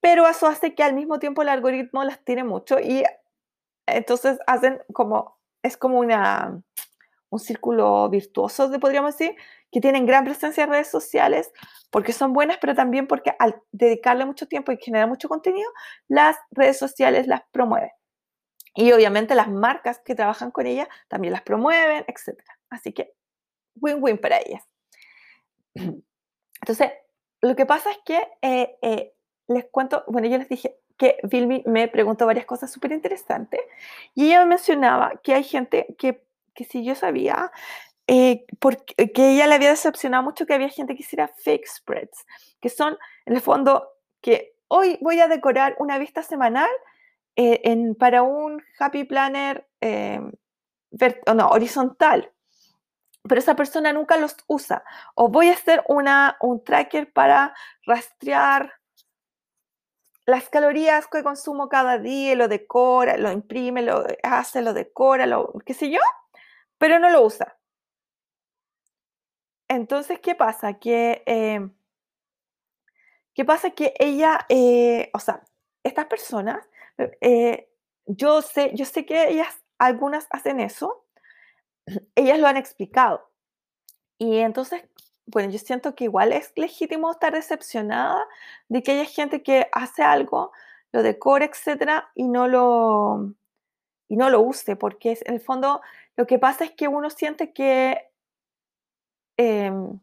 pero 0.00 0.28
eso 0.28 0.46
hace 0.46 0.74
que 0.74 0.82
al 0.82 0.94
mismo 0.94 1.18
tiempo 1.18 1.42
el 1.42 1.48
algoritmo 1.48 2.04
las 2.04 2.22
tiene 2.24 2.44
mucho 2.44 2.78
y 2.78 3.04
entonces 3.86 4.38
hacen 4.46 4.80
como, 4.92 5.38
es 5.62 5.76
como 5.76 5.98
una, 5.98 6.60
un 7.30 7.38
círculo 7.38 8.08
virtuoso, 8.08 8.70
podríamos 8.80 9.16
decir, 9.16 9.36
que 9.70 9.80
tienen 9.80 10.06
gran 10.06 10.24
presencia 10.24 10.64
en 10.64 10.70
redes 10.70 10.88
sociales 10.88 11.52
porque 11.90 12.12
son 12.12 12.32
buenas, 12.32 12.58
pero 12.60 12.74
también 12.74 13.06
porque 13.06 13.34
al 13.38 13.62
dedicarle 13.72 14.24
mucho 14.24 14.46
tiempo 14.46 14.72
y 14.72 14.78
generar 14.78 15.08
mucho 15.08 15.28
contenido, 15.28 15.70
las 16.08 16.36
redes 16.50 16.78
sociales 16.78 17.26
las 17.26 17.42
promueven. 17.50 17.90
Y 18.74 18.92
obviamente 18.92 19.34
las 19.34 19.48
marcas 19.48 20.00
que 20.00 20.14
trabajan 20.14 20.50
con 20.50 20.66
ella 20.66 20.88
también 21.08 21.32
las 21.32 21.42
promueven, 21.42 22.04
etc. 22.08 22.38
Así 22.68 22.92
que 22.92 23.14
win-win 23.76 24.18
para 24.18 24.38
ellas. 24.38 24.62
Entonces, 25.74 26.92
lo 27.40 27.56
que 27.56 27.66
pasa 27.66 27.90
es 27.90 27.98
que 28.04 28.18
eh, 28.42 28.76
eh, 28.82 29.14
les 29.48 29.66
cuento, 29.66 30.04
bueno, 30.08 30.28
yo 30.28 30.38
les 30.38 30.48
dije 30.48 30.78
que 30.96 31.18
Vilmi 31.22 31.62
me 31.66 31.88
preguntó 31.88 32.26
varias 32.26 32.46
cosas 32.46 32.72
súper 32.72 32.92
interesantes 32.92 33.60
y 34.14 34.26
ella 34.26 34.40
me 34.40 34.46
mencionaba 34.46 35.20
que 35.22 35.34
hay 35.34 35.44
gente 35.44 35.94
que, 35.98 36.22
que 36.54 36.64
si 36.64 36.84
yo 36.84 36.94
sabía, 36.94 37.50
eh, 38.06 38.46
porque 38.60 39.12
que 39.12 39.32
ella 39.32 39.46
le 39.46 39.54
había 39.54 39.70
decepcionado 39.70 40.22
mucho 40.22 40.46
que 40.46 40.54
había 40.54 40.68
gente 40.68 40.94
que 40.94 41.02
hiciera 41.02 41.28
fake 41.28 41.66
spreads, 41.66 42.26
que 42.60 42.68
son 42.68 42.96
en 43.26 43.34
el 43.34 43.40
fondo 43.40 43.88
que 44.20 44.54
hoy 44.68 44.98
voy 45.00 45.20
a 45.20 45.28
decorar 45.28 45.76
una 45.78 45.98
vista 45.98 46.22
semanal 46.22 46.70
eh, 47.36 47.94
para 47.98 48.22
un 48.22 48.62
Happy 48.78 49.04
Planner 49.04 49.66
eh, 49.80 50.20
no, 51.34 51.48
horizontal, 51.48 52.32
pero 53.22 53.38
esa 53.38 53.56
persona 53.56 53.92
nunca 53.92 54.16
los 54.16 54.36
usa. 54.46 54.84
O 55.14 55.28
voy 55.28 55.48
a 55.48 55.54
hacer 55.54 55.84
una, 55.88 56.36
un 56.40 56.62
tracker 56.62 57.12
para 57.12 57.54
rastrear 57.84 58.72
las 60.26 60.48
calorías 60.48 61.06
que 61.06 61.22
consumo 61.22 61.68
cada 61.68 61.98
día, 61.98 62.34
lo 62.34 62.48
decora, 62.48 63.16
lo 63.16 63.30
imprime, 63.32 63.82
lo 63.82 64.04
hace, 64.22 64.62
lo 64.62 64.74
decora, 64.74 65.26
lo 65.26 65.54
qué 65.64 65.74
sé 65.74 65.90
yo, 65.90 66.00
pero 66.78 66.98
no 66.98 67.10
lo 67.10 67.24
usa. 67.24 67.58
Entonces, 69.68 70.20
¿qué 70.20 70.34
pasa? 70.34 70.74
Que, 70.74 71.22
eh, 71.26 71.68
¿qué 73.34 73.44
pasa? 73.44 73.70
Que 73.70 73.94
ella, 73.98 74.46
o 75.12 75.18
sea, 75.18 75.42
estas 75.82 76.06
personas 76.06 76.66
eh, 77.20 77.68
yo, 78.06 78.42
sé, 78.42 78.72
yo 78.74 78.84
sé 78.84 79.04
que 79.04 79.28
ellas, 79.28 79.62
algunas 79.78 80.26
hacen 80.30 80.60
eso, 80.60 81.04
ellas 82.14 82.38
lo 82.38 82.46
han 82.46 82.56
explicado. 82.56 83.30
Y 84.18 84.38
entonces, 84.38 84.82
bueno, 85.26 85.50
yo 85.50 85.58
siento 85.58 85.94
que 85.94 86.04
igual 86.04 86.32
es 86.32 86.52
legítimo 86.56 87.10
estar 87.10 87.32
decepcionada 87.32 88.24
de 88.68 88.82
que 88.82 88.92
haya 88.92 89.04
gente 89.04 89.42
que 89.42 89.68
hace 89.72 90.02
algo, 90.02 90.52
lo 90.92 91.02
decora, 91.02 91.44
etcétera, 91.44 92.10
y 92.14 92.28
no 92.28 92.46
lo, 92.48 93.34
y 94.08 94.16
no 94.16 94.30
lo 94.30 94.40
use, 94.40 94.76
porque 94.76 95.18
en 95.24 95.34
el 95.34 95.40
fondo 95.40 95.80
lo 96.16 96.26
que 96.26 96.38
pasa 96.38 96.64
es 96.64 96.70
que 96.72 96.88
uno 96.88 97.10
siente 97.10 97.52
que 97.52 98.08
em, 99.36 100.00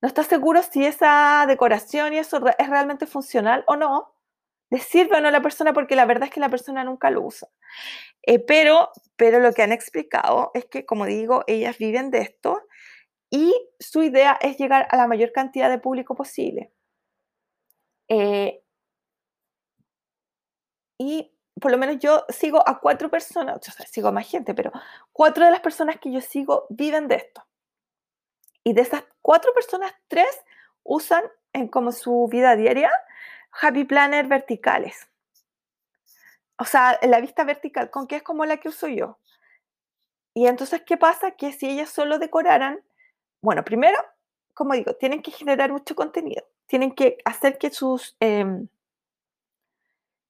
no 0.00 0.08
está 0.08 0.22
seguro 0.24 0.62
si 0.62 0.86
esa 0.86 1.44
decoración 1.46 2.12
y 2.14 2.18
eso 2.18 2.40
es 2.58 2.68
realmente 2.68 3.06
funcional 3.06 3.64
o 3.66 3.76
no, 3.76 4.14
le 4.70 4.78
sirve 4.78 5.18
o 5.18 5.20
no 5.20 5.28
a 5.28 5.32
la 5.32 5.42
persona 5.42 5.72
porque 5.72 5.96
la 5.96 6.06
verdad 6.06 6.28
es 6.28 6.34
que 6.34 6.40
la 6.40 6.48
persona 6.48 6.84
nunca 6.84 7.10
lo 7.10 7.22
usa. 7.22 7.48
Eh, 8.22 8.38
pero, 8.38 8.90
pero 9.16 9.40
lo 9.40 9.52
que 9.52 9.62
han 9.62 9.72
explicado 9.72 10.50
es 10.54 10.64
que, 10.66 10.86
como 10.86 11.04
digo, 11.04 11.44
ellas 11.46 11.76
viven 11.78 12.10
de 12.10 12.22
esto 12.22 12.62
y 13.32 13.54
su 13.80 14.02
idea 14.02 14.38
es 14.42 14.58
llegar 14.58 14.86
a 14.90 14.96
la 14.98 15.06
mayor 15.06 15.32
cantidad 15.32 15.70
de 15.70 15.78
público 15.78 16.14
posible. 16.14 16.70
Eh, 18.06 18.62
y 20.98 21.32
por 21.58 21.70
lo 21.70 21.78
menos 21.78 21.98
yo 21.98 22.26
sigo 22.28 22.62
a 22.68 22.78
cuatro 22.78 23.08
personas, 23.10 23.58
sigo 23.90 24.08
a 24.08 24.12
más 24.12 24.28
gente, 24.28 24.52
pero 24.52 24.70
cuatro 25.12 25.46
de 25.46 25.50
las 25.50 25.60
personas 25.60 25.96
que 25.98 26.12
yo 26.12 26.20
sigo 26.20 26.66
viven 26.68 27.08
de 27.08 27.14
esto. 27.16 27.42
Y 28.64 28.74
de 28.74 28.82
esas 28.82 29.02
cuatro 29.22 29.54
personas, 29.54 29.94
tres 30.08 30.44
usan 30.82 31.24
en 31.54 31.68
como 31.68 31.90
su 31.90 32.28
vida 32.30 32.54
diaria 32.54 32.90
Happy 33.62 33.84
Planner 33.84 34.26
verticales. 34.26 35.08
O 36.58 36.66
sea, 36.66 36.98
la 37.00 37.18
vista 37.20 37.44
vertical, 37.44 37.88
con 37.88 38.06
que 38.06 38.16
es 38.16 38.22
como 38.22 38.44
la 38.44 38.58
que 38.58 38.68
uso 38.68 38.88
yo. 38.88 39.18
Y 40.34 40.48
entonces, 40.48 40.82
¿qué 40.84 40.98
pasa? 40.98 41.30
Que 41.30 41.52
si 41.52 41.70
ellas 41.70 41.88
solo 41.88 42.18
decoraran, 42.18 42.82
bueno, 43.42 43.64
primero, 43.64 43.98
como 44.54 44.74
digo, 44.74 44.94
tienen 44.94 45.20
que 45.20 45.32
generar 45.32 45.72
mucho 45.72 45.94
contenido. 45.94 46.44
Tienen 46.66 46.92
que 46.92 47.18
hacer 47.24 47.58
que 47.58 47.70
sus, 47.70 48.16
em, 48.20 48.68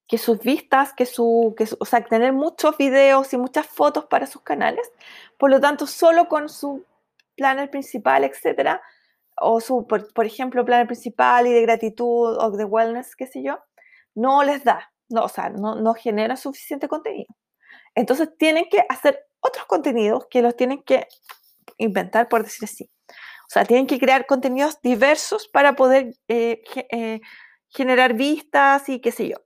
que 0.09 0.19
sus 0.19 0.41
vistas, 0.41 0.93
que 0.95 1.07
su, 1.07 1.55
que 1.57 1.67
o 1.79 1.85
sea, 1.85 2.05
tener 2.05 2.33
muchos 2.33 2.77
videos 2.79 3.33
y 3.33 3.39
muchas 3.39 3.67
fotos 3.67 4.07
para 4.07 4.27
sus 4.27 4.43
canales. 4.43 4.91
Por 5.39 5.51
lo 5.51 5.61
tanto, 5.61 5.87
solo 5.87 6.29
con 6.29 6.49
su 6.49 6.85
planner 7.37 7.71
principal, 7.71 8.25
etcétera, 8.25 8.83
o 9.37 9.61
su, 9.61 9.87
por, 9.87 10.27
ejemplo, 10.27 10.65
plan 10.65 10.87
principal 10.87 11.47
y 11.47 11.53
de 11.53 11.63
gratitud 11.63 12.37
o 12.39 12.51
de 12.51 12.65
wellness, 12.65 13.17
qué 13.17 13.27
sé 13.27 13.43
yo, 13.43 13.59
no 14.15 14.43
les 14.43 14.65
da, 14.65 14.93
no, 15.09 15.25
o 15.25 15.29
sea, 15.29 15.51
no, 15.51 15.75
no 15.77 15.95
genera 15.95 16.37
suficiente 16.37 16.89
contenido. 16.89 17.35
Entonces 17.95 18.31
tienen 18.39 18.69
que 18.71 18.85
hacer 18.89 19.27
otros 19.41 19.67
contenidos 19.67 20.27
que 20.31 20.43
los 20.43 20.57
tienen 20.57 20.83
que 20.83 21.07
inventar, 21.79 22.29
por 22.29 22.45
decir 22.45 22.65
así. 22.65 22.91
O 23.53 23.55
sea, 23.55 23.67
tienen 23.67 23.87
que 23.87 23.99
crear 23.99 24.25
contenidos 24.25 24.81
diversos 24.81 25.47
para 25.47 25.77
poder 25.77 26.15
eh, 26.29 26.63
eh, 26.91 27.21
generar 27.69 28.15
vistas 28.15 28.89
y 28.89 28.99
qué 28.99 29.13
sé 29.13 29.29
yo. 29.29 29.37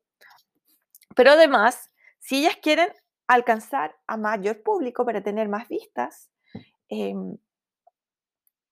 Pero 1.16 1.32
además, 1.32 1.90
si 2.20 2.36
ellas 2.36 2.57
quieren 2.62 2.88
alcanzar 3.26 3.96
a 4.07 4.16
mayor 4.16 4.62
público 4.62 5.04
para 5.04 5.24
tener 5.24 5.48
más 5.48 5.66
vistas, 5.66 6.30
em, 6.88 7.36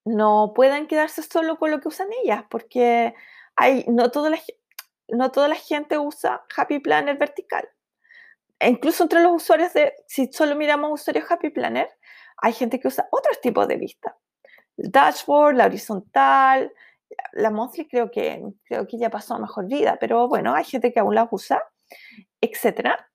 no 0.05 0.53
puedan 0.55 0.87
quedarse 0.87 1.21
solo 1.25 1.59
con 1.59 1.73
lo 1.73 1.81
que 1.81 1.89
usan 1.89 2.11
ellas, 2.23 2.45
porque 2.49 3.13
hay, 3.57 3.85
no, 3.89 4.13
toda 4.13 4.31
la, 4.31 4.39
no 5.09 5.33
toda 5.33 5.49
la 5.49 5.57
gente 5.57 5.99
usa 5.99 6.45
Happy 6.57 6.79
Planner 6.79 7.19
vertical. 7.19 7.69
E 8.61 8.69
incluso 8.71 9.03
entre 9.03 9.21
los 9.21 9.33
usuarios 9.33 9.73
de, 9.73 9.95
si 10.07 10.33
solo 10.33 10.55
miramos 10.55 11.01
usuarios 11.01 11.29
Happy 11.29 11.51
Planner, 11.51 11.91
hay 12.37 12.53
gente 12.53 12.79
que 12.79 12.87
usa 12.87 13.09
otros 13.11 13.41
tipos 13.41 13.67
de 13.67 13.79
vista. 13.79 14.17
Dashboard, 14.77 15.57
la 15.57 15.67
horizontal, 15.67 16.73
la 17.33 17.51
monthly 17.51 17.87
creo 17.87 18.11
que, 18.11 18.43
creo 18.65 18.87
que 18.87 18.99
ya 18.99 19.11
pasó 19.11 19.35
a 19.35 19.39
mejor 19.39 19.67
vida, 19.67 19.97
pero 20.01 20.29
bueno, 20.29 20.55
hay 20.55 20.65
gente 20.65 20.93
que 20.93 21.01
aún 21.01 21.15
la 21.15 21.29
usa, 21.31 21.63
etcétera, 22.41 23.11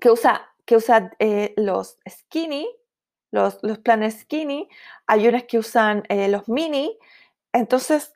que 0.00 0.10
usa, 0.10 0.54
que 0.64 0.76
usa 0.76 1.10
eh, 1.18 1.54
los 1.56 1.98
skinny, 2.08 2.68
los, 3.30 3.58
los 3.62 3.78
planes 3.78 4.20
skinny, 4.20 4.68
hay 5.06 5.28
unas 5.28 5.44
que 5.44 5.58
usan 5.58 6.04
eh, 6.08 6.28
los 6.28 6.48
mini. 6.48 6.98
Entonces, 7.52 8.14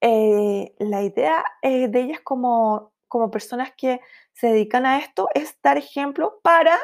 eh, 0.00 0.74
la 0.78 1.02
idea 1.02 1.44
de 1.62 2.00
ellas 2.00 2.20
como, 2.22 2.92
como 3.08 3.30
personas 3.30 3.72
que 3.76 4.00
se 4.32 4.48
dedican 4.48 4.86
a 4.86 4.98
esto 4.98 5.28
es 5.34 5.58
dar 5.62 5.78
ejemplo 5.78 6.40
para 6.42 6.78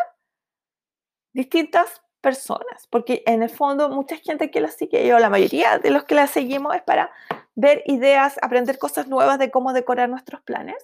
distintas 1.32 2.02
personas, 2.20 2.86
porque 2.90 3.22
en 3.26 3.42
el 3.42 3.50
fondo 3.50 3.88
mucha 3.88 4.16
gente 4.16 4.50
que 4.50 4.60
la 4.60 4.68
sigue, 4.68 5.12
o 5.14 5.18
la 5.18 5.30
mayoría 5.30 5.78
de 5.78 5.90
los 5.90 6.04
que 6.04 6.14
la 6.14 6.26
seguimos 6.26 6.74
es 6.74 6.82
para 6.82 7.10
ver 7.54 7.82
ideas, 7.86 8.36
aprender 8.42 8.78
cosas 8.78 9.08
nuevas 9.08 9.38
de 9.38 9.50
cómo 9.50 9.72
decorar 9.72 10.08
nuestros 10.08 10.42
planes 10.42 10.76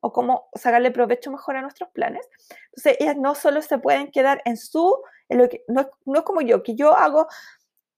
o 0.00 0.12
cómo 0.12 0.48
sacarle 0.54 0.90
provecho 0.90 1.30
mejor 1.30 1.56
a 1.56 1.62
nuestros 1.62 1.88
planes. 1.90 2.28
Entonces, 2.66 2.96
ellas 3.00 3.16
no 3.16 3.34
solo 3.34 3.62
se 3.62 3.78
pueden 3.78 4.10
quedar 4.10 4.42
en 4.44 4.56
su 4.56 5.02
lo 5.28 5.48
que, 5.48 5.64
no, 5.68 5.88
no, 6.04 6.18
es 6.18 6.24
como 6.24 6.40
yo, 6.40 6.62
que 6.62 6.74
yo 6.74 6.94
hago, 6.94 7.26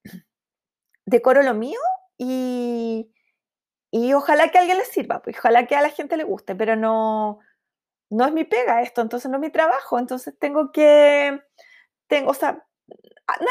decoro 1.06 1.42
lo 1.42 1.54
mío 1.54 1.80
y, 2.16 3.12
y 3.90 4.12
ojalá 4.14 4.50
que 4.50 4.58
a 4.58 4.60
alguien 4.62 4.78
le 4.78 4.84
sirva, 4.84 5.22
pues 5.22 5.36
ojalá 5.38 5.66
que 5.66 5.76
a 5.76 5.82
la 5.82 5.90
gente 5.90 6.16
le 6.16 6.24
guste, 6.24 6.54
pero 6.54 6.76
no, 6.76 7.40
no 8.10 8.26
es 8.26 8.32
mi 8.32 8.44
pega 8.44 8.82
esto, 8.82 9.00
entonces 9.02 9.30
no 9.30 9.36
es 9.36 9.40
mi 9.40 9.50
trabajo, 9.50 9.98
entonces 9.98 10.38
tengo 10.38 10.72
que, 10.72 11.40
tengo, 12.06 12.30
o 12.30 12.34
sea, 12.34 12.65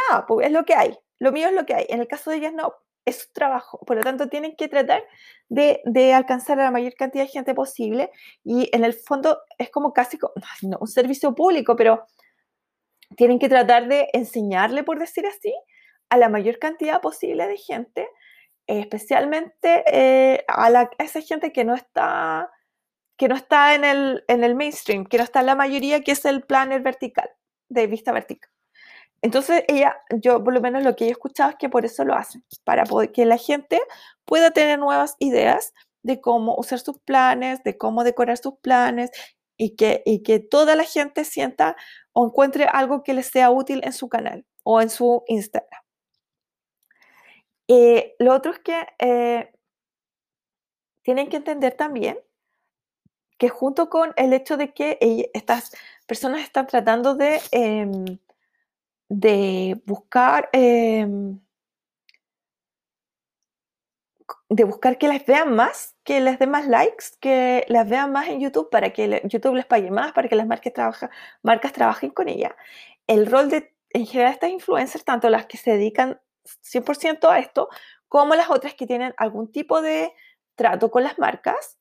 nada, 0.09 0.25
pues 0.27 0.47
es 0.47 0.51
lo 0.51 0.65
que 0.65 0.75
hay, 0.75 0.97
lo 1.19 1.31
mío 1.31 1.47
es 1.47 1.53
lo 1.53 1.65
que 1.65 1.73
hay. 1.73 1.85
En 1.89 1.99
el 1.99 2.07
caso 2.07 2.31
de 2.31 2.37
ellas 2.37 2.53
no, 2.53 2.73
es 3.05 3.21
su 3.23 3.31
trabajo, 3.33 3.79
por 3.85 3.97
lo 3.97 4.03
tanto 4.03 4.29
tienen 4.29 4.55
que 4.55 4.67
tratar 4.67 5.03
de, 5.47 5.81
de, 5.85 6.13
alcanzar 6.13 6.59
a 6.59 6.63
la 6.63 6.71
mayor 6.71 6.95
cantidad 6.95 7.23
de 7.23 7.29
gente 7.29 7.53
posible 7.53 8.11
y 8.43 8.69
en 8.75 8.83
el 8.83 8.93
fondo 8.93 9.39
es 9.59 9.69
como 9.69 9.93
casi 9.93 10.17
como, 10.17 10.33
no, 10.63 10.77
un 10.79 10.87
servicio 10.87 11.35
público, 11.35 11.75
pero 11.75 12.05
tienen 13.15 13.39
que 13.39 13.49
tratar 13.49 13.87
de 13.87 14.09
enseñarle, 14.13 14.83
por 14.83 14.99
decir 14.99 15.25
así, 15.27 15.53
a 16.09 16.17
la 16.17 16.29
mayor 16.29 16.59
cantidad 16.59 17.01
posible 17.01 17.47
de 17.47 17.57
gente, 17.57 18.09
especialmente 18.67 19.83
eh, 19.87 20.43
a, 20.47 20.69
la, 20.69 20.89
esa 20.97 21.21
gente 21.21 21.51
que 21.51 21.63
no 21.63 21.75
está, 21.75 22.51
que 23.17 23.27
no 23.27 23.35
está 23.35 23.75
en, 23.75 23.85
el, 23.85 24.23
en 24.27 24.43
el 24.43 24.55
mainstream, 24.55 25.05
que 25.05 25.17
no 25.17 25.23
está 25.23 25.41
en 25.41 25.45
la 25.47 25.55
mayoría, 25.55 26.01
que 26.01 26.11
es 26.13 26.25
el 26.25 26.43
planner 26.43 26.81
vertical. 26.81 27.29
de 27.69 27.87
vista 27.87 28.11
vertical. 28.11 28.49
Entonces, 29.25 29.63
ella, 29.67 29.97
yo 30.21 30.43
por 30.43 30.53
lo 30.53 30.61
menos 30.61 30.83
lo 30.83 30.95
que 30.95 31.07
he 31.07 31.09
escuchado 31.09 31.49
es 31.49 31.55
que 31.55 31.67
por 31.67 31.83
eso 31.83 32.05
lo 32.05 32.13
hacen, 32.13 32.45
para 32.63 32.83
poder, 32.83 33.11
que 33.11 33.25
la 33.25 33.37
gente 33.37 33.81
pueda 34.23 34.51
tener 34.51 34.77
nuevas 34.77 35.15
ideas 35.17 35.73
de 36.03 36.21
cómo 36.21 36.55
usar 36.55 36.77
sus 36.77 36.99
planes, 36.99 37.63
de 37.63 37.75
cómo 37.75 38.03
decorar 38.03 38.37
sus 38.37 38.59
planes 38.59 39.09
y 39.57 39.75
que, 39.75 40.03
y 40.05 40.21
que 40.21 40.39
toda 40.39 40.75
la 40.75 40.83
gente 40.83 41.25
sienta 41.25 41.75
o 42.13 42.27
encuentre 42.27 42.65
algo 42.65 43.01
que 43.01 43.15
les 43.15 43.25
sea 43.25 43.49
útil 43.49 43.81
en 43.83 43.93
su 43.93 44.09
canal 44.09 44.45
o 44.61 44.79
en 44.79 44.91
su 44.91 45.23
Instagram. 45.25 45.81
Eh, 47.67 48.13
lo 48.19 48.31
otro 48.31 48.51
es 48.51 48.59
que 48.59 48.85
eh, 48.99 49.51
tienen 51.01 51.29
que 51.29 51.37
entender 51.37 51.73
también 51.73 52.19
que 53.39 53.49
junto 53.49 53.89
con 53.89 54.13
el 54.17 54.33
hecho 54.33 54.55
de 54.55 54.71
que 54.71 54.99
estas 55.33 55.71
personas 56.05 56.41
están 56.41 56.67
tratando 56.67 57.15
de, 57.15 57.41
em, 57.49 58.19
de 59.09 59.81
buscar 59.85 60.49
em, 60.53 61.39
de 64.49 64.63
buscar 64.63 64.97
que 64.97 65.07
las 65.07 65.25
vean 65.25 65.55
más, 65.55 65.95
que 66.03 66.21
les 66.21 66.39
den 66.39 66.51
más 66.51 66.67
likes, 66.67 67.05
que 67.19 67.65
las 67.67 67.89
vean 67.89 68.11
más 68.11 68.27
en 68.27 68.39
YouTube 68.39 68.69
para 68.69 68.91
que 68.93 69.21
YouTube 69.25 69.55
les 69.55 69.65
pague 69.65 69.91
más, 69.91 70.13
para 70.13 70.27
que 70.27 70.35
las 70.35 70.47
marcas, 70.47 71.73
trabajen 71.73 72.11
con 72.11 72.29
ella. 72.29 72.55
El 73.07 73.25
rol 73.27 73.49
de, 73.49 73.75
en 73.89 74.05
general, 74.05 74.33
estas 74.33 74.49
influencers, 74.51 75.03
tanto 75.03 75.29
las 75.29 75.45
que 75.47 75.57
se 75.57 75.71
dedican 75.71 76.21
100% 76.63 77.29
a 77.29 77.39
esto, 77.39 77.69
como 78.07 78.35
las 78.35 78.49
otras 78.49 78.75
que 78.75 78.87
tienen 78.87 79.13
algún 79.17 79.51
tipo 79.51 79.81
de 79.81 80.13
trato 80.55 80.91
con 80.91 81.03
las 81.03 81.17
marcas, 81.17 81.77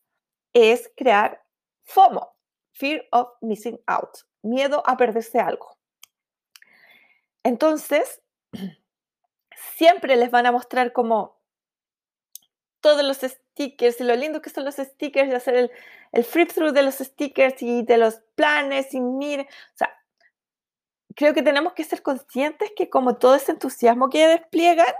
es 0.54 0.90
crear 0.96 1.44
FOMO, 1.84 2.34
Fear 2.72 3.06
of 3.12 3.28
Missing 3.42 3.80
Out, 3.86 4.10
miedo 4.42 4.82
a 4.86 4.96
perderse 4.96 5.38
algo. 5.38 5.76
Entonces, 7.44 8.22
siempre 9.76 10.16
les 10.16 10.30
van 10.30 10.46
a 10.46 10.52
mostrar 10.52 10.92
como 10.92 11.38
todos 12.80 13.04
los 13.04 13.18
stickers 13.18 14.00
y 14.00 14.04
lo 14.04 14.16
lindo 14.16 14.42
que 14.42 14.50
son 14.50 14.64
los 14.64 14.76
stickers 14.76 15.30
y 15.30 15.34
hacer 15.34 15.70
el, 16.12 16.24
flip 16.24 16.52
through 16.52 16.72
de 16.72 16.82
los 16.82 16.96
stickers 16.96 17.62
y 17.62 17.82
de 17.82 17.98
los 17.98 18.20
planes 18.34 18.92
y 18.94 19.00
mire, 19.00 19.42
o 19.42 19.76
sea, 19.76 19.90
creo 21.14 21.34
que 21.34 21.42
tenemos 21.42 21.72
que 21.72 21.84
ser 21.84 22.02
conscientes 22.02 22.72
que 22.76 22.90
como 22.90 23.16
todo 23.16 23.34
ese 23.34 23.52
entusiasmo 23.52 24.10
que 24.10 24.26
despliegan, 24.26 24.94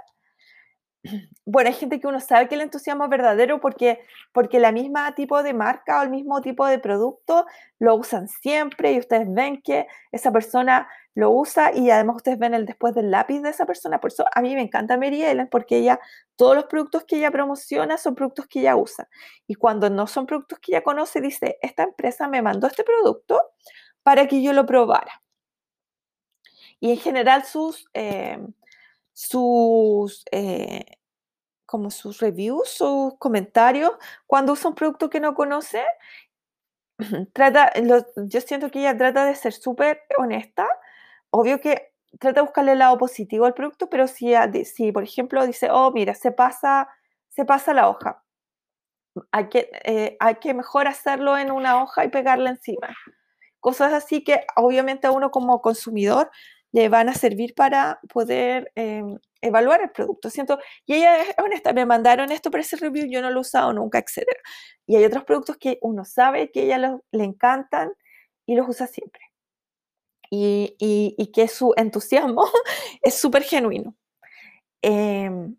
bueno, 1.45 1.69
hay 1.69 1.75
gente 1.75 2.01
que 2.01 2.07
uno 2.07 2.21
sabe 2.21 2.49
que 2.49 2.55
el 2.55 2.63
entusiasmo 2.63 3.05
es 3.05 3.11
verdadero 3.11 3.61
porque, 3.61 4.01
porque 4.33 4.59
la 4.59 4.73
misma 4.73 5.15
tipo 5.15 5.43
de 5.43 5.53
marca 5.53 6.01
o 6.01 6.03
el 6.03 6.11
mismo 6.11 6.41
tipo 6.41 6.67
de 6.67 6.79
producto 6.79 7.47
lo 7.79 7.95
usan 7.97 8.29
siempre 8.29 8.93
y 8.93 8.99
ustedes 8.99 9.27
ven 9.33 9.61
que 9.61 9.87
esa 10.13 10.33
persona 10.33 10.89
lo 11.15 11.31
usa 11.31 11.73
y 11.75 11.91
además 11.91 12.17
ustedes 12.17 12.39
ven 12.39 12.55
el 12.55 12.67
después 12.67 12.95
del 12.95 13.11
lápiz 13.11 13.41
de 13.41 13.51
esa 13.51 13.67
persona. 13.67 14.01
Por 14.01 14.11
eso 14.11 14.25
a 14.35 14.41
mí 14.41 14.55
me 14.55 14.63
encanta 14.63 14.97
Mary 14.97 15.23
Ellen 15.23 15.49
porque 15.51 15.77
ella, 15.77 16.01
todos 16.37 16.57
los 16.57 16.65
productos 16.65 17.05
que 17.05 17.17
ella 17.17 17.31
promociona 17.31 17.99
son 17.99 18.15
productos 18.15 18.47
que 18.47 18.61
ella 18.61 18.77
usa. 18.77 19.09
Y 19.47 19.55
cuando 19.55 19.91
no 19.91 20.07
son 20.07 20.27
productos 20.27 20.59
que 20.59 20.73
ella 20.73 20.83
conoce, 20.83 21.21
dice, 21.21 21.59
esta 21.63 21.85
empresa 21.85 22.29
me 22.29 22.43
mandó 22.43 22.67
este 22.67 22.83
producto 22.83 23.41
para 24.03 24.27
que 24.27 24.43
yo 24.43 24.53
lo 24.53 24.67
probara. 24.67 25.23
Y 26.81 26.91
en 26.93 26.99
general 26.99 27.45
sus... 27.45 27.87
Eh, 27.95 28.39
sus, 29.15 30.25
eh, 30.33 30.85
como 31.67 31.91
sus 31.91 32.21
reviews, 32.21 32.69
sus 32.69 33.17
comentarios, 33.19 33.93
cuando 34.27 34.53
usa 34.53 34.71
un 34.71 34.77
producto 34.77 35.11
que 35.11 35.21
no 35.21 35.35
conoce, 35.35 35.85
trata, 37.33 37.73
yo 38.17 38.41
siento 38.41 38.71
que 38.71 38.81
ella 38.81 38.97
trata 38.97 39.25
de 39.27 39.35
ser 39.35 39.53
súper 39.53 40.03
honesta. 40.19 40.67
Obvio 41.31 41.61
que 41.61 41.93
trata 42.21 42.41
de 42.41 42.47
buscarle 42.47 42.73
el 42.73 42.79
lado 42.81 42.99
positivo 42.99 43.47
al 43.47 43.55
producto, 43.55 43.89
pero 43.89 44.07
si, 44.09 44.35
si 44.65 44.93
por 44.93 45.05
ejemplo 45.05 45.47
dice, 45.47 45.69
oh, 45.71 45.91
mira, 45.93 46.15
se 46.15 46.33
pasa, 46.33 46.89
se 47.31 47.45
pasa 47.45 47.75
la 47.75 47.89
hoja, 47.89 48.23
hay 49.33 49.49
que, 49.49 49.71
eh, 49.85 50.17
hay 50.21 50.37
que 50.37 50.55
mejor 50.55 50.89
hacerlo 50.89 51.37
en 51.39 51.51
una 51.51 51.83
hoja 51.83 52.05
y 52.05 52.09
pegarla 52.09 52.51
encima. 52.51 52.89
Cosas 53.61 53.93
así 53.93 54.25
que 54.25 54.47
obviamente 54.57 55.07
a 55.07 55.13
uno 55.13 55.31
como 55.31 55.63
consumidor 55.63 56.31
le 56.75 56.89
van 56.89 57.09
a 57.09 57.15
servir 57.15 57.55
para 57.55 58.01
poder 58.13 58.73
em, 58.75 59.17
evaluar 59.41 59.81
el 59.81 59.91
producto. 59.91 60.29
Siento, 60.29 60.59
y 60.85 60.95
ella 60.95 61.23
es 61.23 61.35
honesta, 61.39 61.73
me 61.73 61.87
mandaron 61.87 62.33
esto 62.33 62.51
para 62.51 62.63
ese 62.63 62.77
review, 62.77 63.07
yo 63.09 63.23
no 63.23 63.31
lo 63.31 63.39
he 63.39 63.41
usado 63.43 63.73
nunca, 63.73 64.01
etc. 64.01 64.27
Y 64.85 64.97
hay 64.97 65.05
otros 65.05 65.23
productos 65.23 65.57
que 65.57 65.79
uno 65.83 66.05
sabe 66.05 66.51
que 66.51 66.65
ella 66.65 66.99
le 67.13 67.25
encantan 67.25 67.93
y 68.45 68.57
los 68.57 68.69
usa 68.69 68.89
siempre. 68.89 69.23
Y, 70.31 70.75
y, 71.17 71.27
que 71.29 71.47
su 71.47 71.75
entusiasmo 71.77 72.45
es 73.03 73.15
súper 73.15 73.45
genuino. 73.45 73.95
Em, 74.83 75.57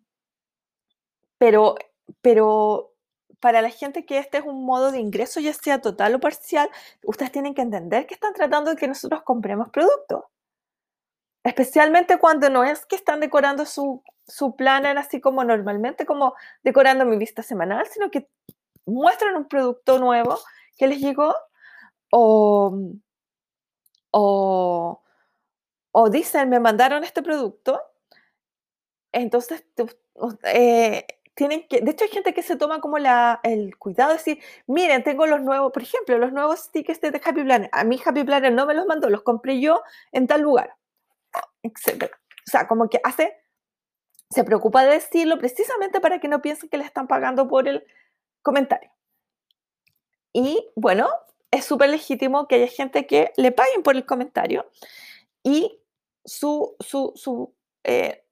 pero, 1.37 1.75
pero 2.21 2.93
para 3.39 3.61
la 3.61 3.69
gente 3.69 4.05
que 4.05 4.17
este 4.17 4.39
es 4.39 4.43
un 4.43 4.65
modo 4.65 4.91
de 4.91 4.99
ingreso, 4.99 5.39
ya 5.39 5.53
sea 5.53 5.79
total 5.79 6.15
o 6.15 6.19
parcial, 6.19 6.69
ustedes 7.05 7.31
tienen 7.31 7.53
que 7.53 7.61
entender 7.61 8.05
que 8.05 8.15
están 8.15 8.33
tratando 8.33 8.71
de 8.71 8.75
que 8.77 8.89
nosotros 8.89 9.23
compremos 9.23 9.69
productos. 9.69 10.25
Especialmente 11.45 12.17
cuando 12.17 12.49
no 12.49 12.63
es 12.63 12.87
que 12.87 12.95
están 12.95 13.19
decorando 13.19 13.67
su, 13.67 14.03
su 14.27 14.55
planner 14.55 14.97
así 14.97 15.21
como 15.21 15.43
normalmente, 15.43 16.03
como 16.03 16.33
decorando 16.63 17.05
mi 17.05 17.17
vista 17.17 17.43
semanal, 17.43 17.85
sino 17.85 18.09
que 18.09 18.27
muestran 18.87 19.35
un 19.35 19.47
producto 19.47 19.99
nuevo 19.99 20.39
que 20.75 20.87
les 20.87 20.99
llegó 20.99 21.35
o, 22.09 22.75
o, 24.09 25.03
o 25.91 26.09
dicen, 26.09 26.49
me 26.49 26.59
mandaron 26.59 27.03
este 27.03 27.21
producto. 27.21 27.79
Entonces, 29.11 29.63
eh, 30.45 31.05
tienen 31.35 31.67
que, 31.67 31.81
de 31.81 31.91
hecho 31.91 32.05
hay 32.05 32.09
gente 32.09 32.33
que 32.33 32.41
se 32.41 32.55
toma 32.55 32.81
como 32.81 32.97
la, 32.97 33.39
el 33.43 33.77
cuidado 33.77 34.13
de 34.13 34.17
decir, 34.17 34.39
miren, 34.65 35.03
tengo 35.03 35.27
los 35.27 35.43
nuevos, 35.43 35.71
por 35.71 35.83
ejemplo, 35.83 36.17
los 36.17 36.33
nuevos 36.33 36.59
stickers 36.61 37.01
de 37.01 37.21
Happy 37.23 37.43
Planner. 37.43 37.69
A 37.71 37.83
mí 37.83 38.01
Happy 38.03 38.23
Planner 38.23 38.51
no 38.51 38.65
me 38.65 38.73
los 38.73 38.87
mandó, 38.87 39.11
los 39.11 39.21
compré 39.21 39.61
yo 39.61 39.83
en 40.11 40.25
tal 40.25 40.41
lugar 40.41 40.75
O 41.63 42.49
sea, 42.51 42.67
como 42.67 42.89
que 42.89 42.99
hace, 43.03 43.35
se 44.29 44.43
preocupa 44.43 44.83
de 44.83 44.93
decirlo 44.93 45.37
precisamente 45.37 45.99
para 45.99 46.19
que 46.19 46.27
no 46.27 46.41
piensen 46.41 46.69
que 46.69 46.77
le 46.77 46.83
están 46.83 47.07
pagando 47.07 47.47
por 47.47 47.67
el 47.67 47.85
comentario. 48.41 48.91
Y 50.33 50.69
bueno, 50.75 51.09
es 51.51 51.65
súper 51.65 51.89
legítimo 51.89 52.47
que 52.47 52.55
haya 52.55 52.67
gente 52.67 53.07
que 53.07 53.31
le 53.37 53.51
paguen 53.51 53.83
por 53.83 53.95
el 53.95 54.05
comentario 54.05 54.69
y 55.43 55.79
su, 56.25 56.75
su, 56.79 57.13
su 57.15 57.53
eh, 57.83 58.25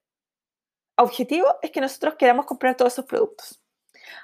objetivo 0.96 1.46
es 1.62 1.70
que 1.70 1.80
nosotros 1.80 2.16
queramos 2.16 2.46
comprar 2.46 2.76
todos 2.76 2.92
esos 2.92 3.06
productos. 3.06 3.60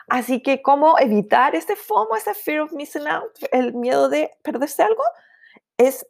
Así 0.08 0.42
que, 0.42 0.60
¿cómo 0.60 0.98
evitar 0.98 1.54
ese 1.54 1.76
FOMO, 1.76 2.16
ese 2.16 2.34
fear 2.34 2.60
of 2.60 2.72
missing 2.72 3.06
out, 3.06 3.32
el 3.52 3.72
miedo 3.74 4.08
de 4.08 4.30
perderse 4.42 4.82
algo? 4.82 5.02
Es 5.78 6.06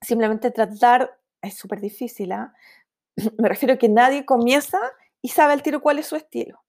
simplemente 0.00 0.50
tratar 0.50 1.18
es 1.46 1.56
súper 1.56 1.80
difícil, 1.80 2.32
¿ah? 2.32 2.54
Me 3.38 3.48
refiero 3.48 3.74
a 3.74 3.78
que 3.78 3.88
nadie 3.88 4.24
comienza 4.24 4.78
y 5.22 5.28
sabe 5.28 5.52
al 5.52 5.62
tiro 5.62 5.80
cuál 5.80 5.98
es 5.98 6.06
su 6.06 6.16
estilo. 6.16 6.62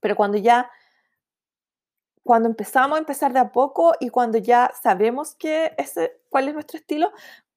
Pero 0.00 0.16
cuando 0.16 0.38
ya, 0.38 0.70
cuando 2.24 2.48
empezamos 2.48 2.96
a 2.96 3.00
empezar 3.00 3.32
de 3.32 3.40
a 3.40 3.52
poco 3.52 3.94
y 4.00 4.08
cuando 4.08 4.38
ya 4.38 4.72
sabemos 4.82 5.34
que 5.36 5.72
ese, 5.78 6.20
cuál 6.28 6.48
es 6.48 6.54
nuestro 6.54 6.78
estilo, 6.78 7.12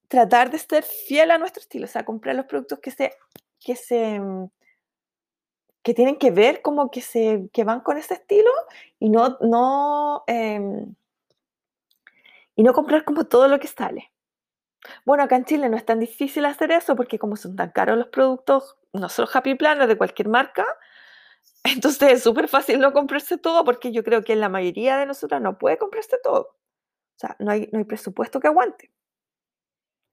tratar 0.07 0.51
de 0.51 0.59
ser 0.59 0.83
fiel 0.83 1.31
a 1.31 1.37
nuestro 1.37 1.61
estilo, 1.61 1.85
o 1.85 1.87
sea, 1.87 2.05
comprar 2.05 2.35
los 2.35 2.45
productos 2.45 2.79
que 2.79 2.91
se, 2.91 3.13
que 3.59 3.75
se, 3.75 4.21
que 5.81 5.93
tienen 5.93 6.17
que 6.17 6.31
ver 6.31 6.61
como 6.61 6.91
que 6.91 7.01
se, 7.01 7.49
que 7.51 7.63
van 7.63 7.81
con 7.81 7.97
ese 7.97 8.15
estilo 8.15 8.51
y 8.99 9.09
no, 9.09 9.37
no, 9.41 10.23
em, 10.27 10.95
y 12.55 12.63
no 12.63 12.73
comprar 12.73 13.03
como 13.05 13.25
todo 13.25 13.47
lo 13.47 13.59
que 13.59 13.67
sale. 13.67 14.11
Bueno, 15.05 15.23
acá 15.23 15.35
en 15.35 15.45
Chile 15.45 15.69
no 15.69 15.77
es 15.77 15.85
tan 15.85 15.99
difícil 15.99 16.45
hacer 16.45 16.71
eso 16.71 16.95
porque 16.95 17.19
como 17.19 17.35
son 17.35 17.55
tan 17.55 17.71
caros 17.71 17.97
los 17.97 18.07
productos, 18.07 18.77
no 18.93 19.09
solo 19.09 19.27
Happy 19.33 19.55
Planner 19.55 19.87
de 19.87 19.97
cualquier 19.97 20.29
marca, 20.29 20.65
entonces 21.63 22.13
es 22.13 22.23
súper 22.23 22.47
fácil 22.47 22.79
no 22.79 22.93
comprarse 22.93 23.37
todo 23.37 23.65
porque 23.65 23.91
yo 23.91 24.03
creo 24.03 24.23
que 24.23 24.35
la 24.35 24.49
mayoría 24.49 24.97
de 24.97 25.05
nosotras 25.05 25.41
no 25.41 25.57
puede 25.57 25.77
comprarse 25.77 26.17
todo. 26.23 26.55
O 27.17 27.19
sea, 27.19 27.35
no 27.39 27.51
hay, 27.51 27.69
no 27.71 27.79
hay 27.79 27.85
presupuesto 27.85 28.39
que 28.39 28.47
aguante. 28.47 28.91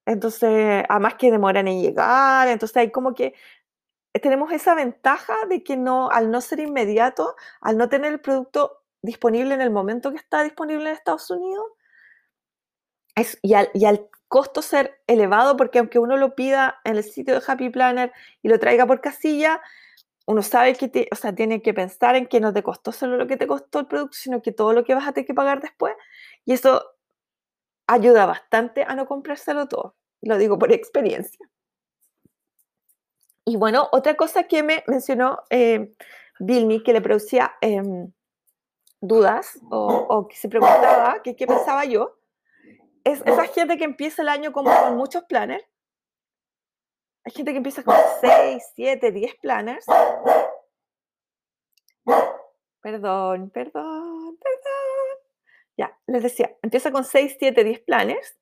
Entonces, 0.06 0.84
además 0.88 1.14
que 1.14 1.30
demoran 1.30 1.68
en 1.68 1.80
llegar, 1.80 2.48
entonces 2.48 2.76
hay 2.76 2.90
como 2.90 3.14
que 3.14 3.34
tenemos 4.20 4.52
esa 4.52 4.74
ventaja 4.74 5.34
de 5.48 5.62
que 5.62 5.76
no, 5.76 6.10
al 6.10 6.30
no 6.30 6.40
ser 6.40 6.60
inmediato, 6.60 7.36
al 7.60 7.78
no 7.78 7.88
tener 7.88 8.12
el 8.12 8.20
producto 8.20 8.82
disponible 9.02 9.54
en 9.54 9.60
el 9.60 9.70
momento 9.70 10.10
que 10.10 10.18
está 10.18 10.42
disponible 10.42 10.90
en 10.90 10.96
Estados 10.96 11.30
Unidos, 11.30 11.64
es, 13.14 13.38
y, 13.42 13.54
al, 13.54 13.70
y 13.74 13.84
costo 14.28 14.62
ser 14.62 15.02
elevado, 15.06 15.56
porque 15.58 15.78
aunque 15.78 15.98
uno 15.98 16.16
lo 16.16 16.34
pida 16.34 16.80
en 16.84 16.96
el 16.96 17.04
sitio 17.04 17.34
de 17.34 17.42
Happy 17.46 17.68
Planner 17.68 18.12
y 18.42 18.48
lo 18.48 18.58
traiga 18.58 18.86
por 18.86 19.02
casilla, 19.02 19.60
uno 20.26 20.42
sabe 20.42 20.74
que 20.74 21.08
o 21.12 21.16
sea, 21.16 21.34
tiene 21.34 21.60
que 21.60 21.74
pensar 21.74 22.16
en 22.16 22.26
que 22.26 22.40
no 22.40 22.52
te 22.52 22.62
costó 22.62 22.92
solo 22.92 23.18
lo 23.18 23.26
que 23.26 23.36
te 23.36 23.46
costó 23.46 23.80
el 23.80 23.86
producto, 23.86 24.16
sino 24.16 24.40
que 24.40 24.52
todo 24.52 24.72
lo 24.72 24.84
que 24.84 24.94
vas 24.94 25.06
a 25.06 25.12
tener 25.12 25.26
que 25.26 25.34
pagar 25.34 25.60
después. 25.60 25.94
Y 26.46 26.54
eso 26.54 26.82
ayuda 27.86 28.24
bastante 28.24 28.84
a 28.84 28.94
no 28.94 29.06
comprárselo 29.06 29.68
todo. 29.68 29.96
lo 30.22 30.38
digo 30.38 30.58
por 30.58 30.72
experiencia. 30.72 31.46
Y 33.44 33.56
bueno, 33.56 33.88
otra 33.92 34.14
cosa 34.14 34.44
que 34.44 34.62
me 34.62 34.84
mencionó 34.86 35.40
eh, 35.50 35.92
que 36.38 36.92
le 36.92 37.00
producía 37.02 37.52
em, 37.60 38.12
dudas 39.00 39.58
o, 39.70 40.26
que 40.28 40.36
se 40.36 40.48
preguntaba 40.48 41.20
qué 41.22 41.34
pensaba 41.34 41.84
yo, 41.84 42.16
es 43.05 43.22
esa 43.24 43.46
gente 43.46 43.78
que 43.78 43.84
empieza 43.84 44.22
el 44.22 44.28
año 44.28 44.53
como 44.53 44.70
con 44.70 44.96
muchos 44.96 45.24
planners. 45.24 45.64
Hay 47.24 47.32
gente 47.32 47.53
que 47.53 47.59
empieza 47.59 47.84
con 47.84 47.94
6, 48.20 48.62
7, 48.74 49.12
10 49.12 49.34
planners. 49.36 49.86
Perdón, 52.80 53.50
perdón, 53.50 54.38
perdón. 54.38 55.18
Ya, 55.76 55.98
les 56.07 56.22
decía, 56.22 56.57
empieza 56.62 56.90
con 56.90 57.05
6, 57.05 57.36
7, 57.38 57.64
10 57.64 57.80
planners. 57.80 58.36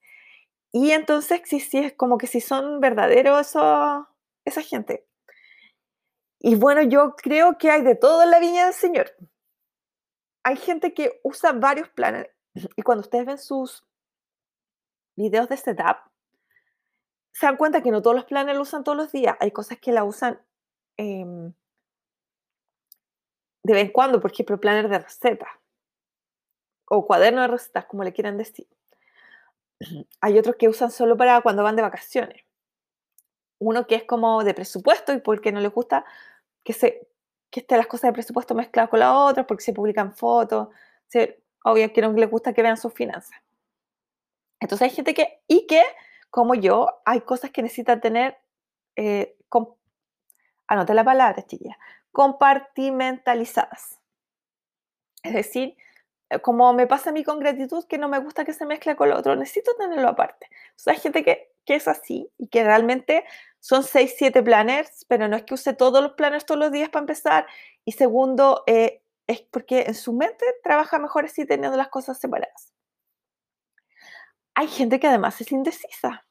Y 0.72 0.92
entonces, 0.92 1.42
sí, 1.44 1.61
sí, 1.61 1.78
es 1.78 1.92
como 1.94 2.16
que 2.16 2.26
si 2.26 2.40
son 2.40 2.80
verdaderos 2.80 3.48
eso, 3.48 4.08
esa 4.44 4.62
gente. 4.62 5.06
Y 6.38 6.54
bueno, 6.54 6.82
yo 6.82 7.16
creo 7.16 7.58
que 7.58 7.70
hay 7.70 7.82
de 7.82 7.96
todo 7.96 8.22
en 8.22 8.30
la 8.30 8.40
viña 8.40 8.64
del 8.64 8.74
Señor. 8.74 9.14
Hay 10.42 10.56
gente 10.56 10.94
que 10.94 11.20
usa 11.22 11.52
varios 11.52 11.90
planes 11.90 12.28
y 12.76 12.82
cuando 12.82 13.02
ustedes 13.02 13.26
ven 13.26 13.38
sus 13.38 13.86
videos 15.20 15.48
de 15.48 15.56
setup, 15.56 15.98
se 17.32 17.46
dan 17.46 17.56
cuenta 17.56 17.82
que 17.82 17.90
no 17.90 18.02
todos 18.02 18.16
los 18.16 18.24
planes 18.24 18.56
lo 18.56 18.62
usan 18.62 18.84
todos 18.84 18.96
los 18.96 19.12
días. 19.12 19.36
Hay 19.40 19.50
cosas 19.50 19.78
que 19.78 19.92
la 19.92 20.04
usan 20.04 20.40
em, 20.96 21.52
de 23.62 23.72
vez 23.72 23.84
en 23.84 23.92
cuando, 23.92 24.20
por 24.20 24.32
ejemplo, 24.32 24.60
planner 24.60 24.88
de 24.88 24.98
recetas 24.98 25.48
o 26.86 27.06
cuaderno 27.06 27.42
de 27.42 27.48
recetas, 27.48 27.86
como 27.86 28.04
le 28.04 28.12
quieran 28.12 28.36
decir. 28.36 28.66
Hay 30.20 30.38
otros 30.38 30.56
que 30.56 30.68
usan 30.68 30.90
solo 30.90 31.16
para 31.16 31.40
cuando 31.40 31.62
van 31.62 31.76
de 31.76 31.82
vacaciones 31.82 32.44
uno 33.60 33.86
que 33.86 33.94
es 33.94 34.04
como 34.04 34.42
de 34.42 34.54
presupuesto 34.54 35.12
y 35.12 35.18
porque 35.20 35.52
no 35.52 35.60
les 35.60 35.72
gusta 35.72 36.04
que, 36.64 36.72
se, 36.72 37.06
que 37.50 37.60
estén 37.60 37.78
las 37.78 37.86
cosas 37.86 38.08
de 38.08 38.14
presupuesto 38.14 38.54
mezcladas 38.54 38.90
con 38.90 39.00
las 39.00 39.12
otras, 39.12 39.46
porque 39.46 39.62
se 39.62 39.72
publican 39.72 40.12
fotos, 40.12 40.68
se, 41.06 41.42
obvio 41.64 41.92
que 41.92 42.00
no 42.00 42.12
les 42.12 42.30
gusta 42.30 42.52
que 42.52 42.62
vean 42.62 42.76
sus 42.76 42.92
finanzas. 42.92 43.38
Entonces 44.61 44.88
hay 44.88 44.94
gente 44.94 45.14
que, 45.14 45.40
y 45.48 45.66
que, 45.66 45.82
como 46.30 46.54
yo, 46.54 47.00
hay 47.04 47.22
cosas 47.22 47.50
que 47.50 47.62
necesitan 47.62 48.00
tener, 48.00 48.38
eh, 48.96 49.36
anote 50.68 50.94
la 50.94 51.04
palabra, 51.04 51.42
chilla, 51.46 51.78
compartimentalizadas. 52.12 53.98
Es 55.22 55.34
decir, 55.34 55.76
eh, 56.30 56.38
como 56.40 56.72
me 56.72 56.86
pasa 56.86 57.11
a 57.11 57.12
mí 57.12 57.24
con 57.24 57.40
gratitud, 57.40 57.84
que 57.86 57.98
no 57.98 58.08
me 58.08 58.18
gusta 58.18 58.44
que 58.44 58.52
se 58.52 58.66
mezcle 58.66 58.96
con 58.96 59.11
lo 59.11 59.18
otro, 59.18 59.34
necesito 59.36 59.74
tenerlo 59.76 60.08
aparte. 60.08 60.48
Sea, 60.76 60.94
hay 60.94 61.00
gente 61.00 61.24
que, 61.24 61.52
que 61.64 61.74
es 61.74 61.88
así 61.88 62.30
y 62.38 62.48
que 62.48 62.64
realmente 62.64 63.24
son 63.58 63.82
6, 63.82 64.14
7 64.16 64.42
planners, 64.42 65.04
pero 65.08 65.28
no 65.28 65.36
es 65.36 65.44
que 65.44 65.54
use 65.54 65.74
todos 65.74 66.02
los 66.02 66.12
planners 66.12 66.46
todos 66.46 66.61
los 66.61 66.72
días 66.72 66.88
para 66.88 67.02
empezar. 67.02 67.46
Y 67.84 67.92
segundo, 67.92 68.62
eh, 68.66 69.02
es 69.26 69.42
porque 69.42 69.82
en 69.82 69.94
su 69.94 70.12
mente 70.12 70.44
trabaja 70.62 70.98
mejor 70.98 71.24
así 71.26 71.46
teniendo 71.46 71.76
las 71.76 71.88
cosas 71.88 72.18
separadas. 72.18 72.72
Hay 74.61 74.68
gente 74.68 75.00
que 75.00 75.06
además 75.06 75.40
es 75.40 75.50
indecisa. 75.52 76.26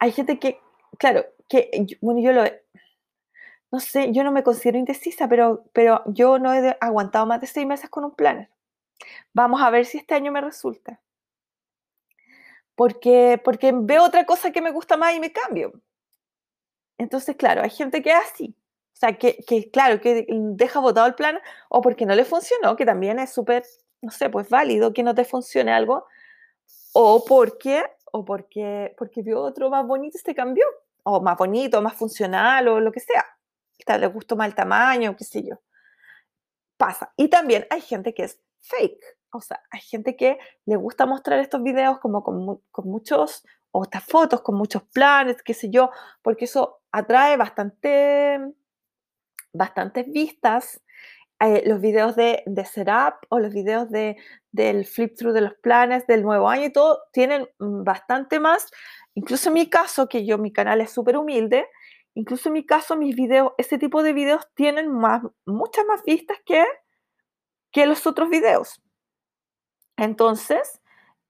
Hay 0.00 0.10
gente 0.10 0.40
que, 0.40 0.60
claro, 0.98 1.24
que, 1.48 1.86
bueno, 2.00 2.20
yo 2.20 2.32
lo, 2.32 2.42
no 3.70 3.78
sé, 3.78 4.10
yo 4.12 4.24
no 4.24 4.32
me 4.32 4.42
considero 4.42 4.76
indecisa, 4.76 5.28
pero, 5.28 5.62
pero 5.72 6.02
yo 6.06 6.40
no 6.40 6.52
he 6.52 6.76
aguantado 6.80 7.24
más 7.24 7.40
de 7.40 7.46
seis 7.46 7.68
meses 7.68 7.88
con 7.88 8.04
un 8.04 8.16
planner. 8.16 8.50
Vamos 9.32 9.62
a 9.62 9.70
ver 9.70 9.86
si 9.86 9.98
este 9.98 10.16
año 10.16 10.32
me 10.32 10.40
resulta 10.40 11.00
porque, 12.74 13.40
porque 13.44 13.70
veo 13.72 14.02
otra 14.02 14.26
cosa 14.26 14.50
que 14.50 14.60
me 14.60 14.72
gusta 14.72 14.96
más 14.96 15.14
y 15.14 15.20
me 15.20 15.30
cambio. 15.30 15.80
Entonces, 16.98 17.36
claro, 17.36 17.62
hay 17.62 17.70
gente 17.70 18.02
que 18.02 18.10
es 18.10 18.16
así. 18.16 18.56
O 18.94 18.96
sea, 18.96 19.16
que, 19.16 19.36
que 19.46 19.70
claro, 19.70 20.00
que 20.00 20.26
deja 20.28 20.80
votado 20.80 21.06
el 21.06 21.14
plan 21.14 21.38
o 21.68 21.80
porque 21.80 22.06
no 22.06 22.16
le 22.16 22.24
funcionó, 22.24 22.74
que 22.74 22.84
también 22.84 23.20
es 23.20 23.32
súper, 23.32 23.64
no 24.02 24.10
sé, 24.10 24.30
pues 24.30 24.48
válido 24.48 24.92
que 24.92 25.04
no 25.04 25.14
te 25.14 25.24
funcione 25.24 25.72
algo, 25.72 26.06
o 26.92 27.24
porque, 27.24 27.84
o 28.12 28.24
porque, 28.24 28.94
porque 28.98 29.22
vio 29.22 29.40
otro 29.40 29.70
más 29.70 29.86
bonito 29.86 30.18
y 30.18 30.20
se 30.20 30.34
cambió, 30.34 30.64
o 31.04 31.20
más 31.20 31.36
bonito, 31.36 31.80
más 31.82 31.94
funcional, 31.94 32.68
o 32.68 32.80
lo 32.80 32.92
que 32.92 33.00
sea. 33.00 33.24
Le 33.98 34.06
gustó 34.06 34.40
el 34.42 34.54
tamaño, 34.54 35.16
qué 35.16 35.24
sé 35.24 35.42
yo. 35.42 35.56
Pasa. 36.76 37.12
Y 37.16 37.28
también 37.28 37.66
hay 37.70 37.80
gente 37.80 38.14
que 38.14 38.24
es 38.24 38.40
fake. 38.60 39.18
O 39.32 39.40
sea, 39.40 39.62
hay 39.70 39.80
gente 39.80 40.16
que 40.16 40.38
le 40.66 40.76
gusta 40.76 41.06
mostrar 41.06 41.38
estos 41.38 41.62
videos 41.62 41.98
como 41.98 42.22
con, 42.22 42.60
muchos, 42.84 43.44
o 43.70 43.84
estas 43.84 44.04
fotos 44.04 44.42
con 44.42 44.56
muchos 44.56 44.82
planes, 44.84 45.42
qué 45.42 45.54
sé 45.54 45.70
yo, 45.70 45.90
porque 46.22 46.46
eso 46.46 46.82
atrae 46.90 47.36
bastante, 47.36 48.40
bastantes 49.52 50.10
vistas. 50.10 50.80
Eh, 51.42 51.62
los 51.64 51.80
videos 51.80 52.16
de, 52.16 52.42
de 52.44 52.64
setup 52.66 53.14
o 53.30 53.38
los 53.38 53.54
videos 53.54 53.88
de, 53.88 54.18
del 54.52 54.84
flip 54.84 55.16
through 55.16 55.32
de 55.32 55.40
los 55.40 55.54
planes 55.54 56.06
del 56.06 56.22
nuevo 56.22 56.50
año 56.50 56.66
y 56.66 56.72
todo 56.72 57.00
tienen 57.12 57.48
mm, 57.58 57.82
bastante 57.82 58.38
más. 58.38 58.70
Incluso 59.14 59.48
en 59.48 59.54
mi 59.54 59.70
caso, 59.70 60.06
que 60.06 60.26
yo, 60.26 60.36
mi 60.36 60.52
canal 60.52 60.82
es 60.82 60.90
súper 60.90 61.16
humilde, 61.16 61.66
incluso 62.12 62.50
en 62.50 62.54
mi 62.54 62.66
caso, 62.66 62.94
mis 62.94 63.16
videos, 63.16 63.52
ese 63.56 63.78
tipo 63.78 64.02
de 64.02 64.12
videos 64.12 64.48
tienen 64.54 64.92
más, 64.92 65.22
muchas 65.46 65.86
más 65.86 66.02
vistas 66.04 66.36
que, 66.44 66.62
que 67.72 67.86
los 67.86 68.06
otros 68.06 68.28
videos. 68.28 68.82
Entonces, 69.96 70.80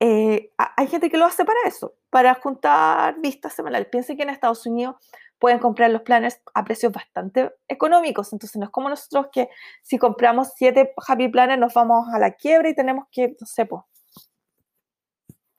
eh, 0.01 0.53
hay 0.57 0.89
gente 0.89 1.09
que 1.09 1.19
lo 1.19 1.27
hace 1.27 1.45
para 1.45 1.61
eso, 1.67 1.95
para 2.11 2.35
juntar 2.35 3.21
vistas 3.21 3.53
semanales. 3.53 3.87
Piensen 3.89 4.17
que 4.17 4.25
en 4.25 4.31
Estados 4.31 4.67
Unidos 4.67 4.97
pueden 5.41 5.59
comprar 5.59 5.91
los 5.91 6.03
planes 6.03 6.41
a 6.55 6.65
precios 6.65 6.93
bastante 6.93 7.53
económicos. 7.67 8.33
Entonces, 8.33 8.57
no 8.59 8.67
es 8.67 8.71
como 8.71 8.89
nosotros 8.89 9.29
que 9.33 9.49
si 9.83 9.99
compramos 9.99 10.53
siete 10.55 10.93
Happy 11.09 11.29
Planners 11.29 11.59
nos 11.59 11.75
vamos 11.75 12.07
a 12.13 12.19
la 12.19 12.33
quiebra 12.33 12.69
y 12.69 12.75
tenemos 12.75 13.07
que, 13.11 13.35
no 13.41 13.47
sé, 13.47 13.67
pues, 13.67 13.83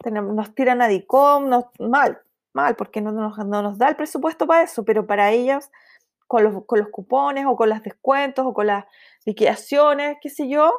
nos 0.10 0.56
tiran 0.56 0.82
a 0.82 0.88
DICOM, 0.88 1.50
mal, 1.80 2.22
mal, 2.54 2.76
porque 2.76 3.02
no 3.02 3.12
nos, 3.12 3.38
no 3.40 3.62
nos 3.62 3.78
da 3.78 3.90
el 3.90 3.96
presupuesto 3.96 4.48
para 4.48 4.64
eso, 4.64 4.86
pero 4.86 5.06
para 5.06 5.32
ellas, 5.32 5.72
con 6.28 6.44
los, 6.44 6.66
con 6.66 6.80
los 6.80 6.90
cupones 6.90 7.46
o 7.46 7.56
con 7.56 7.70
los 7.70 7.82
descuentos 7.84 8.46
o 8.46 8.54
con 8.54 8.68
las 8.68 8.86
liquidaciones, 9.26 10.18
qué 10.22 10.30
sé 10.30 10.48
yo, 10.48 10.72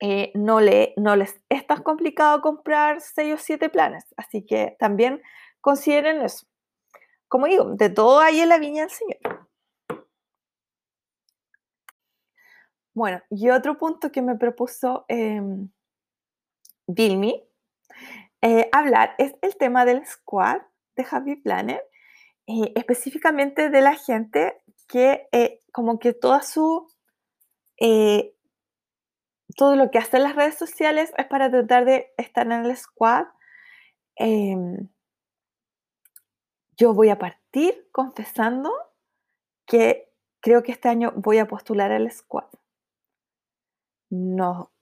eh, 0.00 0.32
no, 0.34 0.60
le, 0.60 0.94
no 0.96 1.14
les 1.16 1.40
es 1.48 1.66
tan 1.66 1.82
complicado 1.82 2.40
comprar 2.40 3.00
6 3.00 3.34
o 3.34 3.38
7 3.38 3.68
planes. 3.68 4.06
Así 4.16 4.46
que 4.46 4.76
también 4.78 5.20
consideren 5.60 6.22
eso. 6.22 6.46
Como 7.30 7.46
digo, 7.46 7.64
de 7.76 7.90
todo 7.90 8.18
hay 8.18 8.40
en 8.40 8.48
la 8.48 8.58
viña 8.58 8.82
del 8.82 8.90
Señor. 8.90 9.46
Bueno, 12.92 13.22
y 13.30 13.50
otro 13.50 13.78
punto 13.78 14.10
que 14.10 14.20
me 14.20 14.34
propuso 14.34 15.04
eh, 15.08 15.40
Vilmi 16.88 17.48
eh, 18.42 18.68
hablar 18.72 19.14
es 19.16 19.36
el 19.42 19.56
tema 19.56 19.84
del 19.84 20.04
squad 20.04 20.62
de 20.96 21.06
Happy 21.08 21.36
Planner, 21.36 21.80
eh, 22.48 22.72
específicamente 22.74 23.70
de 23.70 23.80
la 23.80 23.94
gente 23.94 24.60
que 24.88 25.28
como 25.70 26.00
que 26.00 26.12
toda 26.12 26.42
su 26.42 26.88
todo 29.56 29.76
lo 29.76 29.90
que 29.92 29.98
hacen 29.98 30.24
las 30.24 30.34
redes 30.34 30.56
sociales 30.58 31.12
es 31.16 31.26
para 31.26 31.48
tratar 31.48 31.84
de 31.84 32.12
estar 32.18 32.44
en 32.46 32.64
el 32.64 32.76
squad. 32.76 33.26
Yo 36.80 36.94
voy 36.94 37.10
a 37.10 37.18
partir 37.18 37.90
confesando 37.92 38.72
que 39.66 40.10
creo 40.40 40.62
que 40.62 40.72
este 40.72 40.88
año 40.88 41.12
voy 41.14 41.36
a 41.36 41.46
postular 41.46 41.92
al 41.92 42.10
squad. 42.10 42.46
No, 44.08 44.72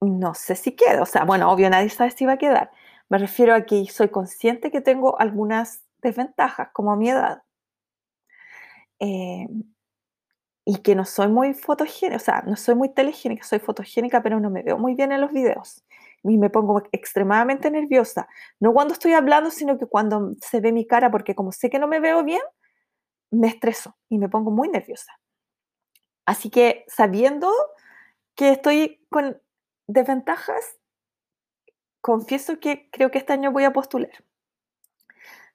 no 0.00 0.34
sé 0.34 0.54
si 0.54 0.76
quedo. 0.76 1.02
O 1.02 1.06
sea, 1.06 1.24
bueno, 1.24 1.50
obvio, 1.50 1.68
nadie 1.70 1.88
sabe 1.88 2.12
si 2.12 2.24
va 2.24 2.34
a 2.34 2.38
quedar. 2.38 2.70
Me 3.08 3.18
refiero 3.18 3.52
a 3.52 3.62
que 3.62 3.84
soy 3.86 4.10
consciente 4.10 4.70
que 4.70 4.80
tengo 4.80 5.18
algunas 5.18 5.82
desventajas, 6.02 6.68
como 6.72 6.94
mi 6.94 7.10
edad. 7.10 7.42
Eh, 9.00 9.48
y 10.64 10.78
que 10.82 10.94
no 10.94 11.04
soy 11.04 11.26
muy 11.28 11.52
fotogénica, 11.54 12.16
o 12.16 12.20
sea, 12.20 12.42
no 12.46 12.54
soy 12.54 12.76
muy 12.76 12.90
telegénica, 12.90 13.44
soy 13.44 13.58
fotogénica, 13.58 14.22
pero 14.22 14.38
no 14.38 14.50
me 14.50 14.62
veo 14.62 14.78
muy 14.78 14.94
bien 14.94 15.10
en 15.10 15.20
los 15.20 15.32
videos. 15.32 15.84
Y 16.22 16.38
me 16.38 16.50
pongo 16.50 16.82
extremadamente 16.92 17.70
nerviosa. 17.70 18.28
No 18.58 18.72
cuando 18.72 18.94
estoy 18.94 19.12
hablando, 19.12 19.50
sino 19.50 19.78
que 19.78 19.86
cuando 19.86 20.34
se 20.40 20.60
ve 20.60 20.72
mi 20.72 20.86
cara, 20.86 21.10
porque 21.10 21.34
como 21.34 21.52
sé 21.52 21.70
que 21.70 21.78
no 21.78 21.86
me 21.86 22.00
veo 22.00 22.24
bien, 22.24 22.42
me 23.30 23.48
estreso 23.48 23.96
y 24.08 24.18
me 24.18 24.28
pongo 24.28 24.50
muy 24.50 24.68
nerviosa. 24.68 25.12
Así 26.24 26.50
que 26.50 26.84
sabiendo 26.88 27.52
que 28.34 28.52
estoy 28.52 29.04
con 29.08 29.40
desventajas, 29.86 30.78
confieso 32.00 32.60
que 32.60 32.88
creo 32.90 33.10
que 33.10 33.18
este 33.18 33.32
año 33.32 33.52
voy 33.52 33.64
a 33.64 33.72
postular. 33.72 34.24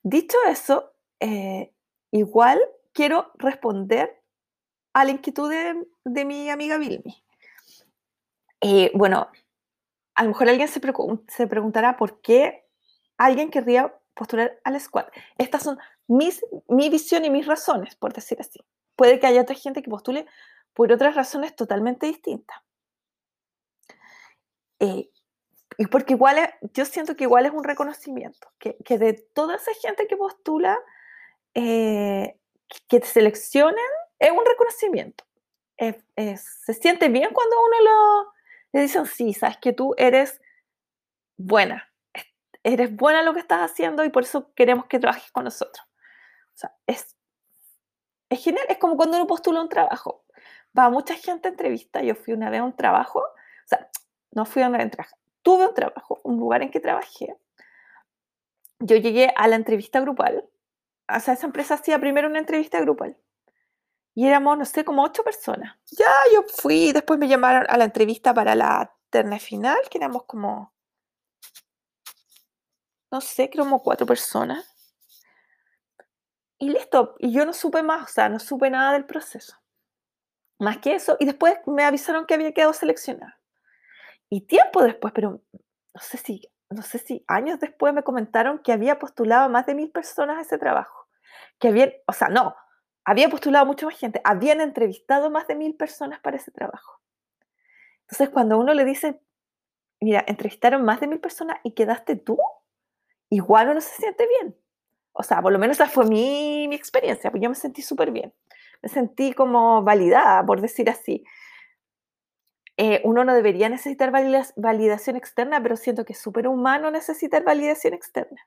Dicho 0.03 0.37
eso, 0.49 0.93
eh, 1.19 1.73
igual 2.11 2.59
quiero 2.93 3.31
responder 3.35 4.21
a 4.93 5.05
la 5.05 5.11
inquietud 5.11 5.49
de, 5.49 6.25
mi 6.25 6.49
amiga 6.49 6.77
Vilmi. 6.77 7.23
Eh, 8.61 8.91
bueno, 8.93 9.29
a 10.21 10.23
lo 10.23 10.29
mejor 10.29 10.49
alguien 10.49 10.67
se, 10.67 10.79
se, 11.29 11.47
preguntará 11.47 11.97
por 11.97 12.21
qué 12.21 12.63
alguien 13.17 13.49
querría 13.49 13.91
postular 14.13 14.59
al 14.63 14.79
squad. 14.79 15.07
Estas 15.39 15.63
son 15.63 15.79
mis, 16.07 16.45
mi 16.67 16.91
visión 16.91 17.25
y 17.25 17.31
mis 17.31 17.47
razones, 17.47 17.95
por 17.95 18.13
decir 18.13 18.39
así. 18.39 18.59
Puede 18.95 19.19
que 19.19 19.25
haya 19.25 19.41
otra 19.41 19.55
gente 19.55 19.81
que 19.81 19.89
postule 19.89 20.27
por 20.75 20.91
otras 20.91 21.15
razones 21.15 21.55
totalmente 21.55 22.05
distintas. 22.05 22.55
Eh, 24.79 25.09
y 25.79 25.87
porque 25.87 26.13
igual 26.13 26.53
yo 26.75 26.85
siento 26.85 27.15
que 27.15 27.23
igual 27.23 27.47
es 27.47 27.51
un 27.51 27.63
reconocimiento, 27.63 28.47
que, 28.59 28.77
que 28.85 28.99
de 28.99 29.13
toda 29.13 29.55
esa 29.55 29.73
gente 29.81 30.05
que 30.05 30.17
postula, 30.17 30.77
eh, 31.55 32.37
que 32.87 32.99
te 32.99 33.07
seleccionen, 33.07 33.91
es 34.19 34.29
un 34.29 34.45
reconocimiento. 34.45 35.23
se 35.75 36.73
siente 36.75 37.09
bien 37.09 37.31
cuando 37.33 37.55
uno 37.59 37.81
lo, 37.89 38.33
le 38.73 38.81
dicen, 38.81 39.05
sí, 39.05 39.33
sabes 39.33 39.57
que 39.57 39.73
tú 39.73 39.93
eres 39.97 40.41
buena, 41.37 41.91
eres 42.63 42.95
buena 42.95 43.19
en 43.19 43.25
lo 43.25 43.33
que 43.33 43.39
estás 43.39 43.59
haciendo 43.61 44.03
y 44.03 44.09
por 44.09 44.23
eso 44.23 44.53
queremos 44.53 44.85
que 44.85 44.99
trabajes 44.99 45.31
con 45.31 45.43
nosotros. 45.43 45.85
O 46.53 46.57
sea, 46.57 46.75
es, 46.87 47.15
es 48.29 48.43
genial, 48.43 48.65
es 48.69 48.77
como 48.77 48.97
cuando 48.97 49.17
uno 49.17 49.27
postula 49.27 49.61
un 49.61 49.69
trabajo. 49.69 50.25
Va 50.77 50.89
mucha 50.89 51.15
gente 51.15 51.47
a 51.47 51.51
entrevista, 51.51 52.01
yo 52.01 52.15
fui 52.15 52.33
una 52.33 52.49
vez 52.49 52.61
a 52.61 52.63
un 52.63 52.75
trabajo, 52.75 53.19
o 53.19 53.67
sea, 53.67 53.89
no 54.31 54.45
fui 54.45 54.61
a 54.61 54.69
una 54.69 54.81
entrevista, 54.81 55.17
tuve 55.41 55.67
un 55.67 55.73
trabajo, 55.73 56.21
un 56.23 56.37
lugar 56.37 56.61
en 56.61 56.71
que 56.71 56.79
trabajé. 56.79 57.35
Yo 58.79 58.95
llegué 58.95 59.33
a 59.35 59.47
la 59.47 59.57
entrevista 59.57 59.99
grupal, 59.99 60.49
o 61.13 61.19
sea, 61.19 61.33
esa 61.33 61.45
empresa 61.45 61.73
hacía 61.73 61.99
primero 61.99 62.27
una 62.27 62.39
entrevista 62.39 62.79
grupal. 62.79 63.17
Y 64.13 64.27
éramos, 64.27 64.57
no 64.57 64.65
sé, 64.65 64.83
como 64.83 65.03
ocho 65.03 65.23
personas. 65.23 65.77
Ya 65.91 66.11
yo 66.33 66.43
fui, 66.43 66.91
después 66.91 67.19
me 67.19 67.27
llamaron 67.27 67.65
a 67.69 67.77
la 67.77 67.85
entrevista 67.85 68.33
para 68.33 68.55
la 68.55 68.93
terna 69.09 69.39
final, 69.39 69.77
que 69.89 69.97
éramos 69.97 70.23
como 70.25 70.73
no 73.11 73.19
sé, 73.19 73.49
creo 73.49 73.65
como 73.65 73.83
cuatro 73.83 74.07
personas. 74.07 74.65
Y 76.57 76.69
listo, 76.69 77.15
y 77.19 77.33
yo 77.33 77.45
no 77.45 77.53
supe 77.53 77.83
más, 77.83 78.09
o 78.09 78.13
sea, 78.13 78.29
no 78.29 78.39
supe 78.39 78.69
nada 78.69 78.93
del 78.93 79.05
proceso. 79.05 79.57
Más 80.59 80.77
que 80.77 80.95
eso, 80.95 81.17
y 81.19 81.25
después 81.25 81.57
me 81.65 81.83
avisaron 81.83 82.25
que 82.25 82.35
había 82.35 82.53
quedado 82.53 82.73
seleccionada. 82.73 83.39
Y 84.29 84.41
tiempo 84.41 84.81
después, 84.81 85.11
pero 85.13 85.41
no 85.51 86.01
sé 86.01 86.17
si, 86.17 86.49
no 86.69 86.83
sé 86.83 86.99
si 86.99 87.25
años 87.27 87.59
después 87.59 87.93
me 87.93 88.03
comentaron 88.03 88.59
que 88.59 88.71
había 88.71 88.99
postulado 88.99 89.45
a 89.45 89.49
más 89.49 89.65
de 89.65 89.75
mil 89.75 89.91
personas 89.91 90.37
a 90.37 90.41
ese 90.41 90.57
trabajo. 90.57 91.07
Que 91.59 91.69
habían, 91.69 91.91
o 92.07 92.13
sea, 92.13 92.29
no, 92.29 92.55
había 93.05 93.29
postulado 93.29 93.65
mucha 93.65 93.85
más 93.85 93.97
gente, 93.97 94.21
habían 94.23 94.61
entrevistado 94.61 95.29
más 95.29 95.47
de 95.47 95.55
mil 95.55 95.75
personas 95.75 96.19
para 96.19 96.37
ese 96.37 96.51
trabajo. 96.51 97.01
Entonces, 98.01 98.29
cuando 98.29 98.57
uno 98.57 98.73
le 98.73 98.85
dice, 98.85 99.21
mira, 99.99 100.23
entrevistaron 100.27 100.83
más 100.83 100.99
de 100.99 101.07
mil 101.07 101.19
personas 101.19 101.57
y 101.63 101.71
quedaste 101.71 102.15
tú, 102.15 102.37
igual 103.29 103.69
uno 103.69 103.81
se 103.81 103.95
siente 103.95 104.27
bien. 104.27 104.55
O 105.13 105.23
sea, 105.23 105.41
por 105.41 105.51
lo 105.51 105.59
menos 105.59 105.77
esa 105.77 105.89
fue 105.89 106.05
mi, 106.05 106.67
mi 106.67 106.75
experiencia, 106.75 107.31
pues 107.31 107.41
yo 107.41 107.49
me 107.49 107.55
sentí 107.55 107.81
súper 107.81 108.11
bien. 108.11 108.33
Me 108.81 108.89
sentí 108.89 109.33
como 109.33 109.83
validada, 109.83 110.45
por 110.45 110.61
decir 110.61 110.89
así. 110.89 111.23
Eh, 112.77 113.01
uno 113.03 113.23
no 113.23 113.33
debería 113.33 113.69
necesitar 113.69 114.11
validación 114.55 115.15
externa, 115.15 115.61
pero 115.61 115.75
siento 115.75 116.05
que 116.05 116.13
es 116.13 116.19
súper 116.19 116.47
humano 116.47 116.89
necesitar 116.89 117.43
validación 117.43 117.93
externa. 117.93 118.41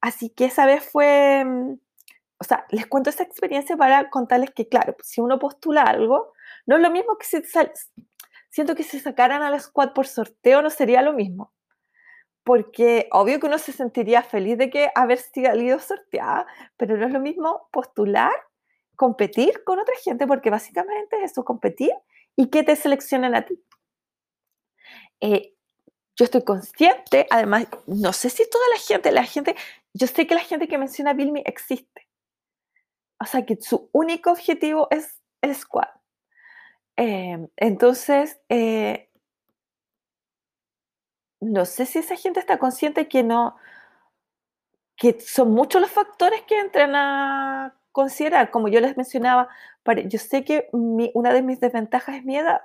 Así 0.00 0.30
que 0.30 0.46
esa 0.46 0.66
vez 0.66 0.84
fue, 0.84 1.44
mm, 1.44 1.74
o 2.40 2.44
sea, 2.44 2.66
les 2.70 2.86
cuento 2.86 3.10
esa 3.10 3.24
experiencia 3.24 3.76
para 3.76 4.10
contarles 4.10 4.50
que, 4.52 4.68
claro, 4.68 4.96
si 5.02 5.20
uno 5.20 5.38
postula 5.38 5.82
algo, 5.82 6.32
no 6.66 6.76
es 6.76 6.82
lo 6.82 6.90
mismo 6.90 7.18
que 7.18 7.26
si 7.26 7.42
siento 8.50 8.74
que 8.74 8.82
si 8.84 9.00
sacaran 9.00 9.42
a 9.42 9.50
la 9.50 9.58
squad 9.58 9.92
por 9.92 10.06
sorteo 10.06 10.62
no 10.62 10.70
sería 10.70 11.02
lo 11.02 11.12
mismo 11.12 11.52
porque 12.48 13.10
obvio 13.12 13.38
que 13.38 13.46
uno 13.46 13.58
se 13.58 13.72
sentiría 13.72 14.22
feliz 14.22 14.56
de 14.56 14.70
que 14.70 14.90
haber 14.94 15.18
salido 15.18 15.78
sorteada, 15.80 16.46
pero 16.78 16.96
no 16.96 17.04
es 17.04 17.12
lo 17.12 17.20
mismo 17.20 17.68
postular, 17.70 18.32
competir 18.96 19.62
con 19.64 19.78
otra 19.78 19.92
gente, 20.02 20.26
porque 20.26 20.48
básicamente 20.48 21.22
es 21.22 21.32
eso, 21.32 21.44
competir 21.44 21.92
y 22.36 22.48
que 22.48 22.62
te 22.62 22.74
seleccionen 22.74 23.34
a 23.34 23.44
ti. 23.44 23.62
Eh, 25.20 25.56
yo 26.16 26.24
estoy 26.24 26.42
consciente, 26.42 27.26
además, 27.28 27.66
no 27.86 28.14
sé 28.14 28.30
si 28.30 28.48
toda 28.48 28.64
la 28.70 28.78
gente, 28.78 29.12
la 29.12 29.24
gente, 29.24 29.54
yo 29.92 30.06
sé 30.06 30.26
que 30.26 30.34
la 30.34 30.40
gente 30.40 30.68
que 30.68 30.78
menciona 30.78 31.12
Bilmy 31.12 31.42
existe. 31.44 32.07
O 33.20 33.26
sea, 33.26 33.44
que 33.44 33.56
su 33.60 33.90
único 33.92 34.30
objetivo 34.30 34.88
es 34.90 35.20
el 35.42 35.54
squad. 35.54 35.88
Eh, 36.96 37.48
entonces, 37.56 38.40
no 41.40 41.64
sé 41.64 41.86
si 41.86 41.98
esa 41.98 42.16
gente 42.16 42.40
está 42.40 42.58
consciente 42.58 43.08
que 43.08 43.22
no, 43.22 43.56
que 44.96 45.20
son 45.20 45.52
muchos 45.52 45.80
los 45.80 45.90
factores 45.90 46.42
que 46.42 46.58
entran 46.58 46.94
a 46.94 47.74
considerar. 47.92 48.50
Como 48.50 48.68
yo 48.68 48.80
les 48.80 48.96
mencionaba, 48.96 49.48
yo 50.06 50.18
sé 50.18 50.44
que 50.44 50.68
una 50.72 51.32
de 51.32 51.42
mis 51.42 51.60
desventajas 51.60 52.16
es 52.16 52.24
mi 52.24 52.36
edad. 52.36 52.62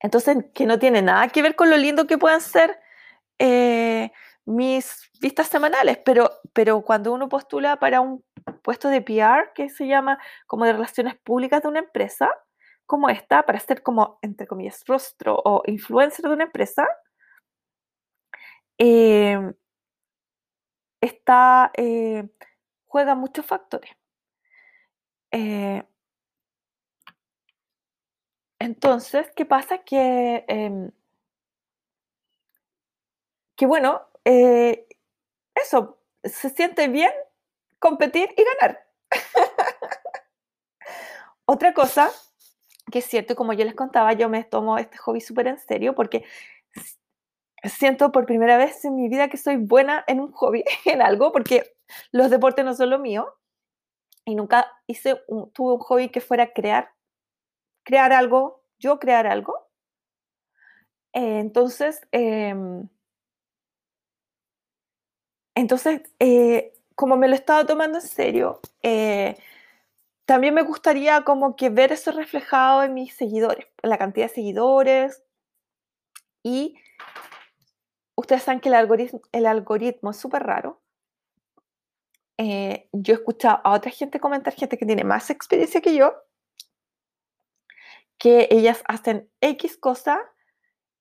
Entonces, 0.00 0.46
que 0.54 0.66
no 0.66 0.78
tiene 0.78 1.02
nada 1.02 1.28
que 1.28 1.42
ver 1.42 1.56
con 1.56 1.70
lo 1.70 1.76
lindo 1.76 2.06
que 2.06 2.18
puedan 2.18 2.40
ser 2.40 2.78
eh, 3.38 4.12
mis 4.44 5.10
vistas 5.20 5.48
semanales, 5.48 5.98
pero, 6.04 6.30
pero 6.52 6.82
cuando 6.82 7.12
uno 7.12 7.28
postula 7.28 7.76
para 7.78 8.00
un 8.00 8.24
puesto 8.62 8.88
de 8.88 9.02
PR, 9.02 9.50
que 9.54 9.68
se 9.68 9.86
llama 9.86 10.18
como 10.46 10.64
de 10.64 10.72
relaciones 10.72 11.16
públicas 11.16 11.62
de 11.62 11.68
una 11.68 11.80
empresa, 11.80 12.30
como 12.86 13.08
esta, 13.08 13.44
para 13.44 13.60
ser 13.60 13.82
como, 13.82 14.18
entre 14.22 14.46
comillas, 14.46 14.84
rostro 14.86 15.40
o 15.44 15.62
influencer 15.66 16.24
de 16.26 16.32
una 16.34 16.44
empresa, 16.44 16.86
eh, 18.78 19.52
está, 21.00 21.70
eh, 21.76 22.28
juega 22.86 23.14
muchos 23.14 23.44
factores. 23.46 23.90
Eh, 25.32 25.82
entonces, 28.58 29.30
¿qué 29.34 29.44
pasa? 29.46 29.78
Que, 29.78 30.44
em, 30.48 30.90
que 33.56 33.66
bueno, 33.66 34.02
eso, 35.54 35.98
se 36.24 36.50
siente 36.50 36.88
bien 36.88 37.12
competir 37.80 38.32
y 38.36 38.44
ganar. 38.44 38.86
Otra 41.46 41.74
cosa 41.74 42.10
que 42.90 43.00
es 43.00 43.04
cierto, 43.06 43.36
como 43.36 43.52
yo 43.52 43.64
les 43.64 43.74
contaba, 43.74 44.12
yo 44.12 44.28
me 44.28 44.44
tomo 44.44 44.78
este 44.78 44.98
hobby 44.98 45.20
súper 45.20 45.46
en 45.48 45.58
serio 45.58 45.94
porque 45.94 46.24
siento 47.64 48.12
por 48.12 48.26
primera 48.26 48.56
vez 48.56 48.84
en 48.84 48.96
mi 48.96 49.08
vida 49.08 49.28
que 49.28 49.36
soy 49.36 49.56
buena 49.56 50.04
en 50.06 50.20
un 50.20 50.32
hobby, 50.32 50.64
en 50.84 51.02
algo, 51.02 51.32
porque 51.32 51.74
los 52.12 52.30
deportes 52.30 52.64
no 52.64 52.74
son 52.74 52.90
lo 52.90 52.98
mío. 52.98 53.34
Y 54.24 54.34
nunca 54.34 54.70
hice 54.86 55.16
tuve 55.54 55.74
un 55.74 55.78
hobby 55.80 56.10
que 56.10 56.20
fuera 56.20 56.52
crear, 56.52 56.90
crear 57.84 58.12
algo, 58.12 58.62
yo 58.78 58.98
crear 58.98 59.26
algo. 59.26 59.54
Eh, 61.12 61.40
entonces, 61.40 62.06
em, 62.12 62.88
entonces 65.54 66.02
eh, 66.20 66.72
como 67.00 67.16
me 67.16 67.28
lo 67.28 67.34
estaba 67.34 67.64
tomando 67.64 67.96
en 67.96 68.06
serio, 68.06 68.60
eh, 68.82 69.34
también 70.26 70.52
me 70.52 70.60
gustaría 70.60 71.22
como 71.22 71.56
que 71.56 71.70
ver 71.70 71.92
eso 71.92 72.12
reflejado 72.12 72.82
en 72.82 72.92
mis 72.92 73.14
seguidores, 73.14 73.66
en 73.82 73.88
la 73.88 73.96
cantidad 73.96 74.26
de 74.26 74.34
seguidores 74.34 75.22
y 76.42 76.76
ustedes 78.16 78.42
saben 78.42 78.60
que 78.60 78.68
el 78.68 78.74
algoritmo, 78.74 79.22
el 79.32 79.46
algoritmo 79.46 80.10
es 80.10 80.18
súper 80.18 80.42
raro. 80.42 80.82
Eh, 82.36 82.90
yo 82.92 83.14
he 83.14 83.16
escuchado 83.16 83.62
a 83.64 83.72
otra 83.72 83.90
gente 83.90 84.20
comentar, 84.20 84.52
gente 84.52 84.76
que 84.76 84.84
tiene 84.84 85.04
más 85.04 85.30
experiencia 85.30 85.80
que 85.80 85.94
yo, 85.94 86.14
que 88.18 88.46
ellas 88.50 88.82
hacen 88.86 89.30
X 89.40 89.78
cosa 89.78 90.29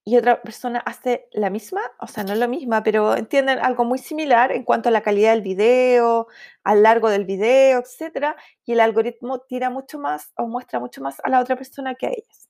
y 0.10 0.18
otra 0.18 0.42
persona 0.42 0.80
hace 0.80 1.28
la 1.32 1.52
misma, 1.52 1.82
o 2.00 2.08
sea, 2.08 2.24
no 2.24 2.34
es 2.34 2.40
la 2.40 2.48
misma, 2.48 2.82
pero 2.82 3.16
entienden 3.16 3.60
algo 3.60 3.86
muy 3.86 4.00
similar 4.00 4.52
en 4.52 4.64
cuanto 4.64 4.90
a 4.90 4.92
la 4.92 5.02
calidad 5.02 5.34
del 5.34 5.44
video, 5.44 6.28
al 6.64 6.82
largo 6.82 7.10
del 7.10 7.26
video, 7.26 7.80
etc. 7.80 8.36
Y 8.66 8.72
el 8.74 8.80
algoritmo 8.80 9.40
tira 9.42 9.70
mucho 9.70 10.00
más 10.00 10.34
o 10.36 10.48
muestra 10.48 10.80
mucho 10.80 11.02
más 11.02 11.20
a 11.24 11.30
la 11.30 11.40
otra 11.40 11.56
persona 11.56 11.94
que 11.94 12.08
a 12.08 12.10
ellas. 12.10 12.50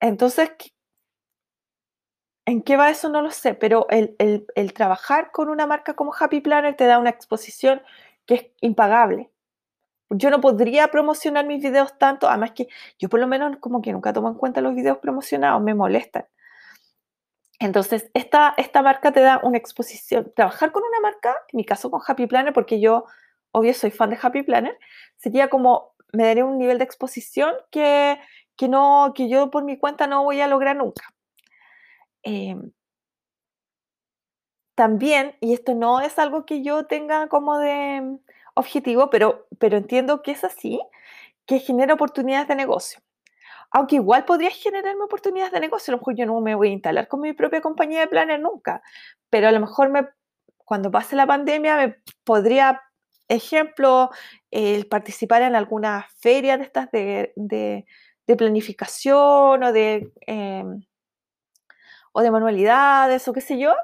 Entonces, 0.00 0.50
¿En 2.48 2.62
qué 2.62 2.76
va 2.76 2.90
eso? 2.90 3.08
No 3.08 3.22
lo 3.22 3.32
sé, 3.32 3.54
pero 3.54 3.88
el, 3.90 4.72
trabajar 4.72 5.32
con 5.32 5.48
una 5.48 5.66
marca 5.66 5.94
como 5.94 6.14
Happy 6.14 6.40
Planner 6.40 6.76
te 6.76 6.86
da 6.86 6.98
una 7.00 7.10
exposición 7.10 7.82
que 8.24 8.34
es 8.34 8.46
impagable. 8.60 9.32
Yo 10.10 10.30
no 10.30 10.40
podría 10.40 10.88
promocionar 10.88 11.46
mis 11.46 11.62
videos 11.62 11.98
tanto, 11.98 12.28
además 12.28 12.52
que 12.52 12.68
yo 12.98 13.08
por 13.08 13.20
lo 13.20 13.26
menos 13.26 13.56
como 13.58 13.82
que 13.82 13.92
nunca 13.92 14.12
tomo 14.12 14.28
en 14.28 14.34
cuenta 14.36 14.60
los 14.60 14.76
videos 14.76 14.98
promocionados, 14.98 15.60
me 15.62 15.74
molestan. 15.74 16.26
Entonces, 17.58 18.10
esta, 18.14 18.54
esta 18.58 18.82
marca 18.82 19.12
te 19.12 19.20
da 19.20 19.40
una 19.42 19.58
exposición. 19.58 20.32
Trabajar 20.34 20.72
con 20.72 20.82
una 20.82 21.00
marca, 21.00 21.36
en 21.52 21.56
mi 21.56 21.64
caso 21.64 21.90
con 21.90 22.00
Happy 22.06 22.26
Planner, 22.26 22.52
porque 22.52 22.80
yo, 22.80 23.04
obvio, 23.52 23.72
soy 23.74 23.90
fan 23.90 24.10
de 24.10 24.18
Happy 24.20 24.42
Planner, 24.42 24.78
sería 25.16 25.48
como, 25.48 25.94
me 26.12 26.24
daría 26.24 26.44
un 26.44 26.58
nivel 26.58 26.78
de 26.78 26.84
exposición 26.84 27.54
que, 27.70 28.18
que, 28.56 28.68
no, 28.68 29.12
que 29.14 29.28
yo 29.28 29.50
por 29.50 29.64
mi 29.64 29.78
cuenta 29.78 30.06
no 30.06 30.24
voy 30.24 30.40
a 30.40 30.48
lograr 30.48 30.76
nunca. 30.76 31.04
Em, 32.22 32.72
también, 34.74 35.36
y 35.40 35.54
esto 35.54 35.74
no 35.74 36.00
es 36.00 36.18
algo 36.18 36.44
que 36.46 36.62
yo 36.62 36.86
tenga 36.86 37.28
como 37.28 37.58
de 37.58 38.18
objetivo, 38.54 39.10
pero, 39.10 39.46
pero 39.58 39.76
entiendo 39.78 40.22
que 40.22 40.32
es 40.32 40.44
así, 40.44 40.80
que 41.46 41.60
genera 41.60 41.94
oportunidades 41.94 42.48
de 42.48 42.56
negocio. 42.56 43.00
Aunque 43.70 43.96
igual 43.96 44.24
podría 44.24 44.50
generarme 44.50 45.04
oportunidades 45.04 45.52
de 45.52 45.60
negocio, 45.60 45.90
a 45.90 45.94
lo 45.94 45.98
mejor 45.98 46.16
yo 46.16 46.26
no 46.26 46.40
me 46.40 46.54
voy 46.54 46.68
a 46.68 46.72
instalar 46.72 47.08
con 47.08 47.20
mi 47.20 47.32
propia 47.32 47.60
compañía 47.60 48.00
de 48.00 48.06
planes 48.06 48.40
nunca, 48.40 48.82
pero 49.30 49.48
a 49.48 49.52
lo 49.52 49.60
mejor 49.60 49.90
me, 49.90 50.08
cuando 50.64 50.90
pase 50.90 51.16
la 51.16 51.26
pandemia 51.26 51.76
me 51.76 51.96
podría, 52.24 52.82
ejemplo, 53.28 54.10
participar 54.90 55.42
en 55.42 55.56
alguna 55.56 56.06
feria 56.18 56.56
de 56.56 56.64
estas 56.64 56.90
de, 56.90 57.32
de, 57.36 57.84
planificación 58.36 59.62
o 59.62 59.72
de, 59.72 60.12
em, 60.26 60.82
o 62.12 62.20
de 62.22 62.30
manualidades 62.30 63.26
o 63.28 63.32
qué 63.32 63.40
sé 63.40 63.58
yo, 63.58 63.74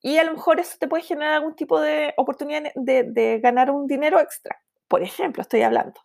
y 0.00 0.18
a 0.18 0.24
lo 0.24 0.32
mejor 0.32 0.60
eso 0.60 0.76
te 0.78 0.88
puede 0.88 1.02
generar 1.02 1.34
algún 1.34 1.56
tipo 1.56 1.80
de 1.80 2.14
oportunidad 2.16 2.64
de, 2.74 3.04
de 3.04 3.40
ganar 3.40 3.70
un 3.70 3.86
dinero 3.86 4.20
extra. 4.20 4.60
Por 4.86 5.02
ejemplo, 5.02 5.42
estoy 5.42 5.62
hablando. 5.62 6.00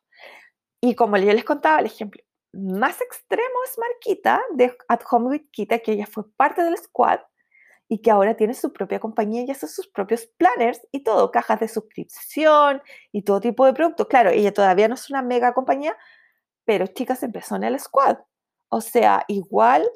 Y 0.82 0.96
como 0.96 1.18
yo 1.18 1.32
les 1.32 1.46
contaba 1.46 1.80
el 1.80 1.86
ejemplo 1.86 2.24
más 2.54 3.02
extremo 3.02 3.56
es 3.66 3.78
Marquita 3.78 4.42
de 4.54 4.76
At 4.88 5.02
Home 5.12 5.30
with 5.30 5.50
Kita, 5.52 5.80
que 5.80 5.94
ella 5.94 6.06
fue 6.06 6.24
parte 6.36 6.64
del 6.64 6.78
squad 6.78 7.20
y 7.90 8.02
que 8.02 8.12
ahora 8.12 8.36
tiene 8.36 8.54
su 8.54 8.72
propia 8.72 9.00
compañía 9.00 9.44
y 9.44 9.52
hace 9.52 9.68
sus 9.68 9.88
propios 9.88 10.26
planners 10.38 10.82
y 10.92 11.04
todo, 11.04 11.32
cajas 11.32 11.60
de 11.60 11.68
suscripción 11.68 12.82
y 13.12 13.24
todo 13.24 13.42
tipo 13.42 13.66
de 13.66 13.74
productos. 13.74 14.08
Claro, 14.08 14.30
ella 14.30 14.54
todavía 14.54 14.88
no 14.88 14.96
es 14.96 15.10
una 15.10 15.22
mega 15.22 15.54
compañía, 15.54 15.98
pero 16.66 16.88
chicas 16.88 17.24
empezó 17.24 17.56
en 17.56 17.66
el 17.66 17.80
squad. 17.80 18.18
O 18.70 18.82
sea, 18.82 19.26
igual 19.28 19.88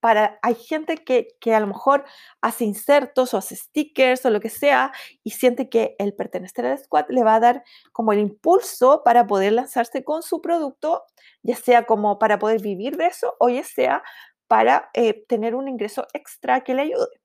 para, 0.00 0.38
hay 0.42 0.54
gente 0.54 0.96
que, 0.96 1.54
a 1.54 1.60
lo 1.60 1.66
mejor 1.66 2.04
hace 2.40 2.64
insertos 2.64 3.34
o 3.34 3.38
hace 3.38 3.56
stickers 3.56 4.24
o 4.24 4.30
lo 4.30 4.40
que 4.40 4.50
sea 4.50 4.92
y 5.24 5.30
siente 5.30 5.68
que 5.68 5.96
el 5.98 6.14
pertenecer 6.14 6.66
al 6.66 6.78
squad 6.78 7.06
le 7.08 7.24
va 7.24 7.36
a 7.36 7.40
dar 7.40 7.64
como 7.92 8.12
el 8.12 8.20
impulso 8.20 9.02
para 9.04 9.26
poder 9.26 9.52
lanzarse 9.52 10.04
con 10.04 10.22
su 10.22 10.40
producto, 10.40 11.04
ya 11.42 11.56
sea 11.56 11.84
como 11.84 12.18
para 12.18 12.38
poder 12.38 12.60
vivir 12.60 12.96
de 12.96 13.06
eso 13.06 13.34
o 13.38 13.48
ya 13.48 13.64
sea 13.64 14.02
para 14.46 14.90
eh, 14.94 15.24
tener 15.28 15.54
un 15.54 15.68
ingreso 15.68 16.06
extra 16.14 16.62
que 16.62 16.74
le 16.74 16.82
ayude. 16.82 17.20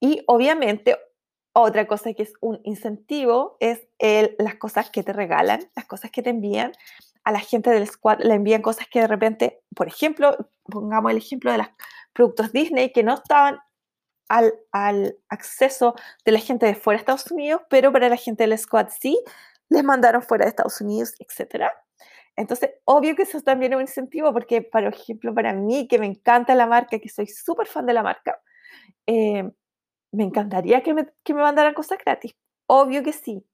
Y 0.00 0.22
obviamente 0.26 0.96
otra 1.52 1.86
cosa 1.86 2.12
que 2.12 2.22
es 2.22 2.34
un 2.40 2.60
incentivo 2.64 3.56
es 3.60 3.88
las 4.38 4.56
cosas 4.56 4.90
que 4.90 5.02
te 5.02 5.14
regalan, 5.14 5.70
las 5.74 5.86
cosas 5.86 6.10
que 6.10 6.22
te 6.22 6.30
envían 6.30 6.72
a 7.24 7.32
la 7.32 7.40
gente 7.40 7.70
del 7.70 7.88
squad 7.88 8.20
le 8.20 8.34
envían 8.34 8.62
cosas 8.62 8.86
que 8.88 9.00
de 9.00 9.08
repente, 9.08 9.62
por 9.74 9.88
ejemplo, 9.88 10.36
pongamos 10.66 11.10
el 11.10 11.18
ejemplo 11.18 11.52
de 11.52 11.58
los 11.58 11.68
productos 12.12 12.52
Disney 12.52 12.92
que 12.92 13.02
no 13.02 13.14
estaban 13.14 13.58
al, 14.28 14.52
acceso 15.28 15.94
de 16.24 16.32
la 16.32 16.40
gente 16.40 16.66
de 16.66 16.74
fuera 16.74 16.98
de 16.98 17.02
Estados 17.02 17.30
Unidos, 17.30 17.62
pero 17.70 17.92
para 17.92 18.08
la 18.08 18.16
gente 18.16 18.46
del 18.46 18.58
squad 18.58 18.88
sí, 19.00 19.18
les 19.68 19.84
mandaron 19.84 20.22
fuera 20.22 20.44
de 20.44 20.50
Estados 20.50 20.80
Unidos, 20.80 21.14
etc. 21.18 21.66
Entonces, 22.36 22.70
obvio 22.84 23.16
que 23.16 23.22
eso 23.22 23.40
también 23.40 23.72
es 23.72 23.76
un 23.76 23.82
incentivo, 23.82 24.32
porque, 24.32 24.62
por 24.62 24.84
ejemplo, 24.84 25.34
para 25.34 25.52
mí, 25.52 25.88
que 25.88 25.98
me 25.98 26.06
encanta 26.06 26.54
la 26.54 26.66
marca, 26.66 26.98
que 26.98 27.08
soy 27.08 27.26
súper 27.26 27.66
fan 27.66 27.86
de 27.86 27.94
la 27.94 28.02
marca, 28.02 28.40
eh, 29.06 29.50
me 30.12 30.24
encantaría 30.24 30.82
que 30.82 30.94
me, 30.94 31.08
que 31.24 31.34
me 31.34 31.42
mandaran 31.42 31.74
cosas 31.74 31.98
gratis. 32.04 32.34
Obvio 32.66 33.02
que 33.02 33.12
sí. 33.12 33.44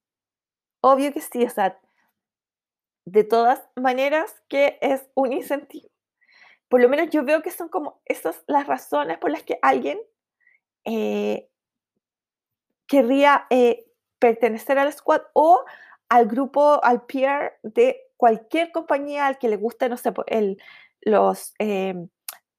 Obvio 0.81 1.13
que 1.13 1.21
sí. 1.21 1.45
O 1.45 1.49
de 3.05 3.23
todas 3.23 3.63
maneras 3.75 4.33
que 4.47 4.77
es 4.81 5.05
un 5.15 5.33
incentivo. 5.33 5.92
Por 6.73 6.81
lo 6.81 6.89
menos 6.89 7.11
yo 7.11 7.23
veo 7.23 7.43
que 7.43 7.51
son 7.51 7.69
como 7.69 8.01
esas 8.03 8.43
las 8.47 8.65
razones 8.65 9.19
por 9.19 9.29
las 9.29 9.43
que 9.43 9.59
alguien 9.61 9.99
eh, 10.85 11.47
querría 12.87 13.45
eh, 13.51 13.85
pertenecer 14.17 14.79
al 14.79 14.91
squad 14.91 15.21
o 15.33 15.63
al 16.09 16.25
grupo, 16.25 16.83
al 16.83 17.05
peer 17.05 17.59
de 17.61 18.01
cualquier 18.17 18.71
compañía 18.71 19.27
al 19.27 19.37
que 19.37 19.49
le 19.49 19.57
guste, 19.57 19.87
no 19.87 19.97
sé, 19.97 20.13
el, 20.25 20.57
los, 21.01 21.53
em, 21.59 22.09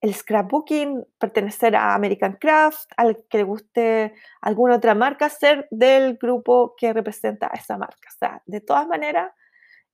el 0.00 0.14
scrapbooking, 0.14 1.04
pertenecer 1.18 1.74
a 1.74 1.96
American 1.96 2.34
Craft, 2.34 2.92
al 2.96 3.24
que 3.28 3.38
le 3.38 3.42
guste 3.42 4.14
alguna 4.40 4.76
otra 4.76 4.94
marca, 4.94 5.28
ser 5.28 5.66
del 5.72 6.18
grupo 6.18 6.76
que 6.78 6.92
representa 6.92 7.48
a 7.52 7.56
esa 7.56 7.76
marca. 7.76 8.10
O 8.14 8.16
sea, 8.16 8.42
de 8.46 8.60
todas 8.60 8.86
maneras, 8.86 9.32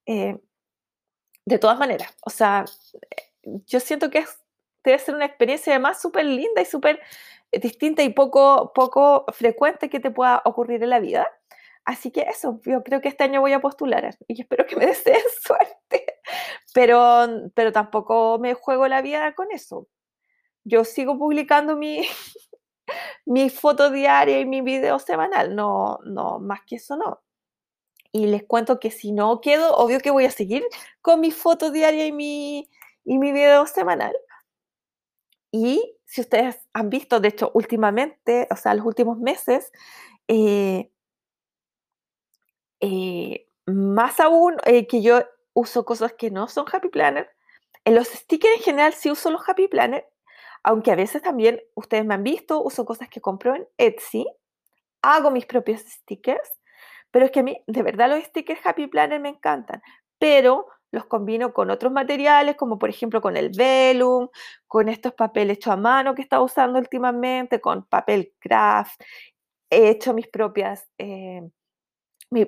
eh, 0.05 0.39
de 1.47 1.59
todas 1.59 1.79
maneras, 1.79 2.15
o 2.23 2.29
sea, 2.29 2.67
yo 3.43 3.81
siento 3.81 4.11
que 4.11 4.25
debe 4.85 4.99
ser 4.99 5.15
una 5.15 5.27
experiencia 5.27 5.73
además 5.73 6.01
súper 6.01 6.25
linda 6.25 6.63
y 6.63 6.65
súper 6.65 7.01
eh, 7.53 7.61
distinta 7.61 8.03
y 8.03 8.11
poco, 8.11 8.73
poco 8.75 9.25
frecuente 9.33 9.89
que 9.89 10.01
te 10.01 10.11
pueda 10.11 10.43
ocurrir 10.45 10.83
en 10.83 10.91
la 10.91 11.01
vida. 11.01 11.27
Así 11.85 12.11
que 12.11 12.23
eso, 12.23 12.61
yo 12.65 12.83
creo 12.83 13.01
que 13.01 13.09
este 13.09 13.25
año 13.25 13.41
voy 13.41 13.53
a 13.53 13.61
postular 13.61 14.17
y 14.29 14.41
espero 14.41 14.67
que 14.67 14.77
me 14.77 14.87
deseen 14.87 15.23
suerte, 15.43 16.07
pero, 16.75 17.27
pero 17.55 17.73
tampoco 17.73 18.39
me 18.39 18.55
juego 18.55 18.87
la 18.89 19.03
vida 19.03 19.35
con 19.35 19.51
eso. 19.53 19.89
Yo 20.65 20.85
sigo 20.85 21.19
publicando 21.19 21.77
mi, 21.77 22.07
mi 23.27 23.51
foto 23.51 23.91
diaria 23.91 24.41
y 24.41 24.47
mi 24.47 24.61
video 24.61 24.99
semanal, 24.99 25.55
no, 25.57 25.99
no, 26.05 26.39
más 26.39 26.61
que 26.67 26.77
eso 26.77 26.97
no. 26.97 27.21
Y 28.13 28.27
les 28.27 28.45
cuento 28.45 28.81
que 28.81 28.91
si 28.91 29.13
no 29.13 29.41
quedo, 29.41 29.75
obvio 29.77 30.01
que 30.01 30.11
voy 30.11 30.25
a 30.25 30.33
seguir 30.33 30.65
con 31.01 31.21
mi 31.21 31.31
foto 31.31 31.71
diaria 31.71 32.07
y 32.07 32.13
mi, 32.13 32.69
y 33.05 33.19
mi 33.19 33.33
video 33.33 33.67
semanal. 33.67 34.17
Y 35.53 35.97
si 36.05 36.21
ustedes 36.21 36.59
han 36.73 36.91
visto, 36.91 37.21
de 37.21 37.29
hecho, 37.29 37.51
últimamente, 37.55 38.47
o 38.51 38.57
sea, 38.57 38.75
los 38.75 38.87
últimos 38.87 39.19
meses, 39.19 39.73
eh, 40.29 40.91
eh, 42.81 43.49
más 43.67 44.21
aún 44.21 44.57
eh, 44.65 44.87
que 44.87 45.03
yo 45.03 45.23
uso 45.53 45.85
cosas 45.85 46.13
que 46.15 46.31
no 46.31 46.49
son 46.49 46.67
Happy 46.73 46.89
Planner. 46.89 47.31
En 47.85 47.95
los 47.95 48.09
stickers 48.09 48.57
en 48.57 48.63
general 48.63 48.95
sí 48.95 49.11
uso 49.11 49.31
los 49.31 49.49
Happy 49.49 49.69
Planner, 49.69 50.09
aunque 50.63 50.93
a 50.93 50.97
veces 50.97 51.23
también 51.23 51.61
ustedes 51.75 52.05
me 52.05 52.15
han 52.15 52.23
visto, 52.23 52.63
uso 52.63 52.85
cosas 52.85 53.09
que 53.09 53.21
compro 53.21 53.55
en 53.55 53.67
Etsy, 53.79 54.27
hago 55.03 55.31
mis 55.31 55.47
propios 55.47 55.81
stickers 55.81 56.61
pero 57.11 57.25
es 57.25 57.31
que 57.31 57.41
a 57.41 57.43
mí, 57.43 57.63
de 57.67 57.83
verdad, 57.83 58.09
los 58.09 58.25
stickers 58.25 58.65
Happy 58.65 58.87
Planner 58.87 59.21
me 59.21 59.31
encantan, 59.31 59.83
pero 60.19 60.67
los 60.93 61.07
combino 61.07 61.53
con 61.53 61.71
otros 61.71 61.93
materiales, 61.93 62.57
como 62.57 62.79
por 62.79 62.91
ejemplo 62.91 63.21
con 63.21 63.37
el 63.37 63.51
vellum, 63.51 64.29
con 64.67 64.89
estos 64.89 65.15
papeles 65.15 65.59
hechos 65.59 65.73
a 65.75 65.77
mano 65.77 66.15
que 66.15 66.23
estaba 66.23 66.43
usando 66.45 66.79
últimamente, 66.79 67.61
con 67.61 67.85
papel 67.87 68.35
craft. 68.41 69.01
He 69.71 69.91
hecho 69.91 70.15
mis 70.15 70.29
propias, 70.29 70.89
eh, 70.99 71.43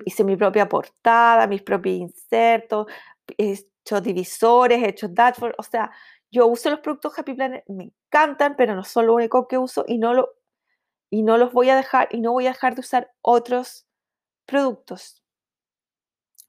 hice 0.07 0.24
mi 0.24 0.36
propia 0.36 0.68
portada, 0.68 1.47
mis 1.47 1.62
propios 1.62 1.97
insertos, 1.97 2.86
he 3.38 3.53
hecho 3.53 4.01
divisores, 4.01 4.82
he 4.82 4.88
hecho 4.90 5.09
dashboard, 5.09 5.55
o 5.59 5.62
sea, 5.62 5.90
yo 6.30 6.47
uso 6.47 6.70
los 6.70 6.80
productos 6.80 7.18
Happy 7.18 7.34
Planner, 7.34 7.64
me 7.68 7.84
encantan, 7.84 8.57
pero 8.57 8.74
no 8.74 8.84
son 8.84 9.07
lo 9.07 9.14
único 9.14 9.47
que 9.49 9.59
uso 9.59 9.84
y 9.86 9.99
no, 9.99 10.14
lo, 10.14 10.30
y 11.11 11.22
no 11.22 11.38
los 11.38 11.53
voy 11.53 11.70
a 11.70 11.76
dejar, 11.76 12.09
y 12.12 12.20
no 12.20 12.32
voy 12.32 12.47
a 12.47 12.51
dejar 12.51 12.74
de 12.74 12.80
usar 12.80 13.12
otros 13.22 13.86
productos. 14.47 15.22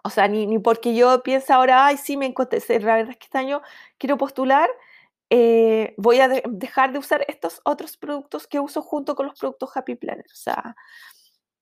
O 0.04 0.10
sea, 0.10 0.28
ni, 0.28 0.60
porque 0.60 0.96
yo 0.96 1.24
piense 1.24 1.54
ahora, 1.54 1.86
ay, 1.86 1.98
sí, 1.98 2.18
me 2.18 2.26
encontré, 2.26 2.60
la 2.82 2.96
verdad 2.98 3.12
es 3.12 3.18
que 3.18 3.26
este 3.26 3.38
año 3.38 3.62
quiero 3.98 4.18
postular, 4.18 4.70
eh, 5.30 5.96
voy 5.98 6.20
a 6.20 6.28
dejar 6.28 6.92
de 6.92 7.00
usar 7.00 7.26
estos 7.28 7.62
otros 7.64 7.98
productos 7.98 8.46
que 8.46 8.60
uso 8.60 8.82
junto 8.82 9.16
con 9.16 9.28
los 9.28 9.40
productos 9.40 9.76
Happy 9.76 9.96
Planner. 9.96 10.26
O 10.32 10.36
sea, 10.36 10.76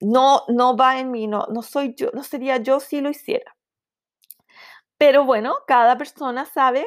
no, 0.01 0.43
no 0.47 0.75
va 0.75 0.99
en 0.99 1.11
mí, 1.11 1.27
no, 1.27 1.45
no 1.51 1.61
soy 1.61 1.93
yo, 1.95 2.09
no 2.13 2.23
sería 2.23 2.57
yo 2.57 2.79
si 2.79 2.99
lo 3.01 3.09
hiciera. 3.09 3.55
Pero 4.97 5.25
bueno, 5.25 5.55
cada 5.67 5.97
persona 5.97 6.45
sabe 6.45 6.85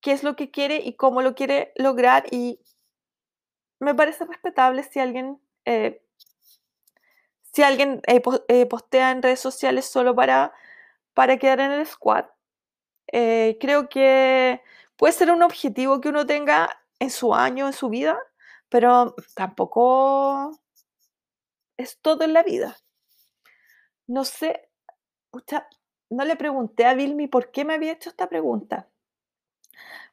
qué 0.00 0.12
es 0.12 0.22
lo 0.22 0.36
que 0.36 0.50
quiere 0.50 0.76
y 0.76 0.94
cómo 0.94 1.22
lo 1.22 1.34
quiere 1.34 1.72
lograr 1.76 2.24
y 2.30 2.60
me 3.80 3.94
parece 3.94 4.24
respetable 4.26 4.82
si 4.82 5.00
alguien 5.00 5.40
eh, 5.64 6.02
si 7.52 7.62
alguien 7.62 8.00
eh, 8.06 8.22
eh, 8.48 8.66
postea 8.66 9.10
en 9.10 9.22
redes 9.22 9.40
sociales 9.40 9.86
solo 9.86 10.14
para, 10.14 10.52
para 11.14 11.36
quedar 11.36 11.60
en 11.60 11.72
el 11.72 11.86
squad. 11.86 12.26
Eh, 13.12 13.58
creo 13.60 13.88
que 13.88 14.62
puede 14.96 15.12
ser 15.12 15.30
un 15.32 15.42
objetivo 15.42 16.00
que 16.00 16.10
uno 16.10 16.26
tenga 16.26 16.70
en 16.98 17.10
su 17.10 17.34
año, 17.34 17.66
en 17.66 17.72
su 17.72 17.88
vida, 17.88 18.18
pero 18.68 19.14
tampoco 19.34 20.52
es 21.76 21.98
todo 22.00 22.24
en 22.24 22.34
la 22.34 22.42
vida. 22.42 22.76
No 24.06 24.24
sé, 24.24 24.68
no 26.10 26.24
le 26.24 26.36
pregunté 26.36 26.84
a 26.86 26.94
Vilmi 26.94 27.28
por 27.28 27.50
qué 27.50 27.64
me 27.64 27.74
había 27.74 27.92
hecho 27.92 28.10
esta 28.10 28.28
pregunta. 28.28 28.88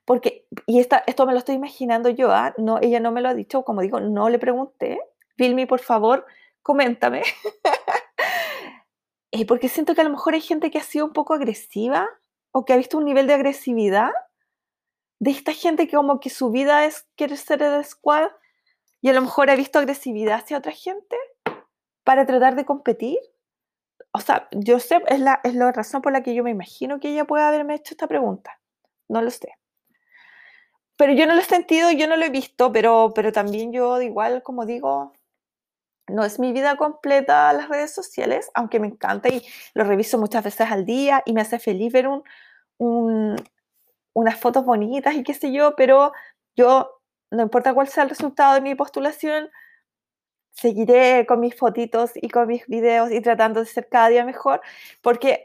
Porque, 0.06 0.48
y 0.66 0.80
esta, 0.80 1.04
esto 1.06 1.26
me 1.26 1.34
lo 1.34 1.40
estoy 1.40 1.56
imaginando 1.56 2.10
yo, 2.10 2.32
¿ah? 2.32 2.54
no, 2.58 2.80
ella 2.82 3.00
no 3.02 3.12
me 3.12 3.22
lo 3.22 3.30
ha 3.30 3.34
dicho, 3.34 3.64
como 3.64 3.82
digo, 3.82 4.00
no 4.00 4.30
le 4.30 4.40
pregunté. 4.40 5.02
Vilmi, 5.38 5.66
por 5.66 5.80
favor, 5.82 6.26
coméntame. 6.68 7.24
Eh, 9.34 9.46
porque 9.46 9.68
siento 9.68 9.94
que 9.94 10.00
a 10.00 10.06
lo 10.06 10.10
mejor 10.10 10.36
hay 10.36 10.42
gente 10.42 10.72
que 10.72 10.78
ha 10.78 10.84
sido 10.84 11.06
un 11.06 11.12
poco 11.12 11.34
agresiva 11.34 12.08
o 12.54 12.64
que 12.64 12.72
ha 12.72 12.78
visto 12.78 12.98
un 12.98 13.04
nivel 13.04 13.28
de 13.28 13.34
agresividad 13.34 14.12
de 15.20 15.32
esta 15.32 15.52
gente 15.52 15.86
que 15.86 15.98
como 15.98 16.22
que 16.22 16.30
su 16.30 16.50
vida 16.50 16.86
es 16.86 17.06
querer 17.18 17.38
ser 17.38 17.62
el 17.62 17.84
squad 17.84 18.30
y 19.02 19.10
a 19.10 19.14
lo 19.14 19.22
mejor 19.22 19.50
ha 19.50 19.58
visto 19.58 19.80
agresividad 19.80 20.38
hacia 20.38 20.58
otra 20.58 20.72
gente 20.72 21.18
para 22.06 22.26
tratar 22.26 22.56
de 22.56 22.64
competir. 22.64 23.20
O 24.14 24.22
sea, 24.22 24.48
yo 24.52 24.80
sé, 24.80 25.04
es 25.08 25.20
la, 25.20 25.42
es 25.44 25.56
la 25.56 25.74
razón 25.74 26.02
por 26.02 26.14
la 26.14 26.24
que 26.24 26.34
yo 26.34 26.42
me 26.46 26.52
imagino 26.52 27.02
que 27.02 27.10
ella 27.10 27.26
puede 27.26 27.44
haberme 27.44 27.76
hecho 27.76 27.96
esta 27.96 28.08
pregunta. 28.08 28.62
No 29.10 29.22
lo 29.22 29.30
sé. 29.30 29.50
Pero 30.96 31.12
yo 31.14 31.28
no 31.28 31.36
lo 31.36 31.42
he 31.42 31.44
sentido, 31.44 31.92
yo 31.92 32.08
no 32.08 32.16
lo 32.16 32.24
he 32.24 32.30
visto, 32.30 32.72
pero, 32.72 33.12
pero 33.14 33.34
también 33.34 33.74
yo, 33.74 34.02
igual, 34.02 34.42
como 34.42 34.66
digo, 34.66 35.14
no 36.08 36.24
es 36.24 36.40
mi 36.40 36.54
vida 36.54 36.78
completa 36.78 37.52
las 37.54 37.70
redes 37.70 37.94
sociales, 37.94 38.50
aunque 38.54 38.80
me 38.80 38.88
encanta 38.88 39.30
y 39.30 39.46
lo 39.74 39.84
reviso 39.84 40.18
muchas 40.18 40.44
veces 40.44 40.72
al 40.72 40.86
día 40.86 41.22
y 41.26 41.34
me 41.34 41.42
hace 41.42 41.60
feliz 41.60 41.92
ver 41.92 42.08
un, 42.08 43.36
unas 44.14 44.40
fotos 44.40 44.66
bonitas 44.66 45.16
y 45.16 45.24
qué 45.24 45.34
sé 45.34 45.52
yo, 45.52 45.76
pero 45.76 46.14
yo, 46.56 47.02
no 47.32 47.44
importa 47.44 47.74
cuál 47.74 47.88
sea 47.88 48.04
el 48.04 48.10
resultado 48.10 48.54
de 48.56 48.62
mi 48.62 48.76
postulación, 48.76 49.50
seguiré 50.52 51.26
con 51.28 51.40
mis 51.40 51.56
fotitos 51.56 52.12
y 52.16 52.30
con 52.30 52.48
mis 52.48 52.66
videos 52.68 53.12
y 53.12 53.22
tratando 53.22 53.60
de 53.60 53.66
ser 53.66 53.90
cada 53.90 54.10
día 54.10 54.24
mejor, 54.26 54.62
porque, 55.02 55.44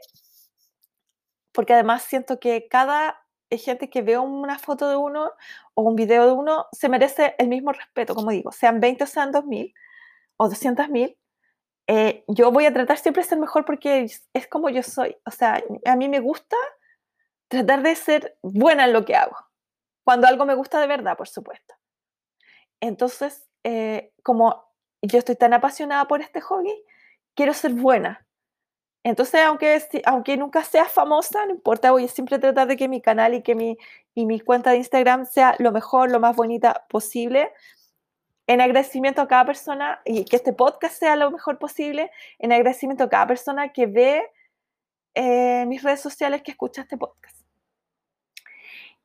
porque 1.51 1.73
además 1.73 2.03
siento 2.03 2.39
que 2.39 2.67
cada 2.69 3.19
gente 3.51 3.89
que 3.89 4.01
veo 4.01 4.23
una 4.23 4.57
foto 4.57 4.89
de 4.89 4.95
uno 4.95 5.31
o 5.75 5.83
un 5.83 5.95
video 5.95 6.25
de 6.25 6.31
uno 6.31 6.65
se 6.71 6.89
merece 6.89 7.35
el 7.37 7.49
mismo 7.49 7.71
respeto, 7.71 8.15
como 8.15 8.31
digo, 8.31 8.51
sean 8.51 8.79
20 8.79 9.03
o 9.03 9.07
sean 9.07 9.31
2000 9.31 9.73
o 10.37 10.49
200 10.49 10.89
mil, 10.89 11.17
eh, 11.87 12.23
yo 12.27 12.51
voy 12.51 12.65
a 12.65 12.73
tratar 12.73 12.97
siempre 12.97 13.23
de 13.23 13.29
ser 13.29 13.39
mejor 13.39 13.65
porque 13.65 14.07
es, 14.33 14.47
como 14.47 14.69
yo 14.69 14.83
soy. 14.83 15.17
O 15.25 15.31
sea, 15.31 15.61
a 15.85 15.95
mí 15.95 16.09
me 16.09 16.19
gusta 16.19 16.55
tratar 17.47 17.81
de 17.83 17.95
ser 17.95 18.37
buena 18.41 18.85
en 18.85 18.93
lo 18.93 19.05
que 19.05 19.15
hago. 19.15 19.35
Cuando 20.05 20.27
algo 20.27 20.45
me 20.45 20.55
gusta 20.55 20.79
de 20.79 20.87
verdad, 20.87 21.17
por 21.17 21.27
supuesto. 21.27 21.75
Entonces, 22.81 23.47
eh, 23.63 24.13
como 24.23 24.65
yo 25.01 25.19
estoy 25.19 25.35
tan 25.35 25.53
apasionada 25.53 26.07
por 26.07 26.21
este 26.21 26.41
hobby, 26.41 26.73
quiero 27.35 27.53
ser 27.53 27.73
buena. 27.73 28.25
Entonces, 29.03 29.41
aunque, 29.41 29.81
aunque 30.05 30.37
nunca 30.37 30.63
sea 30.63 30.85
famosa, 30.85 31.45
no 31.45 31.51
importa, 31.51 31.91
voy 31.91 32.05
a 32.05 32.07
siempre 32.07 32.39
tratar 32.39 32.67
de 32.67 32.77
que 32.77 32.87
mi 32.87 33.01
canal 33.01 33.33
y 33.33 33.43
que 33.43 33.53
mi, 33.53 33.77
y 34.15 34.25
mi 34.25 34.39
cuenta 34.39 34.71
de 34.71 34.77
Instagram 34.77 35.25
sea 35.25 35.55
lo 35.59 35.73
mejor, 35.73 36.09
lo 36.09 36.21
más 36.21 36.35
bonita 36.35 36.85
posible, 36.89 37.51
en 38.47 38.61
agradecimiento 38.61 39.21
a 39.21 39.27
cada 39.27 39.45
persona 39.45 40.01
y 40.05 40.25
que 40.25 40.35
este 40.35 40.53
podcast 40.53 40.97
sea 40.99 41.15
lo 41.15 41.31
mejor 41.31 41.59
posible, 41.59 42.11
en 42.39 42.51
agradecimiento 42.51 43.05
a 43.05 43.09
cada 43.09 43.27
persona 43.27 43.71
que 43.71 43.85
ve 43.85 44.29
eh, 45.15 45.65
mis 45.67 45.83
redes 45.83 46.01
sociales, 46.01 46.41
que 46.41 46.51
escucha 46.51 46.81
este 46.81 46.97
podcast. 46.97 47.39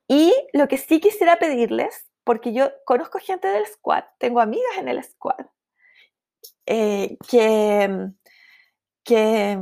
Y 0.09 0.34
lo 0.53 0.68
que 0.68 0.78
sí 0.78 1.01
quisiera 1.01 1.36
pedirles, 1.36 2.09
porque 2.24 2.53
yo 2.53 2.70
conozco 2.84 3.18
gente 3.18 3.49
del 3.49 3.66
squad, 3.66 4.05
tengo 4.18 4.41
amigas 4.41 4.76
en 4.78 4.89
el 4.89 5.03
squad, 5.05 5.47
eh, 6.66 7.16
que, 7.28 8.11
que 9.05 9.59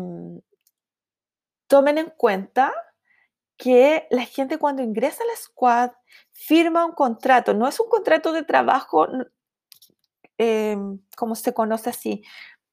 tomen 1.67 1.99
en 1.99 2.11
cuenta 2.17 2.73
que 3.57 4.07
la 4.11 4.25
gente 4.25 4.59
cuando 4.59 4.83
ingresa 4.83 5.25
al 5.25 5.37
squad 5.37 5.91
firma 6.33 6.85
un 6.85 6.93
contrato, 6.93 7.55
no 7.55 7.67
es 7.67 7.81
un 7.81 7.89
contrato 7.89 8.33
de 8.33 8.43
trabajo 8.43 9.09
Em, 10.39 10.99
como 11.17 11.35
se 11.35 11.55
conoce 11.55 11.89
así, 11.89 12.23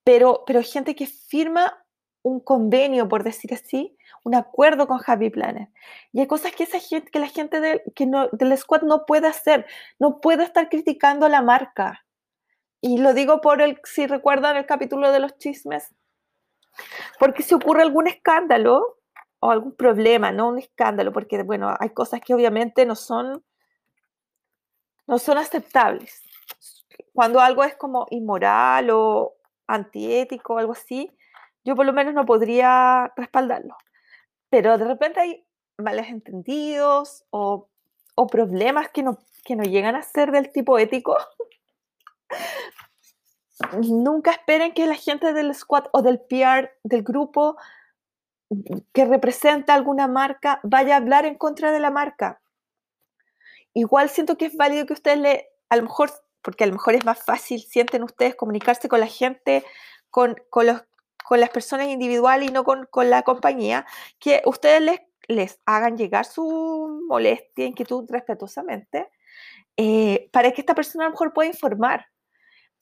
pero, 0.03 0.43
pero 0.45 0.61
gente 0.64 0.95
que 0.95 1.07
firma 1.07 1.86
un 2.22 2.41
convenio, 2.41 3.07
por 3.07 3.24
decir 3.24 3.53
así, 3.53 3.97
un 4.26 4.36
acuerdo 4.36 4.86
con 4.86 4.99
Happy 5.05 5.30
Planet. 5.30 5.70
Y 6.11 6.20
hay 6.20 6.28
cosas 6.28 6.53
que, 6.53 6.64
esa 6.64 6.80
gente, 6.80 7.09
que 7.09 7.20
la 7.20 7.28
gente 7.28 7.61
del, 7.61 7.82
que 7.95 8.05
no, 8.05 8.28
del 8.34 8.57
squad 8.57 8.82
no 8.82 9.05
puede 9.05 9.28
hacer, 9.28 9.66
no 9.97 10.20
puede 10.20 10.43
estar 10.43 10.68
criticando 10.68 11.30
la 11.30 11.41
marca. 11.41 12.05
Y 12.82 12.97
lo 12.97 13.14
digo 13.14 13.39
por 13.39 13.61
el, 13.61 13.80
si 13.86 14.07
recuerdan 14.07 14.57
el 14.57 14.66
capítulo 14.66 15.11
de 15.14 15.22
los 15.22 15.38
chismes, 15.38 15.93
porque 17.18 17.43
si 17.43 17.53
ocurre 17.53 17.82
algún 17.82 18.07
escándalo 18.07 18.97
o 19.39 19.51
algún 19.51 19.76
problema, 19.76 20.34
no 20.34 20.49
un 20.49 20.59
escándalo, 20.59 21.14
porque 21.14 21.43
bueno, 21.43 21.74
hay 21.80 21.91
cosas 21.91 22.20
que 22.20 22.34
obviamente 22.34 22.86
no 22.86 22.95
son, 22.95 23.41
no 25.07 25.18
son 25.18 25.38
aceptables 25.38 26.24
cuando 27.13 27.39
algo 27.39 27.63
es 27.63 27.75
como 27.75 28.07
inmoral 28.09 28.89
o 28.91 29.35
antiético 29.67 30.53
o 30.53 30.57
algo 30.57 30.73
así, 30.73 31.11
yo 31.63 31.75
por 31.75 31.85
lo 31.85 31.93
menos 31.93 32.13
no 32.13 32.25
podría 32.25 33.11
respaldarlo. 33.15 33.77
Pero 34.49 34.77
de 34.77 34.85
repente 34.85 35.19
hay 35.19 35.45
males 35.77 36.07
entendidos 36.09 37.25
o, 37.29 37.69
o 38.15 38.27
problemas 38.27 38.89
que 38.89 39.03
no, 39.03 39.17
que 39.43 39.55
no 39.55 39.63
llegan 39.63 39.95
a 39.95 40.03
ser 40.03 40.31
del 40.31 40.51
tipo 40.51 40.77
ético. 40.77 41.17
Nunca 43.81 44.31
esperen 44.31 44.73
que 44.73 44.87
la 44.87 44.95
gente 44.95 45.33
del 45.33 45.53
squad 45.55 45.85
o 45.91 46.01
del 46.01 46.19
PR 46.19 46.71
del 46.83 47.03
grupo 47.03 47.55
que 48.91 49.05
representa 49.05 49.73
alguna 49.73 50.07
marca 50.07 50.59
vaya 50.63 50.95
a 50.95 50.97
hablar 50.97 51.25
en 51.25 51.35
contra 51.35 51.71
de 51.71 51.79
la 51.79 51.91
marca. 51.91 52.41
Igual 53.73 54.09
siento 54.09 54.37
que 54.37 54.45
es 54.45 54.55
válido 54.55 54.85
que 54.85 54.93
ustedes 54.93 55.17
le, 55.17 55.49
a 55.69 55.77
lo 55.77 55.83
mejor 55.83 56.11
porque 56.43 56.65
a 56.65 56.67
lo 56.67 56.73
mejor 56.73 56.93
es 56.93 57.05
más 57.05 57.23
fácil, 57.23 57.61
sienten 57.61 58.03
ustedes, 58.03 58.35
comunicarse 58.35 58.89
con 58.89 58.99
la 58.99 59.07
gente, 59.07 59.63
con, 60.09 60.35
con, 60.49 60.67
los, 60.67 60.83
con 61.23 61.39
las 61.39 61.49
personas 61.49 61.87
individuales 61.87 62.49
y 62.49 62.53
no 62.53 62.63
con, 62.63 62.85
con 62.91 63.09
la 63.09 63.23
compañía, 63.23 63.85
que 64.19 64.41
ustedes 64.45 64.81
les, 64.81 64.99
les, 65.27 65.59
hagan 65.65 65.97
llegar 65.97 66.25
su 66.25 67.01
molestia, 67.07 67.65
inquietud 67.65 68.05
respetuosamente, 68.09 69.09
eh, 69.77 70.29
para 70.31 70.51
que 70.51 70.61
esta 70.61 70.75
persona 70.75 71.05
a 71.05 71.07
lo 71.07 71.13
mejor 71.13 71.33
pueda 71.33 71.49
informar. 71.49 72.07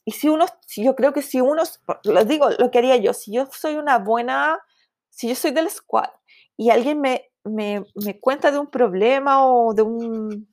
Y 0.04 0.14
si 0.14 0.28
uno, 0.28 0.48
si 0.66 0.84
yo 0.84 0.96
creo 0.96 1.14
que 1.14 1.22
si 1.22 1.40
uno, 1.40 1.62
lo 2.04 2.26
digo, 2.26 2.50
lo 2.58 2.72
que 2.72 2.80
haría 2.80 2.98
yo, 2.98 3.14
si 3.14 3.32
yo 3.32 3.48
soy 3.52 3.76
una 3.76 4.00
buena, 4.00 4.60
si 5.10 5.30
yo 5.30 5.36
soy 5.36 5.52
del 5.52 5.70
squad 5.70 6.10
y 6.58 6.72
alguien 6.72 7.00
me, 7.00 7.32
me, 7.44 7.84
me 8.04 8.20
cuenta 8.20 8.52
de 8.52 8.58
un 8.58 8.68
problema 8.68 9.46
o 9.46 9.74
de 9.76 9.84
un 9.84 10.52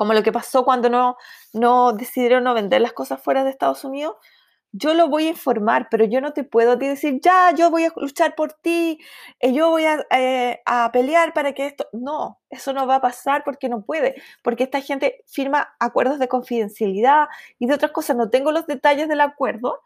como 0.00 0.14
lo 0.14 0.22
que 0.22 0.32
pasó 0.32 0.64
cuando 0.64 0.88
no, 0.88 1.18
no 1.52 1.92
decidieron 1.92 2.42
no 2.42 2.54
vender 2.54 2.80
las 2.80 2.94
cosas 2.94 3.20
fuera 3.22 3.44
de 3.44 3.50
Estados 3.50 3.84
Unidos, 3.84 4.16
yo 4.72 4.94
lo 4.94 5.10
voy 5.10 5.26
a 5.26 5.28
informar, 5.28 5.88
pero 5.90 6.06
yo 6.06 6.22
no 6.22 6.32
te 6.32 6.42
puedo 6.42 6.76
decir, 6.76 7.20
ya, 7.20 7.54
yo 7.54 7.70
voy 7.70 7.84
a 7.84 7.92
luchar 7.94 8.34
por 8.34 8.54
ti, 8.54 8.98
eh, 9.40 9.52
yo 9.52 9.68
voy 9.68 9.84
a, 9.84 10.06
eh, 10.10 10.62
a, 10.64 10.90
pelear 10.90 11.34
para 11.34 11.52
que 11.52 11.66
esto... 11.66 11.86
No, 11.92 12.40
eso 12.48 12.72
no 12.72 12.86
va 12.86 12.94
a 12.94 13.00
pasar 13.02 13.44
porque 13.44 13.68
no 13.68 13.82
puede, 13.82 14.14
porque 14.42 14.64
esta 14.64 14.80
gente 14.80 15.22
firma 15.26 15.68
acuerdos 15.78 16.18
de 16.18 16.28
confidencialidad 16.28 17.28
y 17.58 17.66
de 17.66 17.74
otras 17.74 17.92
cosas. 17.92 18.16
No 18.16 18.30
tengo 18.30 18.52
los 18.52 18.66
detalles 18.66 19.06
del 19.06 19.20
acuerdo, 19.20 19.82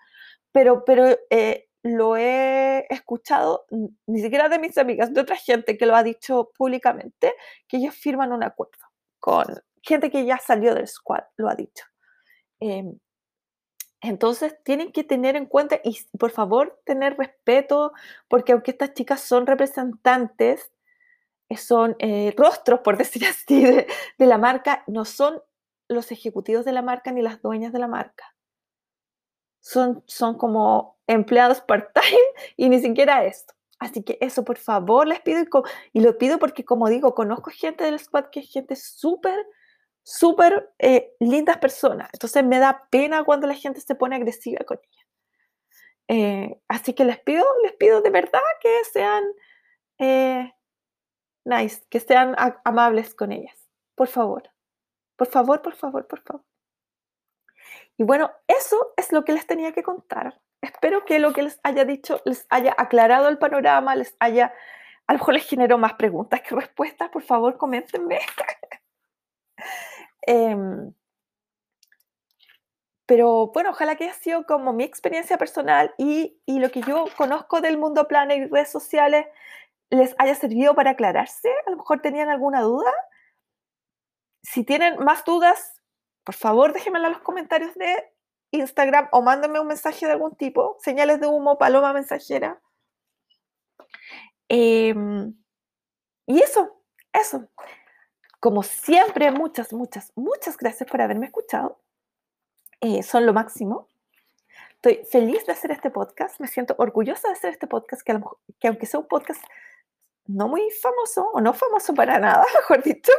pero, 0.53 0.85
pero 0.85 1.09
eh, 1.31 1.69
lo 1.83 2.17
he 2.17 2.87
escuchado, 2.89 3.67
ni 4.07 4.21
siquiera 4.21 4.49
de 4.49 4.61
mis 4.61 4.79
amigas, 4.79 5.13
de 5.13 5.23
otra 5.23 5.35
gente 5.35 5.77
que 5.77 5.87
lo 5.87 5.97
ha 5.97 6.05
dicho 6.05 6.53
públicamente, 6.57 7.35
que 7.67 7.79
ellos 7.79 7.97
firman 7.97 8.33
un 8.33 8.45
acuerdo 8.45 8.79
con 9.19 9.47
gente 9.85 10.11
que 10.11 10.25
ya 10.25 10.39
salió 10.39 10.75
del 10.75 10.89
squad 10.89 11.25
lo 11.37 11.49
ha 11.49 11.55
dicho. 11.55 11.85
Em, 12.61 12.99
entonces 14.01 14.57
tienen 14.65 14.93
que 14.93 15.05
tener 15.05 15.37
en 15.37 15.47
cuenta 15.47 15.81
y 15.83 15.99
por 16.19 16.31
favor 16.31 16.81
tener 16.85 17.17
respeto, 17.17 17.93
porque 18.29 18.53
aunque 18.53 18.71
estas 18.73 18.95
chicas 18.95 19.21
son 19.21 19.47
representantes, 19.47 20.73
eh, 21.49 21.57
son 21.57 21.97
eh, 21.99 22.35
rostros, 22.37 22.81
por 22.81 22.97
decir 22.99 23.25
así, 23.27 23.65
de, 23.65 23.87
la 24.19 24.39
marca, 24.39 24.85
no 24.87 25.05
son 25.05 25.43
los 25.89 26.13
ejecutivos 26.13 26.65
de 26.65 26.73
la 26.73 26.83
marca 26.83 27.13
ni 27.13 27.23
las 27.23 27.41
dueñas 27.43 27.73
de 27.73 27.79
la 27.79 27.89
marca. 27.89 28.35
Son, 29.61 30.03
son 30.07 30.37
como 30.37 30.99
empleados 31.07 31.61
part-time 31.63 32.19
y 32.57 32.69
ni 32.69 32.81
siquiera 32.81 33.25
esto. 33.25 33.55
Así 33.79 34.03
que 34.03 34.19
eso, 34.21 34.45
por 34.45 34.57
favor, 34.57 35.07
les 35.07 35.21
pido 35.21 35.41
y, 35.43 35.99
y, 35.99 36.01
lo 36.01 36.17
pido 36.17 36.39
porque, 36.39 36.65
como 36.65 36.89
digo, 36.89 37.15
conozco 37.15 37.51
gente 37.51 37.85
del 37.85 37.99
squad 37.99 38.27
que 38.27 38.41
es 38.41 38.51
gente 38.51 38.77
súper 38.77 39.47
súper 40.05 40.73
eh, 40.79 41.15
lindas 41.19 41.59
personas. 41.59 42.09
Entonces 42.13 42.45
me 42.45 42.59
da 42.59 42.87
pena 42.91 43.25
cuando 43.25 43.47
la 43.49 43.55
gente 43.55 43.81
se 43.81 43.95
pone 43.97 44.15
agresiva 44.15 44.65
con 44.65 44.79
ella. 44.79 45.07
Eh, 46.07 46.61
así 46.69 46.93
que 46.93 47.05
les 47.05 47.19
pido, 47.19 47.45
les 47.63 47.73
pido 47.73 48.03
de 48.03 48.11
verdad 48.11 48.41
que 48.61 48.85
sean 48.93 49.25
eh, 49.99 50.53
nice, 51.45 51.83
que 51.89 51.99
sean 51.99 52.37
amables 52.65 53.15
con 53.15 53.33
ellas. 53.33 53.57
Por 53.95 54.09
favor. 54.09 54.51
Por 55.17 55.29
favor, 55.29 55.63
por 55.63 55.75
favor, 55.75 56.07
por 56.07 56.21
favor. 56.21 56.45
Y 57.97 58.05
bueno, 58.05 58.31
eso 58.47 58.93
es 58.97 59.13
lo 59.13 59.25
que 59.25 59.33
les 59.33 59.47
tenía 59.47 59.73
que 59.73 59.83
contar. 59.83 60.41
Espero 60.61 61.05
que 61.05 61.19
lo 61.19 61.33
que 61.33 61.43
les 61.43 61.61
haya 61.63 61.85
dicho 61.85 62.21
les 62.25 62.47
haya 62.51 62.75
aclarado 62.77 63.29
el 63.29 63.39
panorama, 63.39 63.95
les 63.95 64.17
haya, 64.19 64.53
a 65.07 65.13
lo 65.13 65.19
mejor 65.19 65.35
les 65.35 65.47
generó 65.49 65.79
más 65.79 65.95
preguntas 65.95 66.43
que 66.43 66.55
respuestas. 66.55 67.11
Por 67.11 67.23
favor, 67.23 67.57
coméntenme. 67.57 68.19
Em, 70.27 70.95
pero 73.07 73.49
bueno, 73.49 73.71
ojalá 73.71 73.97
que 73.97 74.05
haya 74.05 74.15
sido 74.15 74.47
como 74.47 74.73
mi 74.73 74.85
experiencia 74.85 75.37
personal 75.37 75.95
y, 75.99 76.41
lo 76.47 76.71
que 76.71 76.81
yo 76.83 77.07
conozco 77.17 77.61
del 77.61 77.77
mundo 77.79 78.09
planner 78.09 78.39
y 78.39 78.47
redes 78.47 78.71
sociales 78.71 79.27
les 79.91 80.15
haya 80.19 80.35
servido 80.35 80.75
para 80.75 80.93
aclararse. 80.93 81.51
A 81.67 81.71
lo 81.71 81.77
mejor 81.77 82.01
tenían 82.01 82.31
alguna 82.31 82.63
duda. 82.63 82.91
Si 84.43 84.65
tienen 84.65 84.99
más 85.05 85.25
dudas, 85.25 85.83
por 86.25 86.35
favor 86.35 86.73
déjenmelo 86.73 87.07
en 87.07 87.13
los 87.13 87.23
comentarios 87.23 87.75
de 87.75 88.11
Instagram 88.53 89.09
o 89.13 89.23
mándenme 89.23 89.61
un 89.61 89.67
mensaje 89.67 90.07
de 90.07 90.13
algún 90.13 90.35
tipo, 90.37 90.77
señales 90.81 91.21
de 91.21 91.27
humo, 91.27 91.59
paloma 91.59 91.93
mensajera. 91.93 92.61
Em, 94.49 95.35
y 96.27 96.41
eso, 96.41 96.83
eso. 97.13 97.49
Como 98.45 98.63
siempre, 98.63 99.31
muchas, 99.31 99.73
muchas, 99.73 100.13
muchas 100.17 100.59
gracias 100.59 100.87
por 100.91 101.01
haberme 101.01 101.25
escuchado. 101.25 101.81
Eh, 102.83 103.03
son 103.03 103.25
lo 103.25 103.33
máximo. 103.33 103.89
Estoy 104.75 105.03
feliz 105.11 105.47
de 105.47 105.53
hacer 105.53 105.71
este 105.71 105.91
podcast. 105.91 106.39
Me 106.41 106.47
siento 106.47 106.75
orgullosa 106.77 107.29
de 107.29 107.33
hacer 107.33 107.53
este 107.53 107.67
podcast, 107.67 108.03
que, 108.03 108.21
que 108.61 108.69
aunque 108.69 108.85
sea 108.85 109.01
un 109.01 109.09
podcast 109.09 109.43
no 110.27 110.47
muy 110.47 110.71
famoso, 110.73 111.31
o 111.33 111.41
no 111.41 111.55
famoso 111.55 111.95
para 111.95 112.19
nada, 112.19 112.45
mejor 112.55 112.83
dicho, 112.83 113.13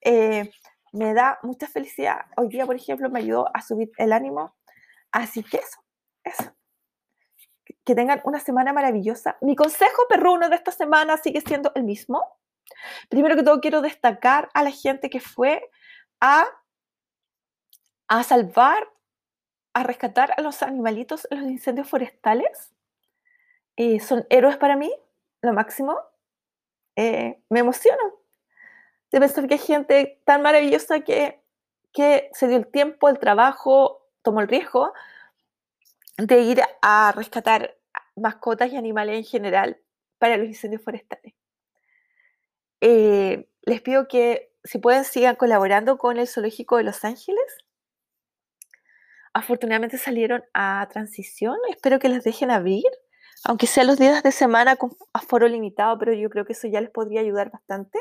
eh, 0.00 0.50
me 0.90 1.14
da 1.14 1.38
mucha 1.44 1.68
felicidad. 1.68 2.22
Hoy 2.36 2.48
día, 2.48 2.66
por 2.66 2.74
ejemplo, 2.74 3.08
me 3.10 3.20
ayudó 3.20 3.48
a 3.54 3.62
subir 3.62 3.92
el 3.96 4.12
ánimo. 4.12 4.56
Así 5.12 5.44
que 5.44 5.58
eso, 5.58 5.84
eso. 6.24 6.52
Que 7.84 7.94
tengan 7.94 8.22
una 8.24 8.40
semana 8.40 8.72
maravillosa. 8.72 9.38
Mi 9.40 9.54
consejo 9.54 10.02
perruno 10.08 10.48
de 10.48 10.56
esta 10.56 10.72
semana 10.72 11.16
sigue 11.16 11.42
siendo 11.42 11.70
el 11.76 11.84
mismo. 11.84 12.24
Primero 13.08 13.36
que 13.36 13.42
todo, 13.42 13.60
quiero 13.60 13.80
destacar 13.80 14.50
a 14.54 14.62
la 14.62 14.70
gente 14.70 15.10
que 15.10 15.20
fue 15.20 15.70
a, 16.20 16.46
a 18.08 18.22
salvar 18.22 18.88
a 19.74 19.82
rescatar 19.82 20.32
a 20.36 20.40
los 20.40 20.62
animalitos 20.62 21.26
en 21.30 21.40
los 21.40 21.50
incendios 21.50 21.88
forestales. 21.88 22.72
Eh, 23.76 23.98
son 23.98 24.24
héroes 24.30 24.56
para 24.56 24.76
mí, 24.76 24.90
lo 25.42 25.52
máximo. 25.52 25.98
Eh, 26.96 27.42
me 27.50 27.60
emociono 27.60 28.02
de 29.10 29.20
pensar 29.20 29.46
que 29.48 29.54
hay 29.54 29.60
gente 29.60 30.22
tan 30.24 30.42
maravillosa 30.42 31.00
que, 31.00 31.42
que 31.92 32.30
se 32.32 32.46
dio 32.46 32.56
el 32.56 32.68
tiempo, 32.68 33.08
el 33.08 33.18
trabajo, 33.18 34.06
tomó 34.22 34.40
el 34.40 34.48
riesgo 34.48 34.92
de 36.16 36.40
ir 36.40 36.62
a 36.80 37.12
rescatar 37.14 37.76
mascotas 38.16 38.72
y 38.72 38.76
animales 38.76 39.16
en 39.18 39.24
general 39.24 39.80
para 40.18 40.36
los 40.36 40.46
incendios 40.46 40.82
forestales. 40.82 41.34
Eh, 42.86 43.48
les 43.62 43.80
pido 43.80 44.08
que 44.08 44.52
si 44.62 44.76
pueden 44.76 45.06
sigan 45.06 45.36
colaborando 45.36 45.96
con 45.96 46.18
el 46.18 46.28
Zoológico 46.28 46.76
de 46.76 46.84
Los 46.84 47.02
Ángeles 47.02 47.64
afortunadamente 49.32 49.96
salieron 49.96 50.44
a 50.52 50.86
transición. 50.92 51.56
Espero 51.70 51.98
que 51.98 52.10
les 52.10 52.22
dejen 52.24 52.50
abrir, 52.50 52.84
aunque 53.42 53.66
sea 53.66 53.84
los 53.84 53.98
días 53.98 54.22
de 54.22 54.32
semana 54.32 54.76
con 54.76 54.94
aforo 55.14 55.48
limitado, 55.48 55.98
pero 55.98 56.12
yo 56.12 56.28
creo 56.28 56.44
que 56.44 56.52
eso 56.52 56.68
ya 56.68 56.82
les 56.82 56.90
podría 56.90 57.22
ayudar 57.22 57.50
bastante. 57.50 57.98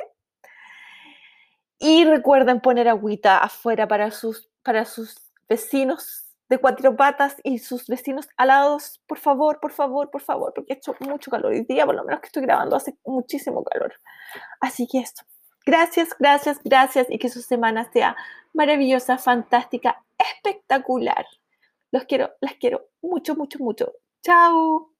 Y 1.79 2.03
recuerden 2.03 2.59
poner 2.59 2.89
agüita 2.89 3.37
afuera 3.37 3.87
para 3.87 4.11
sus, 4.11 4.49
para 4.63 4.83
sus 4.83 5.15
vecinos 5.47 6.22
de 6.53 6.59
cuatro 6.59 6.95
patas 6.95 7.35
y 7.43 7.57
sus 7.57 7.87
vecinos 7.87 8.27
alados, 8.37 9.01
por 9.07 9.17
favor, 9.17 9.59
por 9.59 9.71
favor, 9.71 10.11
por 10.11 10.21
favor, 10.21 10.53
porque 10.53 10.73
ha 10.73 10.75
hecho 10.75 10.95
mucho 10.99 11.31
calor. 11.31 11.51
Hoy 11.51 11.65
día, 11.67 11.85
por 11.85 11.95
lo 11.95 12.03
menos 12.03 12.21
que 12.21 12.27
estoy 12.27 12.43
grabando, 12.43 12.75
hace 12.75 12.95
muchísimo 13.05 13.63
calor. 13.63 13.93
Así 14.61 14.87
que 14.87 14.99
esto. 14.99 15.23
Gracias, 15.65 16.09
gracias, 16.19 16.59
gracias 16.63 17.07
y 17.09 17.17
que 17.17 17.29
su 17.29 17.41
semana 17.41 17.89
sea 17.91 18.15
maravillosa, 18.53 19.17
fantástica, 19.17 20.03
espectacular. 20.17 21.25
Los 21.91 22.03
quiero, 22.03 22.31
las 22.39 22.53
quiero 22.55 22.89
mucho, 23.01 23.35
mucho, 23.35 23.57
mucho. 23.59 23.93
Chao. 24.21 24.91